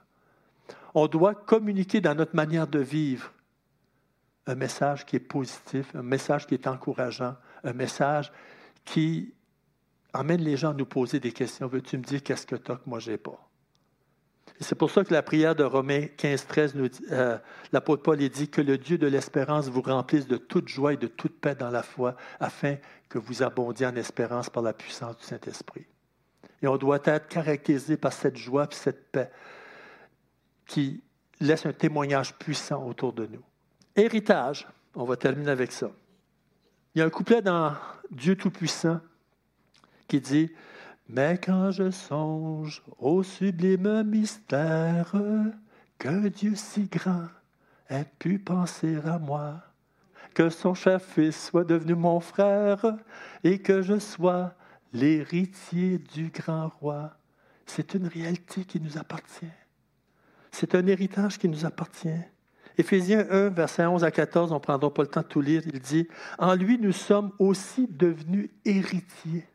On 0.95 1.07
doit 1.07 1.35
communiquer 1.35 2.01
dans 2.01 2.15
notre 2.15 2.37
manière 2.37 2.67
de 2.67 2.79
vivre 2.79 3.33
un 4.47 4.55
message 4.55 5.05
qui 5.05 5.17
est 5.17 5.21
positif, 5.21 5.95
un 5.95 6.03
message 6.03 6.47
qui 6.47 6.55
est 6.55 6.67
encourageant, 6.67 7.37
un 7.65 7.73
message 7.73 8.33
qui 8.85 9.35
amène 10.13 10.41
les 10.41 10.57
gens 10.57 10.71
à 10.71 10.75
nous 10.75 10.87
poser 10.87 11.21
des 11.21 11.33
questions. 11.33 11.67
Veux-tu 11.67 11.99
me 11.99 12.03
dire 12.03 12.23
qu'est-ce 12.23 12.47
que 12.47 12.57
tu 12.57 12.73
as 12.73 12.77
que 12.77 12.89
moi 12.89 12.99
je 12.99 13.11
n'ai 13.11 13.19
pas? 13.19 13.48
C'est 14.61 14.75
pour 14.75 14.91
ça 14.91 15.05
que 15.05 15.13
la 15.13 15.23
prière 15.23 15.55
de 15.55 15.63
Romains 15.63 16.07
15, 16.17 16.47
13, 16.47 16.75
nous 16.75 16.89
dit, 16.89 17.01
euh, 17.13 17.39
l'apôtre 17.73 18.03
Paul 18.03 18.19
dit 18.19 18.49
que 18.49 18.61
le 18.61 18.77
Dieu 18.77 18.99
de 18.99 19.07
l'espérance 19.07 19.69
vous 19.69 19.83
remplisse 19.83 20.27
de 20.27 20.37
toute 20.37 20.69
joie 20.69 20.95
et 20.95 20.97
de 20.97 21.07
toute 21.07 21.41
paix 21.41 21.55
dans 21.55 21.71
la 21.71 21.83
foi, 21.83 22.17
afin 22.41 22.77
que 23.09 23.19
vous 23.19 23.43
abondiez 23.43 23.87
en 23.87 23.95
espérance 23.95 24.51
par 24.51 24.63
la 24.63 24.73
puissance 24.73 25.17
du 25.17 25.25
Saint-Esprit. 25.25 25.87
Et 26.61 26.67
on 26.67 26.77
doit 26.77 27.01
être 27.05 27.29
caractérisé 27.29 27.97
par 27.97 28.13
cette 28.13 28.37
joie 28.37 28.67
et 28.71 28.75
cette 28.75 29.13
paix 29.13 29.31
qui 30.67 31.03
laisse 31.41 31.65
un 31.65 31.73
témoignage 31.73 32.35
puissant 32.35 32.85
autour 32.85 33.13
de 33.13 33.27
nous. 33.27 33.43
Héritage, 33.95 34.67
on 34.95 35.05
va 35.05 35.17
terminer 35.17 35.51
avec 35.51 35.71
ça. 35.71 35.91
Il 36.95 36.99
y 36.99 37.03
a 37.03 37.05
un 37.05 37.11
couplet 37.11 37.43
dans 37.43 37.75
Dieu 38.11 38.35
Tout-Puissant 38.35 39.01
qui 40.09 40.21
dit 40.21 40.51
mais 41.09 41.39
quand 41.43 41.71
je 41.71 41.91
songe 41.91 42.83
au 42.99 43.23
sublime 43.23 44.03
mystère 44.03 45.15
qu'un 45.99 46.21
Dieu 46.29 46.55
si 46.55 46.85
grand 46.85 47.29
ait 47.89 48.05
pu 48.19 48.39
penser 48.39 48.97
à 49.05 49.19
moi, 49.19 49.63
que 50.35 50.51
son 50.51 50.75
cher 50.75 51.01
fils 51.01 51.47
soit 51.47 51.65
devenu 51.65 51.95
mon 51.95 52.21
frère 52.21 52.85
et 53.43 53.59
que 53.59 53.81
je 53.81 53.99
sois 53.99 54.55
l'héritier 54.93 55.99
du 55.99 56.29
grand 56.29 56.69
roi, 56.81 57.17
c'est 57.65 57.95
une 57.95 58.07
réalité 58.07 58.65
qui 58.65 58.81
nous 58.81 58.99
appartient. 58.99 59.47
C'est 60.51 60.75
un 60.75 60.87
héritage 60.87 61.39
qui 61.39 61.49
nous 61.49 61.65
appartient. 61.65 62.21
Éphésiens 62.77 63.27
1, 63.31 63.49
versets 63.49 63.87
11 63.87 64.05
à 64.05 64.11
14, 64.11 64.53
on 64.53 64.57
ne 64.57 64.61
prendra 64.61 64.93
pas 64.93 65.03
le 65.03 65.09
temps 65.09 65.23
de 65.23 65.27
tout 65.27 65.41
lire, 65.41 65.63
il 65.67 65.81
dit, 65.81 66.07
En 66.39 66.55
lui 66.55 66.79
nous 66.79 66.93
sommes 66.93 67.33
aussi 67.39 67.89
devenus 67.91 68.51
héritiers 68.65 69.47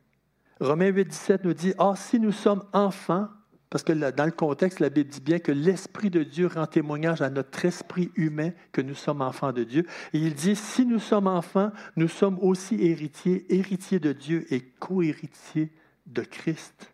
Romains 0.60 0.88
8, 0.88 1.04
17 1.08 1.44
nous 1.44 1.54
dit, 1.54 1.74
Ah, 1.78 1.94
si 1.96 2.20
nous 2.20 2.32
sommes 2.32 2.64
enfants, 2.72 3.28
parce 3.74 3.82
que 3.82 3.92
dans 3.92 4.24
le 4.24 4.30
contexte, 4.30 4.78
la 4.78 4.88
Bible 4.88 5.10
dit 5.10 5.20
bien 5.20 5.40
que 5.40 5.50
l'Esprit 5.50 6.08
de 6.08 6.22
Dieu 6.22 6.46
rend 6.46 6.66
témoignage 6.66 7.22
à 7.22 7.30
notre 7.30 7.64
esprit 7.64 8.12
humain 8.14 8.50
que 8.70 8.80
nous 8.80 8.94
sommes 8.94 9.20
enfants 9.20 9.52
de 9.52 9.64
Dieu. 9.64 9.84
Et 10.12 10.18
il 10.18 10.34
dit, 10.34 10.54
si 10.54 10.86
nous 10.86 11.00
sommes 11.00 11.26
enfants, 11.26 11.72
nous 11.96 12.06
sommes 12.06 12.38
aussi 12.40 12.76
héritiers, 12.76 13.52
héritiers 13.52 13.98
de 13.98 14.12
Dieu 14.12 14.46
et 14.50 14.60
co-héritiers 14.60 15.72
de 16.06 16.22
Christ. 16.22 16.92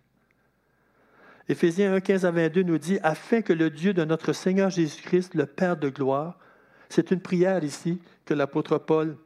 Éphésiens 1.51 1.93
1, 1.93 2.01
15 2.01 2.25
à 2.25 2.31
22 2.31 2.63
nous 2.63 2.79
dit, 2.79 2.99
afin 3.03 3.43
que 3.43 3.53
le 3.53 3.69
Dieu 3.69 3.93
de 3.93 4.05
notre 4.07 4.33
Seigneur 4.33 4.71
Jésus-Christ, 4.71 5.35
le 5.35 5.45
Père 5.45 5.77
de 5.77 5.91
gloire, 5.91 6.39
c'est 6.89 7.11
une 7.11 7.21
prière 7.21 7.63
ici 7.63 8.01
que 8.25 8.33
l'apôtre 8.33 8.79
Paul 8.79 9.19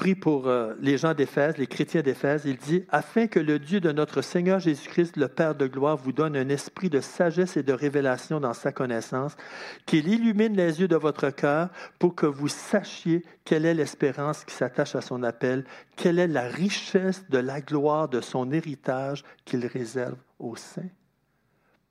prie 0.00 0.14
pour 0.14 0.48
euh, 0.48 0.72
les 0.80 0.96
gens 0.96 1.12
d'Éphèse, 1.12 1.58
les 1.58 1.66
chrétiens 1.66 2.00
d'Éphèse. 2.00 2.44
Il 2.46 2.56
dit 2.56 2.84
Afin 2.88 3.26
que 3.26 3.38
le 3.38 3.58
Dieu 3.58 3.80
de 3.80 3.92
notre 3.92 4.22
Seigneur 4.22 4.58
Jésus-Christ, 4.58 5.18
le 5.18 5.28
Père 5.28 5.54
de 5.54 5.66
gloire, 5.66 5.98
vous 5.98 6.12
donne 6.12 6.38
un 6.38 6.48
esprit 6.48 6.88
de 6.88 7.00
sagesse 7.00 7.58
et 7.58 7.62
de 7.62 7.74
révélation 7.74 8.40
dans 8.40 8.54
sa 8.54 8.72
connaissance, 8.72 9.36
qu'il 9.84 10.08
illumine 10.08 10.56
les 10.56 10.80
yeux 10.80 10.88
de 10.88 10.96
votre 10.96 11.28
cœur 11.28 11.68
pour 11.98 12.14
que 12.14 12.24
vous 12.24 12.48
sachiez 12.48 13.22
quelle 13.44 13.66
est 13.66 13.74
l'espérance 13.74 14.46
qui 14.46 14.54
s'attache 14.54 14.94
à 14.94 15.02
son 15.02 15.22
appel, 15.22 15.64
quelle 15.96 16.18
est 16.18 16.28
la 16.28 16.48
richesse 16.48 17.28
de 17.28 17.36
la 17.36 17.60
gloire 17.60 18.08
de 18.08 18.22
son 18.22 18.50
héritage 18.52 19.22
qu'il 19.44 19.66
réserve 19.66 20.16
aux 20.38 20.56
saints. 20.56 20.88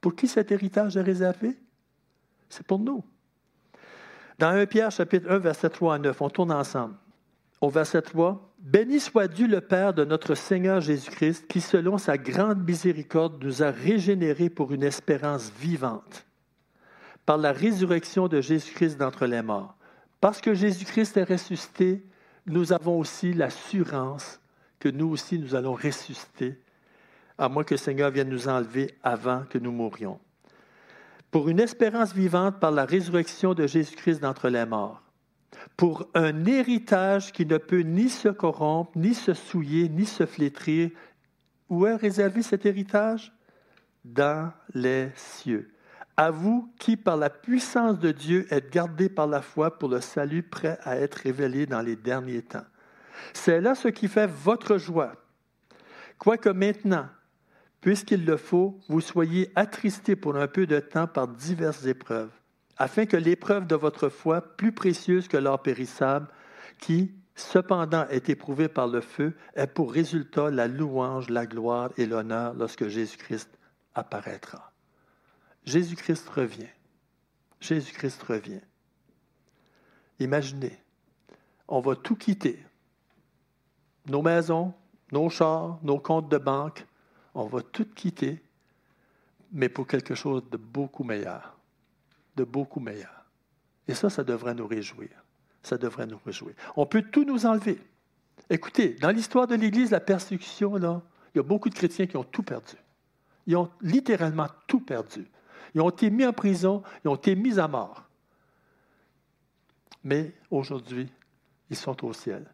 Pour 0.02 0.16
qui 0.16 0.28
cet 0.28 0.52
héritage 0.52 0.98
est 0.98 1.04
réservé? 1.04 1.56
C'est 2.50 2.66
pour 2.66 2.80
nous. 2.80 3.04
Dans 4.40 4.50
1 4.50 4.66
Pierre 4.66 4.90
chapitre 4.90 5.30
1, 5.30 5.38
verset 5.38 5.70
3 5.70 5.94
à 5.94 6.00
9, 6.00 6.20
on 6.22 6.30
tourne 6.32 6.52
ensemble 6.52 6.96
au 7.62 7.70
verset 7.70 8.02
3, 8.02 8.54
Béni 8.60 9.00
soit 9.00 9.28
Dieu 9.28 9.48
le 9.48 9.62
Père 9.62 9.94
de 9.94 10.06
notre 10.06 10.36
Seigneur 10.36 10.82
Jésus-Christ, 10.82 11.48
qui 11.48 11.62
selon 11.62 11.98
sa 11.98 12.18
grande 12.18 12.66
miséricorde 12.66 13.44
nous 13.44 13.64
a 13.64 13.72
régénérés 13.72 14.50
pour 14.50 14.74
une 14.74 14.84
espérance 14.84 15.52
vivante, 15.60 16.26
par 17.26 17.38
la 17.38 17.52
résurrection 17.52 18.28
de 18.28 18.42
Jésus-Christ 18.42 18.98
d'entre 18.98 19.26
les 19.26 19.42
morts. 19.42 19.76
Parce 20.22 20.42
que 20.42 20.54
Jésus-Christ 20.54 21.18
est 21.18 21.24
ressuscité, 21.24 22.04
nous 22.46 22.74
avons 22.74 23.00
aussi 23.00 23.34
l'assurance 23.34 24.40
que 24.80 24.90
nous 24.90 25.10
aussi 25.10 25.40
nous 25.40 25.56
allons 25.56 25.74
ressusciter, 25.74 26.60
à 27.38 27.50
moins 27.50 27.64
que 27.64 27.74
le 27.74 27.78
Seigneur 27.80 28.12
vienne 28.12 28.30
nous 28.30 28.48
enlever 28.48 28.98
avant 29.04 29.44
que 29.50 29.58
nous 29.58 29.72
mourions. 29.72 30.20
Pour 31.32 31.50
une 31.50 31.60
espérance 31.60 32.14
vivante 32.14 32.60
par 32.60 32.72
la 32.72 32.86
résurrection 32.86 33.54
de 33.54 33.68
Jésus-Christ 33.68 34.22
d'entre 34.22 34.50
les 34.50 34.66
morts 34.66 35.02
pour 35.78 36.10
un 36.14 36.46
héritage 36.46 37.32
qui 37.32 37.46
ne 37.46 37.58
peut 37.58 37.82
ni 37.82 38.10
se 38.10 38.30
corrompre, 38.30 38.92
ni 38.96 39.14
se 39.14 39.34
souiller, 39.34 39.90
ni 39.90 40.06
se 40.06 40.26
flétrir. 40.26 40.92
Où 41.70 41.86
est 41.86 41.96
réservé 41.96 42.42
cet 42.42 42.66
héritage? 42.66 43.34
Dans 44.04 44.52
les 44.74 45.12
cieux. 45.16 45.72
À 46.18 46.32
vous 46.32 46.74
qui, 46.80 46.98
par 46.98 47.18
la 47.18 47.30
puissance 47.30 48.00
de 48.00 48.12
Dieu, 48.12 48.48
êtes 48.50 48.72
gardés 48.72 49.10
par 49.10 49.28
la 49.28 49.42
foi 49.42 49.78
pour 49.78 49.90
le 49.90 50.02
salut 50.02 50.44
prêt 50.44 50.78
à 50.84 50.98
être 50.98 51.16
révélé 51.16 51.66
dans 51.66 51.82
les 51.82 51.96
derniers 51.96 52.42
temps. 52.42 52.66
C'est 53.34 53.62
là 53.62 53.76
ce 53.76 53.88
qui 53.90 54.08
fait 54.08 54.28
votre 54.28 54.78
joie. 54.78 55.14
Quoique 56.18 56.50
maintenant, 56.50 57.08
puisqu'il 57.82 58.26
le 58.26 58.38
faut, 58.38 58.80
vous 58.90 59.02
soyez 59.02 59.52
attristés 59.56 60.16
pour 60.16 60.36
un 60.36 60.48
peu 60.48 60.66
de 60.66 60.80
temps 60.80 61.08
par 61.08 61.28
diverses 61.28 61.86
épreuves 61.86 62.32
afin 62.80 63.06
que 63.06 63.18
l'épreuve 63.18 63.68
de 63.68 63.76
votre 63.76 64.08
foi, 64.08 64.42
plus 64.42 64.72
précieuse 64.72 65.28
que 65.28 65.38
l'or 65.38 65.62
périssable, 65.62 66.28
qui, 66.80 67.12
cependant, 67.36 68.08
est 68.08 68.30
éprouvée 68.30 68.70
par 68.70 68.88
le 68.88 69.02
feu, 69.02 69.36
ait 69.56 69.68
pour 69.68 69.92
résultat 69.92 70.50
la 70.50 70.68
louange, 70.68 71.30
la 71.30 71.46
gloire 71.46 71.92
et 71.98 72.06
l'honneur 72.06 72.54
lorsque 72.54 72.88
Jésus-Christ 72.88 73.50
apparaîtra. 73.94 74.72
Jésus-Christ 75.66 76.30
revient. 76.30 76.70
Jésus-Christ 77.60 78.24
revient. 78.24 78.62
Imaginez, 80.20 80.82
on 81.68 81.82
va 81.82 81.98
tout 81.98 82.16
quitter. 82.16 82.64
Nos 84.08 84.22
maisons, 84.22 84.74
nos 85.12 85.30
chars, 85.30 85.80
nos 85.84 86.00
comptes 86.00 86.30
de 86.30 86.38
banque, 86.38 86.86
on 87.36 87.46
va 87.46 87.62
tout 87.62 87.88
quitter, 87.94 88.42
mais 89.52 89.68
pour 89.68 89.86
quelque 89.86 90.16
chose 90.16 90.50
de 90.50 90.58
beaucoup 90.58 91.04
meilleur 91.04 91.59
beaucoup 92.44 92.80
meilleur. 92.80 93.26
Et 93.88 93.94
ça, 93.94 94.10
ça 94.10 94.24
devrait 94.24 94.54
nous 94.54 94.68
réjouir. 94.68 95.10
Ça 95.64 95.78
devrait 95.78 96.06
nous 96.06 96.20
réjouir. 96.26 96.54
On 96.76 96.86
peut 96.86 97.02
tout 97.02 97.26
nous 97.26 97.46
enlever. 97.46 97.80
Écoutez, 98.50 98.96
dans 98.96 99.10
l'histoire 99.10 99.48
de 99.48 99.56
l'Église, 99.56 99.92
la 99.92 100.00
persécution, 100.00 100.76
là, 100.76 101.02
il 101.34 101.38
y 101.38 101.40
a 101.40 101.44
beaucoup 101.44 101.70
de 101.70 101.76
chrétiens 101.76 102.08
qui 102.08 102.18
ont 102.18 102.24
tout 102.24 102.44
perdu. 102.44 102.76
Ils 103.46 103.56
ont 103.56 103.70
littéralement 103.82 104.48
tout 104.68 104.80
perdu. 104.80 105.28
Ils 105.74 105.82
ont 105.82 105.90
été 105.90 106.10
mis 106.10 106.26
en 106.26 106.34
prison, 106.34 106.84
ils 107.04 107.10
ont 107.10 107.16
été 107.16 107.36
mis 107.36 107.60
à 107.60 107.68
mort. 107.68 108.04
Mais 110.04 110.34
aujourd'hui, 110.50 111.12
ils 111.70 111.76
sont 111.76 112.06
au 112.06 112.14
ciel 112.14 112.46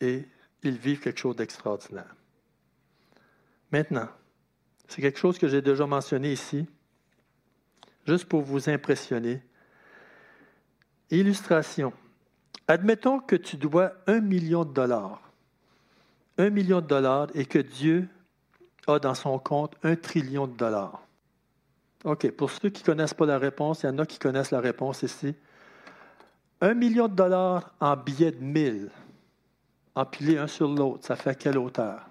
et 0.00 0.26
ils 0.62 0.76
vivent 0.76 1.00
quelque 1.00 1.18
chose 1.18 1.36
d'extraordinaire. 1.36 2.14
Maintenant, 3.72 4.08
c'est 4.88 5.02
quelque 5.02 5.18
chose 5.18 5.38
que 5.38 5.48
j'ai 5.48 5.62
déjà 5.62 5.86
mentionné 5.86 6.32
ici, 6.32 6.66
juste 8.06 8.26
pour 8.26 8.42
vous 8.42 8.68
impressionner. 8.70 9.42
Illustration. 11.10 11.92
Admettons 12.68 13.20
que 13.20 13.36
tu 13.36 13.56
dois 13.56 13.92
un 14.06 14.20
million 14.20 14.64
de 14.64 14.72
dollars. 14.72 15.20
Un 16.38 16.50
million 16.50 16.80
de 16.80 16.86
dollars 16.86 17.28
et 17.34 17.46
que 17.46 17.58
Dieu 17.58 18.08
a 18.86 18.98
dans 18.98 19.14
son 19.14 19.38
compte 19.38 19.74
un 19.82 19.96
trillion 19.96 20.46
de 20.46 20.56
dollars. 20.56 21.02
OK, 22.04 22.30
pour 22.32 22.50
ceux 22.50 22.68
qui 22.68 22.82
ne 22.82 22.86
connaissent 22.86 23.14
pas 23.14 23.26
la 23.26 23.38
réponse, 23.38 23.82
il 23.82 23.86
y 23.86 23.88
en 23.88 23.98
a 23.98 24.06
qui 24.06 24.18
connaissent 24.18 24.50
la 24.50 24.60
réponse 24.60 25.02
ici. 25.02 25.34
Un 26.60 26.74
million 26.74 27.08
de 27.08 27.14
dollars 27.14 27.74
en 27.80 27.96
billets 27.96 28.32
de 28.32 28.42
mille, 28.42 28.90
empilés 29.94 30.38
un 30.38 30.46
sur 30.46 30.68
l'autre, 30.68 31.06
ça 31.06 31.16
fait 31.16 31.36
quelle 31.36 31.58
hauteur? 31.58 32.06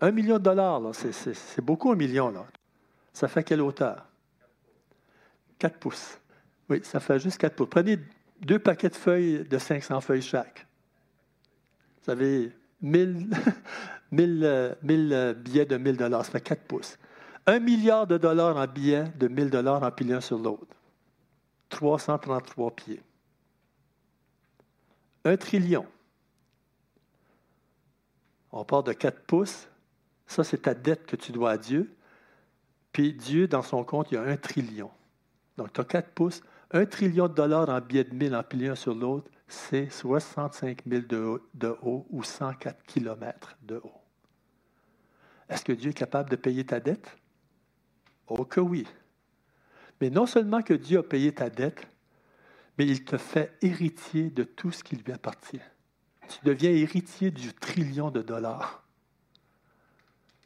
Un 0.00 0.10
million 0.10 0.38
de 0.38 0.42
dollars, 0.42 0.80
c'est 0.92 1.64
beaucoup 1.64 1.90
un 1.90 1.96
million. 1.96 2.30
Là. 2.30 2.46
Ça 3.12 3.28
fait 3.28 3.42
quelle 3.42 3.62
hauteur? 3.62 4.06
Quatre 5.58 5.78
pouces. 5.78 6.18
Oui, 6.68 6.80
ça 6.82 7.00
fait 7.00 7.18
juste 7.18 7.38
quatre 7.38 7.56
pouces. 7.56 7.68
Prenez 7.70 7.98
deux 8.40 8.58
paquets 8.58 8.88
de 8.90 8.96
feuilles 8.96 9.44
de 9.44 9.58
500 9.58 10.00
feuilles 10.00 10.22
chaque. 10.22 10.66
Vous 12.04 12.10
avez 12.10 12.52
1000, 12.80 13.30
euh, 14.18 14.74
euh, 14.84 15.34
billets 15.34 15.66
de 15.66 15.76
1000 15.76 15.96
dollars, 15.96 16.24
ça 16.24 16.32
fait 16.32 16.40
4 16.40 16.62
pouces. 16.62 16.98
Un 17.46 17.60
milliard 17.60 18.06
de 18.06 18.18
dollars 18.18 18.56
en 18.56 18.66
billets 18.66 19.08
de 19.16 19.28
1000 19.28 19.50
dollars 19.50 19.82
empilés 19.82 20.14
un 20.14 20.20
sur 20.20 20.38
l'autre. 20.38 20.76
333 21.68 22.70
pieds. 22.76 23.02
Un 25.24 25.36
trillion. 25.36 25.86
On 28.52 28.64
part 28.64 28.82
de 28.82 28.92
4 28.92 29.20
pouces. 29.22 29.68
Ça, 30.26 30.44
c'est 30.44 30.62
ta 30.62 30.74
dette 30.74 31.06
que 31.06 31.16
tu 31.16 31.32
dois 31.32 31.52
à 31.52 31.58
Dieu. 31.58 31.94
Puis 32.92 33.12
Dieu, 33.12 33.46
dans 33.46 33.62
son 33.62 33.84
compte, 33.84 34.10
il 34.10 34.14
y 34.14 34.18
a 34.18 34.22
un 34.22 34.36
trillion. 34.36 34.90
Donc, 35.56 35.72
tu 35.72 35.80
as 35.80 35.84
4 35.84 36.10
pouces. 36.10 36.42
Un 36.72 36.84
trillion 36.84 37.28
de 37.28 37.34
dollars 37.34 37.68
en 37.68 37.80
billets 37.80 38.04
de 38.04 38.14
1000 38.14 38.34
empilés 38.34 38.68
un 38.68 38.74
sur 38.74 38.94
l'autre, 38.94 39.30
c'est 39.46 39.88
65 39.88 40.82
000 40.86 41.02
de, 41.08 41.42
de 41.54 41.76
haut 41.82 42.06
ou 42.10 42.22
104 42.22 42.82
km 42.84 43.56
de 43.62 43.76
haut. 43.76 44.00
Est-ce 45.48 45.64
que 45.64 45.72
Dieu 45.72 45.90
est 45.90 45.94
capable 45.94 46.28
de 46.30 46.36
payer 46.36 46.64
ta 46.66 46.80
dette? 46.80 47.16
Oh 48.26 48.44
que 48.44 48.60
oui. 48.60 48.86
Mais 50.00 50.10
non 50.10 50.26
seulement 50.26 50.62
que 50.62 50.74
Dieu 50.74 50.98
a 50.98 51.02
payé 51.02 51.32
ta 51.32 51.48
dette, 51.48 51.86
mais 52.78 52.86
il 52.86 53.04
te 53.04 53.16
fait 53.16 53.56
héritier 53.62 54.30
de 54.30 54.44
tout 54.44 54.72
ce 54.72 54.82
qui 54.82 54.96
lui 54.96 55.12
appartient. 55.12 55.60
Tu 56.28 56.38
deviens 56.44 56.70
héritier 56.70 57.30
du 57.30 57.54
trillion 57.54 58.10
de 58.10 58.20
dollars. 58.20 58.84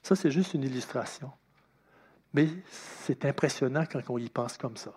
Ça, 0.02 0.14
c'est 0.14 0.30
juste 0.30 0.54
une 0.54 0.62
illustration. 0.62 1.32
Mais 2.32 2.48
c'est 2.70 3.24
impressionnant 3.24 3.84
quand 3.90 4.02
on 4.08 4.18
y 4.18 4.28
pense 4.28 4.56
comme 4.56 4.76
ça. 4.76 4.92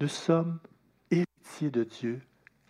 Nous 0.00 0.08
sommes 0.08 0.58
héritiers 1.10 1.70
de 1.70 1.84
Dieu, 1.84 2.20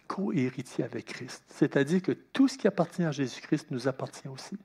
co-héritiers 0.07 0.85
avec 0.85 1.07
Christ. 1.07 1.45
C'est-à-dire 1.49 2.03
que 2.03 2.12
tout 2.12 2.49
ce 2.49 2.57
qui 2.57 2.68
appartient 2.68 3.03
à 3.03 3.11
Jésus-Christ 3.11 3.70
nous 3.70 3.89
appartient 3.89 4.29
aussi. 4.29 4.57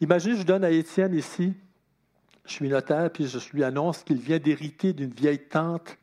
Imaginez, 0.00 0.36
je 0.36 0.42
donne 0.42 0.64
à 0.64 0.70
Étienne 0.70 1.14
ici, 1.14 1.54
je 2.46 2.52
suis 2.52 2.68
notaire, 2.68 3.10
puis 3.12 3.26
je 3.26 3.52
lui 3.52 3.62
annonce 3.62 4.02
qu'il 4.02 4.18
vient 4.18 4.38
d'hériter 4.38 4.92
d'une 4.92 5.12
vieille 5.12 5.46
tante 5.46 5.98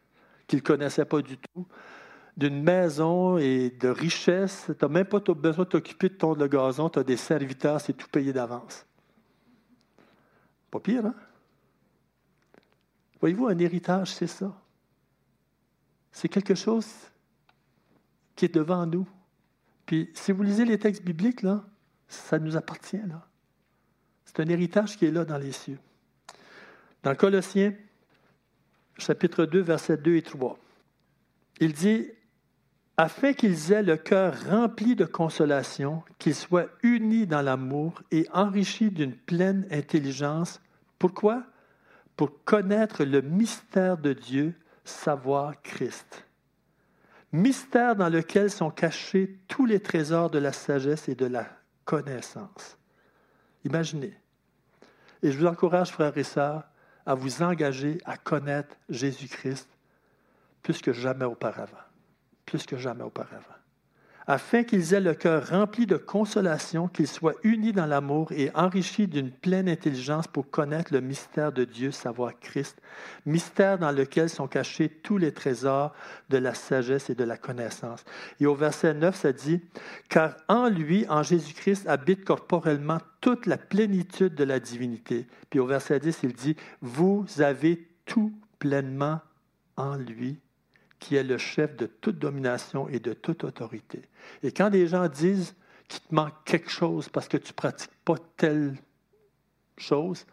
qu'il 0.46 0.60
ne 0.60 0.64
connaissait 0.64 1.06
pas 1.06 1.22
du 1.22 1.38
tout, 1.38 1.68
d'une 2.38 2.62
maison 2.62 3.38
et 3.38 3.70
de 3.70 3.90
richesse. 3.90 4.66
Tu 4.68 4.86
n'as 4.86 4.88
même 4.88 5.06
pas 5.06 5.20
besoin 5.20 5.66
de 5.66 5.70
t'occuper 5.70 6.10
de 6.10 6.14
ton 6.14 6.36
le 6.36 6.48
gazon, 6.48 6.90
tu 6.90 7.00
as 7.00 7.04
des 7.04 7.18
serviteurs, 7.18 7.82
c'est 7.82 7.94
tout 7.94 8.08
payé 8.08 8.32
d'avance. 8.32 8.86
Pas 10.72 10.80
pire, 10.80 11.06
hein? 11.06 11.16
Voyez-vous, 13.20 13.48
un 13.48 13.58
héritage, 13.58 14.14
c'est 14.14 14.28
ça. 14.28 14.54
C'est 16.18 16.30
quelque 16.30 16.56
chose 16.56 16.88
qui 18.36 18.46
est 18.46 18.56
devant 18.56 18.88
nous. 18.88 19.08
Puis, 19.86 20.10
si 20.16 20.32
vous 20.32 20.42
lisez 20.42 20.66
les 20.66 20.80
textes 20.80 21.04
bibliques, 21.04 21.44
là, 21.44 21.64
ça 22.08 22.40
nous 22.40 22.58
appartient. 22.58 22.98
Là. 23.08 23.28
C'est 24.26 24.40
un 24.40 24.48
héritage 24.48 24.98
qui 24.98 25.06
est 25.06 25.12
là 25.12 25.26
dans 25.26 25.38
les 25.38 25.52
cieux. 25.52 25.78
Dans 27.04 27.14
Colossiens, 27.14 27.72
chapitre 28.98 29.46
2, 29.46 29.60
versets 29.60 29.98
2 29.98 30.16
et 30.16 30.24
3, 30.24 30.58
il 31.60 31.74
dit 31.74 32.08
Afin 32.98 33.34
qu'ils 33.34 33.72
aient 33.72 33.84
le 33.84 33.98
cœur 33.98 34.34
rempli 34.50 34.96
de 34.96 35.06
consolation, 35.06 36.02
qu'ils 36.18 36.34
soient 36.34 36.66
unis 36.82 37.28
dans 37.28 37.44
l'amour 37.44 38.02
et 38.10 38.28
enrichis 38.34 38.90
d'une 38.90 39.16
pleine 39.16 39.68
intelligence. 39.70 40.62
Pourquoi? 40.98 41.44
Pour 42.16 42.44
connaître 42.44 43.04
le 43.04 43.22
mystère 43.22 44.00
de 44.00 44.14
Dieu, 44.14 44.56
savoir 44.88 45.62
Christ. 45.62 46.26
Mystère 47.32 47.96
dans 47.96 48.10
lequel 48.10 48.50
sont 48.50 48.72
cachés 48.72 49.38
tous 49.48 49.66
les 49.66 49.80
trésors 49.80 50.30
de 50.30 50.40
la 50.40 50.54
sagesse 50.54 51.10
et 51.10 51.16
de 51.16 51.26
la 51.26 51.48
connaissance. 51.86 52.78
Imaginez. 53.66 54.18
Et 55.22 55.32
je 55.32 55.38
vous 55.38 55.46
encourage, 55.46 55.92
frères 55.92 56.18
et 56.18 56.24
sœurs, 56.24 56.64
à 57.06 57.16
vous 57.16 57.42
engager 57.42 57.98
à 58.06 58.18
connaître 58.18 58.76
Jésus-Christ 58.90 59.68
plus 60.64 60.82
que 60.82 60.94
jamais 60.94 61.26
auparavant. 61.26 61.78
Plus 62.46 62.66
que 62.66 62.78
jamais 62.78 63.04
auparavant 63.04 63.57
afin 64.28 64.64
qu'ils 64.64 64.94
aient 64.94 65.00
le 65.00 65.14
cœur 65.14 65.48
rempli 65.48 65.86
de 65.86 65.96
consolation, 65.96 66.90
qu'ils 66.90 67.08
soient 67.08 67.36
unis 67.44 67.72
dans 67.72 67.86
l'amour 67.86 68.34
et 68.34 68.52
enrichis 68.54 69.08
d'une 69.08 69.32
pleine 69.32 69.70
intelligence 69.70 70.28
pour 70.28 70.50
connaître 70.50 70.94
le 70.94 71.00
mystère 71.00 71.54
de 71.54 71.64
Dieu, 71.64 71.92
savoir 71.92 72.38
Christ, 72.38 72.78
mystère 73.26 73.80
dans 73.80 73.92
lequel 73.92 74.30
sont 74.30 74.48
cachés 74.48 74.90
tous 74.90 75.18
les 75.18 75.34
trésors 75.34 75.94
de 76.30 76.38
la 76.38 76.54
sagesse 76.54 77.10
et 77.10 77.16
de 77.16 77.24
la 77.24 77.38
connaissance. 77.38 78.04
Et 78.42 78.46
au 78.46 78.54
verset 78.54 78.94
9, 78.94 79.16
ça 79.16 79.32
dit, 79.32 79.62
Car 80.10 80.36
en 80.50 80.68
lui, 80.68 81.06
en 81.08 81.24
Jésus-Christ, 81.24 81.88
habite 81.88 82.26
corporellement 82.26 83.00
toute 83.22 83.46
la 83.46 83.58
plénitude 83.58 84.36
de 84.36 84.44
la 84.44 84.60
divinité. 84.60 85.26
Puis 85.50 85.60
au 85.60 85.66
verset 85.66 86.02
10, 86.02 86.20
il 86.24 86.34
dit, 86.34 86.58
Vous 86.82 87.26
avez 87.40 87.88
tout 88.06 88.34
pleinement 88.60 89.22
en 89.78 89.96
lui 89.96 90.40
qui 91.00 91.16
est 91.16 91.24
le 91.24 91.38
chef 91.38 91.76
de 91.76 91.86
toute 91.86 92.20
domination 92.20 92.90
et 92.90 93.00
de 93.00 93.14
toute 93.14 93.44
autorité. 93.44 94.04
Et 94.44 94.52
quand 94.52 94.70
des 94.70 94.88
gens 94.88 95.08
disent 95.08 95.56
qu'il 95.88 96.02
te 96.02 96.16
manque 96.16 96.34
quelque 96.46 96.70
chose 96.70 97.10
parce 97.10 97.28
que 97.28 97.38
tu 97.38 97.52
ne 97.52 97.56
pratiques 97.56 97.92
pas 98.04 98.18
telle 98.36 98.76
chose, 99.78 100.26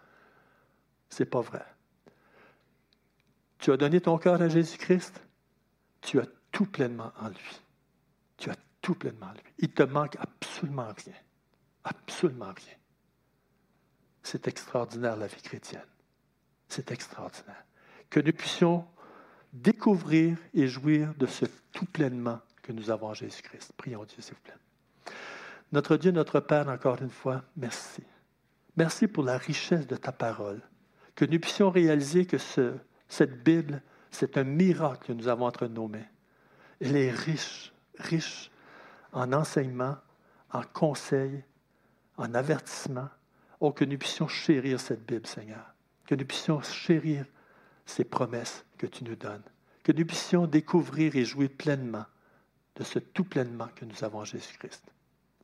c'est 1.09 1.27
pas 1.27 1.43
vrai. 1.43 1.65
Tu 3.59 3.73
as 3.73 3.77
donné 3.77 4.01
ton 4.01 4.19
cœur 4.19 4.41
à 4.41 4.49
Jésus-Christ, 4.49 5.23
tu 6.01 6.21
as 6.21 6.27
tout 6.51 6.67
pleinement 6.67 7.13
en 7.21 7.29
lui. 7.29 7.61
Tu 8.37 8.51
as 8.51 8.57
tout 8.81 8.95
pleinement 8.95 9.27
en 9.27 9.33
lui. 9.33 9.43
Il 9.59 9.71
te 9.71 9.83
manque 9.83 10.17
absolument 10.19 10.93
rien. 11.05 11.15
Absolument 11.85 12.53
rien. 12.53 12.77
C'est 14.23 14.49
extraordinaire 14.49 15.17
la 15.17 15.27
vie 15.27 15.43
chrétienne. 15.43 15.87
C'est 16.69 16.91
extraordinaire. 16.91 17.65
Que 18.09 18.21
nous 18.21 18.33
puissions 18.33 18.87
découvrir 19.55 20.37
et 20.53 20.67
jouir 20.67 21.15
de 21.17 21.27
ce 21.27 21.47
tout 21.73 21.87
pleinement 21.87 22.41
que 22.63 22.73
nous 22.73 22.91
avons 22.91 23.09
en 23.09 23.15
Jésus-Christ. 23.15 23.73
Prions 23.77 24.05
Dieu, 24.05 24.21
s'il 24.21 24.35
vous 24.35 24.41
plaît. 24.41 25.15
Notre 25.73 25.97
Dieu, 25.97 26.11
notre 26.11 26.41
Père, 26.41 26.69
encore 26.69 27.01
une 27.01 27.11
fois, 27.11 27.43
merci. 27.57 28.03
Merci 28.77 29.07
pour 29.07 29.25
la 29.25 29.39
richesse 29.39 29.87
de 29.87 29.97
ta 29.97 30.13
parole. 30.13 30.61
Que 31.15 31.25
nous 31.25 31.39
puissions 31.39 31.71
réaliser 31.71 32.27
que 32.27 32.39
ce, 32.39 32.75
cette 33.09 33.45
Bible, 33.45 33.81
c'est 34.11 34.37
un 34.37 34.45
miracle 34.45 35.07
que 35.07 35.13
nous 35.13 35.29
avons 35.29 35.47
entre 35.47 35.67
nos 35.67 35.87
mains. 35.87 36.07
Elle 36.81 36.97
est 36.97 37.13
riche, 37.13 37.73
riche 37.99 38.51
en 39.13 39.33
enseignements, 39.33 39.97
en 40.53 40.63
conseils, 40.63 41.45
en 42.17 42.35
avertissements. 42.35 43.11
Oh, 43.61 43.73
que 43.73 43.85
nous 43.85 43.99
puissions 43.99 44.27
chérir 44.27 44.81
cette 44.81 45.07
Bible, 45.07 45.27
Seigneur. 45.27 45.75
Que 46.07 46.17
nous 46.17 46.27
puissions 46.27 46.61
chérir 46.61 47.25
ces 47.87 48.05
promesses 48.05 48.65
que 48.85 48.97
tu 48.97 49.05
nous 49.05 49.17
donnes. 49.17 49.43
Que 49.83 49.93
nous 49.93 50.05
puissions 50.05 50.47
découvrir 50.47 51.17
et 51.17 51.25
jouir 51.25 51.51
pleinement 51.51 52.05
de 52.77 52.85
ce 52.85 52.99
tout 52.99 53.25
pleinement 53.25 53.69
que 53.75 53.85
nous 53.85 54.05
avons 54.05 54.21
en 54.21 54.25
Jésus-Christ. 54.25 54.85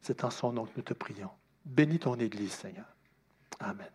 C'est 0.03 0.25
en 0.25 0.31
son 0.31 0.53
nom 0.53 0.67
que 0.67 0.73
nous 0.77 0.83
te 0.83 0.95
prions. 0.95 1.31
Bénis 1.65 1.99
ton 1.99 2.17
Église, 2.17 2.53
Seigneur. 2.53 2.87
Amen. 3.61 3.91